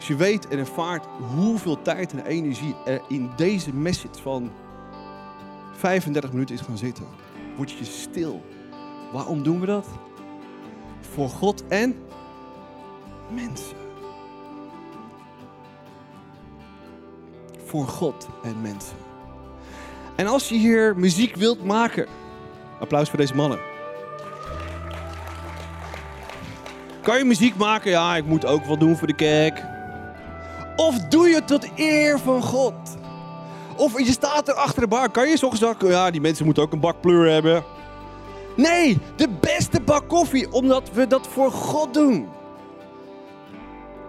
Als 0.00 0.08
je 0.08 0.16
weet 0.16 0.48
en 0.48 0.58
ervaart 0.58 1.06
hoeveel 1.34 1.82
tijd 1.82 2.12
en 2.12 2.24
energie 2.24 2.74
er 2.84 3.00
in 3.08 3.30
deze 3.36 3.74
message 3.74 4.22
van 4.22 4.52
35 5.72 6.32
minuten 6.32 6.54
is 6.54 6.60
gaan 6.60 6.78
zitten, 6.78 7.04
word 7.56 7.70
je 7.70 7.84
stil. 7.84 8.42
Waarom 9.12 9.42
doen 9.42 9.60
we 9.60 9.66
dat? 9.66 9.86
Voor 11.00 11.28
God 11.28 11.66
en 11.68 11.96
mensen. 13.34 13.76
Voor 17.64 17.86
God 17.86 18.28
en 18.42 18.60
mensen. 18.60 18.96
En 20.16 20.26
als 20.26 20.48
je 20.48 20.54
hier 20.54 20.96
muziek 20.96 21.36
wilt 21.36 21.64
maken, 21.64 22.06
applaus 22.78 23.08
voor 23.08 23.18
deze 23.18 23.34
mannen. 23.34 23.58
Kan 27.02 27.18
je 27.18 27.24
muziek 27.24 27.56
maken? 27.56 27.90
Ja, 27.90 28.16
ik 28.16 28.24
moet 28.24 28.46
ook 28.46 28.64
wat 28.64 28.80
doen 28.80 28.96
voor 28.96 29.06
de 29.06 29.14
kerk. 29.14 29.69
Of 30.80 30.98
doe 30.98 31.28
je 31.28 31.34
het 31.34 31.46
tot 31.46 31.68
eer 31.76 32.18
van 32.18 32.42
God? 32.42 32.74
Of 33.76 33.98
je 33.98 34.12
staat 34.12 34.48
er 34.48 34.54
achter 34.54 34.80
de 34.80 34.88
bar. 34.88 35.10
Kan 35.10 35.28
je 35.28 35.36
zo 35.36 35.50
zeggen, 35.52 35.88
ja, 35.88 36.10
die 36.10 36.20
mensen 36.20 36.44
moeten 36.44 36.62
ook 36.62 36.72
een 36.72 36.80
bak 36.80 37.00
pleur 37.00 37.32
hebben. 37.32 37.64
Nee, 38.56 38.98
de 39.16 39.28
beste 39.40 39.80
bak 39.80 40.08
koffie, 40.08 40.52
omdat 40.52 40.90
we 40.92 41.06
dat 41.06 41.26
voor 41.26 41.50
God 41.50 41.94
doen. 41.94 42.28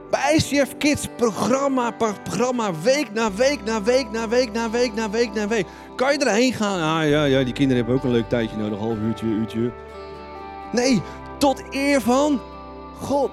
Bij 0.09 0.35
ICF 0.35 0.77
Kids, 0.77 1.07
programma 1.15 1.91
programma, 1.91 2.71
week 2.83 3.13
na 3.13 3.31
week 3.31 3.63
na 3.65 3.83
week 3.83 4.11
na 4.11 4.27
week 4.27 4.51
na 4.51 4.69
week 4.69 4.93
na 4.93 5.09
week 5.09 5.33
na 5.33 5.47
week. 5.47 5.65
Kan 5.95 6.11
je 6.11 6.19
erheen 6.19 6.53
gaan? 6.53 7.01
Ah 7.01 7.09
ja, 7.09 7.23
ja, 7.23 7.43
die 7.43 7.53
kinderen 7.53 7.77
hebben 7.77 7.95
ook 7.95 8.03
een 8.03 8.11
leuk 8.11 8.29
tijdje 8.29 8.57
nodig, 8.57 8.79
half 8.79 8.97
uurtje, 8.97 9.25
uurtje. 9.25 9.71
Nee, 10.71 11.01
tot 11.37 11.63
eer 11.69 12.01
van 12.01 12.41
God. 12.99 13.31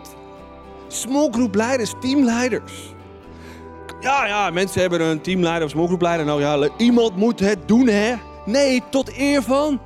Smallgroep 0.89 1.55
leiders, 1.55 1.95
teamleiders. 2.01 2.97
Ja, 4.09 4.27
ja, 4.27 4.51
mensen 4.51 4.81
hebben 4.81 5.01
een 5.01 5.21
teamleider 5.21 5.65
of 5.65 5.71
smallgroepleider. 5.71 6.27
Nou 6.27 6.41
ja, 6.41 6.69
iemand 6.77 7.17
moet 7.17 7.41
het 7.41 7.69
doen, 7.69 7.87
hè? 7.87 8.15
Nee, 8.45 8.83
tot 8.91 9.19
eer 9.19 9.43
van 9.43 9.81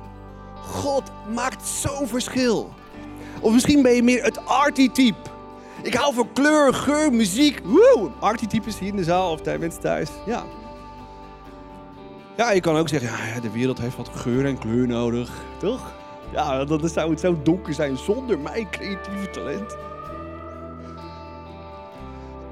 God 0.61 1.03
maakt 1.33 1.67
zo'n 1.67 2.07
verschil. 2.07 2.73
Of 3.39 3.53
misschien 3.53 3.81
ben 3.81 3.91
je 3.91 4.03
meer 4.03 4.23
het 4.23 4.45
archetype. 4.45 5.29
Ik 5.81 5.93
hou 5.93 6.13
van 6.13 6.33
kleur, 6.33 6.73
geur, 6.73 7.13
muziek. 7.13 7.61
Woe! 7.63 8.09
Archetypes 8.19 8.79
hier 8.79 8.89
in 8.89 8.95
de 8.95 9.03
zaal 9.03 9.31
of 9.31 9.43
bij 9.43 9.57
mensen 9.57 9.81
thuis. 9.81 10.09
Ja. 10.25 10.43
Ja, 12.37 12.51
je 12.51 12.61
kan 12.61 12.75
ook 12.75 12.89
zeggen, 12.89 13.09
ja, 13.33 13.39
de 13.39 13.51
wereld 13.51 13.79
heeft 13.79 13.97
wat 13.97 14.09
geur 14.13 14.45
en 14.45 14.57
kleur 14.57 14.87
nodig. 14.87 15.31
Toch? 15.59 15.91
Ja, 16.31 16.65
dan 16.65 16.89
zou 16.89 17.09
het 17.09 17.19
zo 17.19 17.41
donker 17.43 17.73
zijn 17.73 17.97
zonder 17.97 18.39
mijn 18.39 18.69
creatieve 18.69 19.29
talent. 19.31 19.75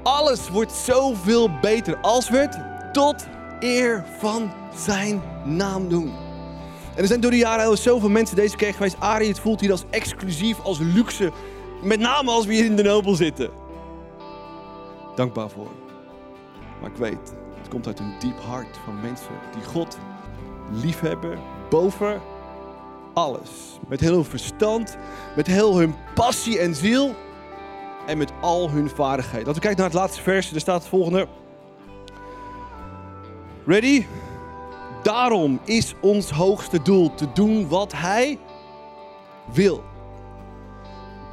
Alles 0.02 0.48
wordt 0.48 0.72
zoveel 0.72 1.50
beter 1.60 1.96
als 2.00 2.28
we 2.28 2.36
het 2.36 2.58
tot 2.92 3.26
eer 3.60 4.04
van 4.18 4.52
zijn 4.74 5.22
naam 5.44 5.88
doen. 5.88 6.12
En 6.94 7.02
er 7.02 7.06
zijn 7.06 7.20
door 7.20 7.30
de 7.30 7.36
jaren 7.36 7.66
al 7.66 7.76
zoveel 7.76 8.08
mensen 8.08 8.36
deze 8.36 8.56
kerk 8.56 8.74
geweest. 8.76 8.96
Arie, 8.98 9.28
het 9.28 9.40
voelt 9.40 9.60
hier 9.60 9.70
als 9.70 9.84
exclusief, 9.90 10.60
als 10.60 10.78
luxe. 10.78 11.32
Met 11.82 12.00
name 12.00 12.30
als 12.30 12.46
we 12.46 12.54
hier 12.54 12.64
in 12.64 12.76
de 12.76 12.82
Nobel 12.82 13.14
zitten. 13.14 13.50
Dankbaar 15.14 15.50
voor. 15.50 15.70
Maar 16.80 16.90
ik 16.90 16.96
weet, 16.96 17.34
het 17.58 17.68
komt 17.68 17.86
uit 17.86 17.98
een 17.98 18.14
diep 18.18 18.40
hart 18.40 18.78
van 18.84 19.00
mensen 19.00 19.34
die 19.54 19.64
God 19.64 19.98
liefhebben 20.72 21.38
boven 21.70 22.20
alles. 23.14 23.50
Met 23.88 24.00
heel 24.00 24.14
hun 24.14 24.24
verstand, 24.24 24.96
met 25.36 25.46
heel 25.46 25.78
hun 25.78 25.94
passie 26.14 26.58
en 26.58 26.74
ziel 26.74 27.14
en 28.06 28.18
met 28.18 28.32
al 28.40 28.70
hun 28.70 28.90
vaardigheden. 28.90 29.46
Als 29.46 29.56
we 29.56 29.62
kijken 29.62 29.80
naar 29.80 29.90
het 29.90 29.98
laatste 29.98 30.22
vers, 30.22 30.52
er 30.52 30.60
staat 30.60 30.80
het 30.80 30.88
volgende. 30.88 31.28
Ready? 33.66 34.06
Daarom 35.02 35.60
is 35.64 35.94
ons 36.00 36.30
hoogste 36.30 36.82
doel 36.82 37.14
te 37.14 37.26
doen 37.32 37.68
wat 37.68 37.92
Hij 37.92 38.38
wil. 39.52 39.84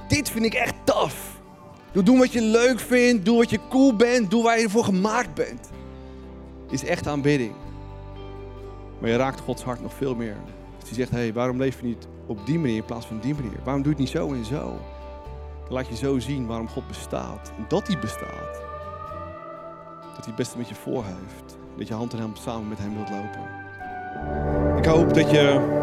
Dit 0.08 0.30
vind 0.30 0.46
ik 0.46 0.54
echt 0.54 0.74
tof. 0.84 1.38
Doe 1.92 2.04
doen 2.04 2.18
wat 2.18 2.34
je 2.34 2.42
leuk 2.42 2.80
vindt, 2.80 3.26
doe 3.26 3.38
wat 3.38 3.50
je 3.50 3.60
cool 3.70 3.96
bent, 3.96 4.30
doe 4.30 4.44
waar 4.44 4.58
je 4.58 4.64
ervoor 4.64 4.84
gemaakt 4.84 5.34
bent. 5.34 5.70
Is 6.70 6.84
echt 6.84 7.08
aanbidding. 7.08 7.54
Maar 9.00 9.10
je 9.10 9.16
raakt 9.16 9.40
Gods 9.40 9.64
hart 9.64 9.82
nog 9.82 9.94
veel 9.94 10.16
meer. 10.16 10.36
Als 10.80 10.90
hij 10.90 10.98
zegt, 10.98 11.12
hé, 11.12 11.18
hey, 11.18 11.34
waarom 11.34 11.58
leef 11.58 11.80
je 11.80 11.86
niet 11.86 12.08
op 12.26 12.46
die 12.46 12.60
manier 12.60 12.76
in 12.76 12.86
plaats 12.86 13.06
van 13.06 13.20
die 13.20 13.34
manier? 13.34 13.60
Waarom 13.64 13.84
doe 13.84 13.92
je 13.92 13.98
het 13.98 14.14
niet 14.14 14.18
zo 14.22 14.34
en 14.34 14.46
zo? 14.46 14.80
Laat 15.70 15.88
je 15.88 15.96
zo 15.96 16.20
zien 16.20 16.46
waarom 16.46 16.68
God 16.68 16.88
bestaat. 16.88 17.52
En 17.58 17.66
dat 17.68 17.88
hij 17.88 18.00
bestaat. 18.00 18.62
Dat 20.02 20.26
hij 20.26 20.26
het 20.26 20.36
beste 20.36 20.58
met 20.58 20.70
je 20.70 20.76
voor 20.76 21.04
heeft. 21.04 21.58
Dat 21.78 21.88
je 21.88 21.94
hand 21.94 22.14
in 22.14 22.20
hand 22.20 22.38
samen 22.38 22.68
met 22.68 22.78
hem 22.78 22.94
wilt 22.94 23.10
lopen. 23.10 23.58
Ik 24.78 24.86
hoop 24.86 25.14
dat 25.14 25.32
je 25.32 25.78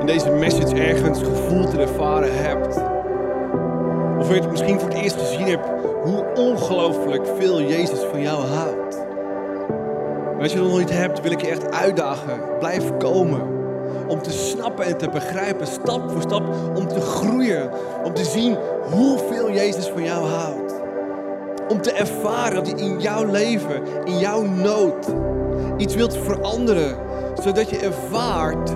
in 0.00 0.06
deze 0.06 0.30
message 0.30 0.74
ergens 0.74 1.18
gevoeld 1.18 1.72
en 1.72 1.80
ervaren 1.80 2.44
hebt. 2.44 2.76
Of 4.18 4.28
je 4.28 4.34
het 4.34 4.50
misschien 4.50 4.80
voor 4.80 4.88
het 4.88 4.98
eerst 4.98 5.16
gezien 5.16 5.46
hebt 5.46 5.68
hoe 6.02 6.24
ongelooflijk 6.34 7.26
veel 7.38 7.62
Jezus 7.62 8.00
van 8.00 8.20
jou 8.20 8.46
houdt. 8.46 8.96
Maar 10.32 10.42
als 10.42 10.52
je 10.52 10.58
dat 10.58 10.68
nog 10.68 10.78
niet 10.78 10.90
hebt, 10.90 11.20
wil 11.20 11.30
ik 11.30 11.40
je 11.40 11.48
echt 11.48 11.70
uitdagen. 11.70 12.58
Blijf 12.58 12.96
komen. 12.96 13.61
Om 14.06 14.22
te 14.22 14.30
snappen 14.30 14.84
en 14.84 14.96
te 14.96 15.08
begrijpen, 15.08 15.66
stap 15.66 16.10
voor 16.10 16.20
stap, 16.20 16.42
om 16.74 16.88
te 16.88 17.00
groeien. 17.00 17.70
Om 18.04 18.14
te 18.14 18.24
zien 18.24 18.56
hoeveel 18.90 19.52
Jezus 19.52 19.86
van 19.86 20.04
jou 20.04 20.26
houdt. 20.26 20.74
Om 21.68 21.82
te 21.82 21.92
ervaren 21.92 22.54
dat 22.54 22.70
hij 22.70 22.80
in 22.80 23.00
jouw 23.00 23.24
leven, 23.24 23.82
in 24.04 24.18
jouw 24.18 24.42
nood, 24.42 25.06
iets 25.76 25.94
wilt 25.94 26.16
veranderen. 26.16 26.96
Zodat 27.42 27.70
je 27.70 27.78
ervaart 27.78 28.72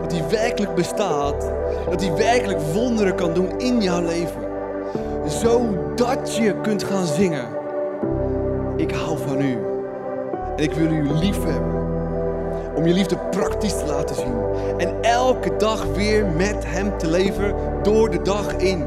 dat 0.00 0.12
hij 0.12 0.28
werkelijk 0.30 0.74
bestaat. 0.74 1.52
Dat 1.90 2.00
hij 2.00 2.14
werkelijk 2.14 2.60
wonderen 2.60 3.14
kan 3.14 3.34
doen 3.34 3.58
in 3.58 3.82
jouw 3.82 4.02
leven. 4.02 4.44
Zodat 5.26 6.36
je 6.36 6.60
kunt 6.60 6.84
gaan 6.84 7.06
zingen. 7.06 7.46
Ik 8.76 8.90
hou 8.90 9.18
van 9.18 9.40
u. 9.40 9.58
En 10.56 10.62
ik 10.62 10.72
wil 10.72 10.90
u 10.90 11.12
lief 11.12 11.44
hebben. 11.44 11.75
Om 12.76 12.86
je 12.86 12.92
liefde 12.92 13.18
praktisch 13.30 13.78
te 13.78 13.86
laten 13.86 14.16
zien. 14.16 14.34
En 14.78 15.02
elke 15.02 15.56
dag 15.56 15.84
weer 15.84 16.26
met 16.26 16.56
hem 16.66 16.98
te 16.98 17.10
leven 17.10 17.54
door 17.82 18.10
de 18.10 18.22
dag 18.22 18.56
in. 18.56 18.84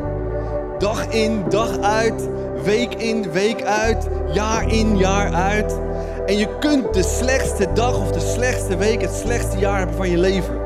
Dag 0.78 1.08
in, 1.08 1.44
dag 1.50 1.80
uit. 1.80 2.30
Week 2.64 2.94
in, 2.94 3.32
week 3.32 3.64
uit. 3.64 4.08
Jaar 4.34 4.74
in, 4.74 4.98
jaar 4.98 5.34
uit. 5.34 5.80
En 6.26 6.38
je 6.38 6.58
kunt 6.60 6.94
de 6.94 7.04
slechtste 7.04 7.68
dag 7.74 8.00
of 8.00 8.12
de 8.12 8.20
slechtste 8.20 8.78
week, 8.78 9.02
het 9.02 9.14
slechtste 9.14 9.58
jaar 9.58 9.78
hebben 9.78 9.96
van 9.96 10.10
je 10.10 10.18
leven. 10.18 10.60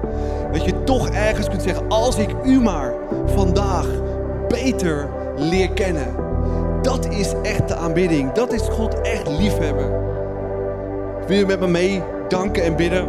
Dat 0.52 0.66
je 0.66 0.84
toch 0.84 1.10
ergens 1.10 1.50
kunt 1.50 1.62
zeggen, 1.62 1.90
als 1.90 2.18
ik 2.18 2.30
u 2.44 2.62
maar 2.62 2.94
vandaag 3.26 3.88
beter 4.48 5.08
leer 5.36 5.72
kennen. 5.72 6.16
Dat 6.82 7.08
is 7.10 7.34
echt 7.44 7.68
de 7.68 7.76
aanbidding. 7.76 8.32
Dat 8.32 8.54
is 8.54 8.62
God 8.62 9.02
echt 9.02 9.28
liefhebben. 9.28 9.92
Wil 11.28 11.38
je 11.38 11.46
met 11.46 11.60
me 11.60 11.68
mee 11.68 12.04
danken 12.34 12.64
en 12.64 12.76
bidden? 12.76 13.08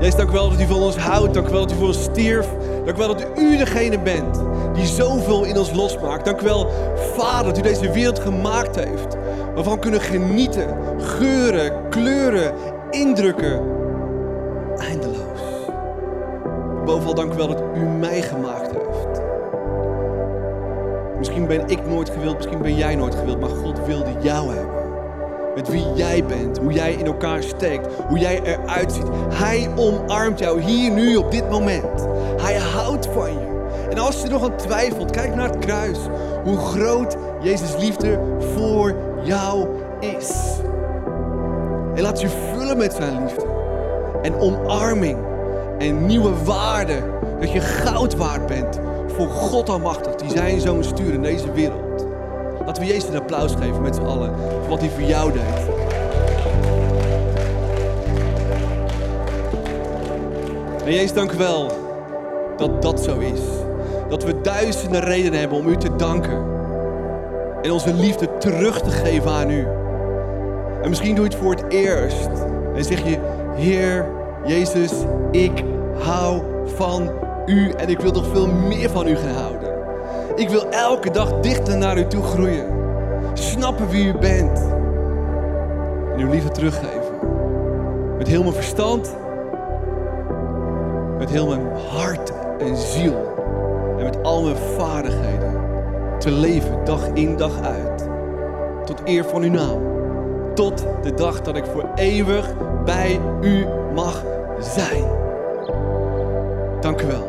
Jezus, 0.00 0.16
dank 0.16 0.28
u 0.30 0.32
wel 0.32 0.50
dat 0.50 0.60
u 0.60 0.66
van 0.66 0.82
ons 0.82 0.96
houdt. 0.96 1.34
Dank 1.34 1.48
wel 1.48 1.60
dat 1.60 1.72
u 1.72 1.74
voor 1.74 1.86
ons 1.86 2.02
stierf. 2.02 2.48
Dank 2.84 2.96
u 2.96 2.98
wel 2.98 3.08
dat 3.08 3.26
u 3.36 3.56
degene 3.56 3.98
bent 3.98 4.40
die 4.74 4.86
zoveel 4.86 5.44
in 5.44 5.58
ons 5.58 5.72
losmaakt. 5.72 6.24
Dank 6.24 6.40
wel, 6.40 6.66
Vader, 7.16 7.44
dat 7.44 7.58
u 7.58 7.62
deze 7.62 7.90
wereld 7.90 8.18
gemaakt 8.18 8.76
heeft. 8.76 9.16
Waarvan 9.54 9.74
we 9.74 9.78
kunnen 9.78 10.00
genieten. 10.00 10.76
Geuren, 10.98 11.88
kleuren, 11.88 12.52
indrukken. 12.90 13.60
Eindeloos. 14.76 15.42
Bovenal 16.84 17.14
dank 17.14 17.32
wel 17.32 17.48
dat 17.48 17.62
u 17.74 17.80
mij 17.80 18.22
gemaakt 18.22 18.70
heeft. 18.72 19.20
Misschien 21.18 21.46
ben 21.46 21.68
ik 21.68 21.86
nooit 21.86 22.10
gewild, 22.10 22.36
misschien 22.36 22.62
ben 22.62 22.74
jij 22.74 22.94
nooit 22.94 23.14
gewild, 23.14 23.40
maar 23.40 23.48
God 23.48 23.86
wilde 23.86 24.10
jou 24.20 24.54
hebben. 24.54 24.77
Met 25.58 25.68
wie 25.68 25.92
jij 25.94 26.24
bent, 26.24 26.58
hoe 26.58 26.72
jij 26.72 26.92
in 26.92 27.06
elkaar 27.06 27.42
steekt, 27.42 27.86
hoe 28.08 28.18
jij 28.18 28.40
eruit 28.42 28.92
ziet. 28.92 29.06
Hij 29.28 29.70
omarmt 29.76 30.38
jou 30.38 30.60
hier, 30.60 30.90
nu, 30.90 31.16
op 31.16 31.30
dit 31.30 31.50
moment. 31.50 32.06
Hij 32.40 32.56
houdt 32.56 33.06
van 33.06 33.32
je. 33.32 33.66
En 33.90 33.98
als 33.98 34.22
je 34.22 34.28
nog 34.28 34.42
aan 34.42 34.56
twijfelt, 34.56 35.10
kijk 35.10 35.34
naar 35.34 35.48
het 35.48 35.58
kruis. 35.58 35.98
Hoe 36.44 36.56
groot 36.56 37.16
Jezus' 37.40 37.76
liefde 37.76 38.20
voor 38.54 38.94
jou 39.22 39.68
is. 40.00 40.32
En 41.94 42.02
laat 42.02 42.20
je 42.20 42.28
vullen 42.28 42.76
met 42.76 42.92
zijn 42.92 43.22
liefde. 43.22 43.46
En 44.22 44.34
omarming. 44.34 45.18
En 45.78 46.06
nieuwe 46.06 46.44
waarden. 46.44 47.04
Dat 47.40 47.52
je 47.52 47.60
goud 47.60 48.16
waard 48.16 48.46
bent 48.46 48.78
voor 49.06 49.28
God 49.28 49.68
almachtig. 49.68 50.14
Die 50.14 50.30
zijn 50.30 50.60
zoon 50.60 50.84
sturen 50.84 51.14
in 51.14 51.22
deze 51.22 51.52
wereld. 51.52 51.87
Laten 52.68 52.82
we 52.82 52.88
Jezus 52.88 53.08
een 53.08 53.16
applaus 53.16 53.52
geven 53.52 53.82
met 53.82 53.94
z'n 53.94 54.02
allen. 54.02 54.34
Voor 54.38 54.68
wat 54.68 54.80
hij 54.80 54.90
voor 54.90 55.02
jou 55.02 55.32
deed. 55.32 55.68
En 60.84 60.92
Jezus, 60.92 61.12
dank 61.12 61.32
u 61.32 61.36
wel 61.36 61.70
dat 62.56 62.82
dat 62.82 63.00
zo 63.00 63.18
is. 63.18 63.40
Dat 64.08 64.24
we 64.24 64.40
duizenden 64.40 65.00
redenen 65.00 65.40
hebben 65.40 65.58
om 65.58 65.68
u 65.68 65.76
te 65.76 65.96
danken. 65.96 66.44
En 67.62 67.70
onze 67.70 67.94
liefde 67.94 68.38
terug 68.38 68.80
te 68.80 68.90
geven 68.90 69.30
aan 69.30 69.50
u. 69.50 69.66
En 70.82 70.88
misschien 70.88 71.14
doe 71.14 71.24
je 71.24 71.30
het 71.30 71.40
voor 71.40 71.54
het 71.54 71.64
eerst. 71.68 72.28
En 72.74 72.84
zeg 72.84 73.04
je, 73.04 73.18
Heer 73.56 74.06
Jezus, 74.46 74.92
ik 75.30 75.64
hou 75.98 76.42
van 76.64 77.10
u 77.46 77.70
en 77.70 77.88
ik 77.88 78.00
wil 78.00 78.12
nog 78.12 78.26
veel 78.26 78.46
meer 78.46 78.90
van 78.90 79.06
u 79.06 79.16
gaan 79.16 79.34
houden. 79.34 79.67
Ik 80.38 80.48
wil 80.48 80.70
elke 80.70 81.10
dag 81.10 81.40
dichter 81.40 81.76
naar 81.76 81.98
u 81.98 82.06
toe 82.06 82.22
groeien. 82.22 82.66
Snappen 83.32 83.88
wie 83.88 84.06
u 84.06 84.18
bent. 84.18 84.58
En 86.12 86.18
uw 86.18 86.30
liefde 86.30 86.50
teruggeven. 86.50 87.12
Met 88.18 88.28
heel 88.28 88.42
mijn 88.42 88.54
verstand. 88.54 89.16
Met 91.18 91.30
heel 91.30 91.46
mijn 91.46 91.66
hart 91.90 92.32
en 92.58 92.76
ziel. 92.76 93.34
En 93.98 94.04
met 94.04 94.22
al 94.22 94.42
mijn 94.42 94.56
vaardigheden. 94.56 95.60
Te 96.18 96.30
leven 96.30 96.84
dag 96.84 97.06
in 97.12 97.36
dag 97.36 97.60
uit. 97.62 98.08
Tot 98.84 99.00
eer 99.04 99.24
van 99.24 99.42
uw 99.42 99.50
naam. 99.50 99.80
Tot 100.54 100.86
de 101.02 101.14
dag 101.14 101.40
dat 101.40 101.56
ik 101.56 101.64
voor 101.64 101.90
eeuwig 101.94 102.54
bij 102.84 103.20
u 103.40 103.66
mag 103.94 104.24
zijn. 104.60 105.04
Dank 106.80 107.02
u 107.02 107.06
wel. 107.06 107.27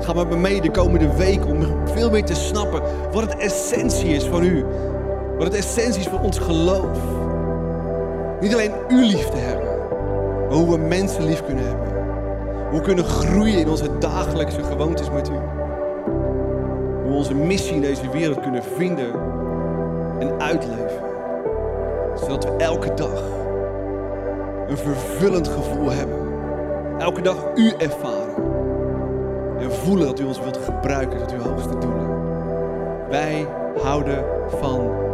Ga 0.00 0.12
met 0.12 0.28
me 0.28 0.36
mee 0.36 0.60
de 0.60 0.70
komende 0.70 1.16
week 1.16 1.46
om 1.46 1.66
veel 1.84 2.10
meer 2.10 2.24
te 2.24 2.34
snappen 2.34 2.82
wat 3.12 3.22
het 3.22 3.36
essentie 3.36 4.08
is 4.08 4.24
van 4.24 4.42
u. 4.42 4.64
Wat 5.36 5.46
het 5.46 5.54
essentie 5.54 6.00
is 6.00 6.08
van 6.08 6.20
ons 6.20 6.38
geloof. 6.38 6.98
Niet 8.40 8.52
alleen 8.52 8.72
u 8.88 9.04
lief 9.04 9.28
te 9.28 9.36
hebben, 9.36 9.68
maar 10.48 10.58
hoe 10.58 10.70
we 10.70 10.78
mensen 10.78 11.24
lief 11.24 11.44
kunnen 11.44 11.66
hebben. 11.66 11.88
Hoe 12.70 12.78
we 12.78 12.84
kunnen 12.84 13.04
groeien 13.04 13.58
in 13.58 13.68
onze 13.68 13.98
dagelijkse 13.98 14.62
gewoontes 14.62 15.10
met 15.10 15.28
u. 15.28 15.34
Hoe 17.02 17.10
we 17.10 17.14
onze 17.14 17.34
missie 17.34 17.74
in 17.74 17.80
deze 17.80 18.10
wereld 18.10 18.40
kunnen 18.40 18.62
vinden 18.76 19.12
en 20.18 20.40
uitleven. 20.40 21.02
Zodat 22.14 22.44
we 22.44 22.50
elke 22.56 22.94
dag 22.94 23.22
een 24.68 24.78
vervullend 24.78 25.48
gevoel 25.48 25.90
hebben. 25.90 26.18
Elke 26.98 27.22
dag 27.22 27.36
u 27.54 27.72
ervaren. 27.78 28.59
En 29.60 29.72
voelen 29.72 30.06
dat 30.06 30.20
u 30.20 30.24
ons 30.24 30.40
wilt 30.40 30.56
gebruiken 30.56 31.18
tot 31.18 31.32
uw 31.32 31.40
hoogste 31.40 31.78
doelen. 31.78 32.08
Wij 33.08 33.46
houden 33.82 34.24
van. 34.48 35.09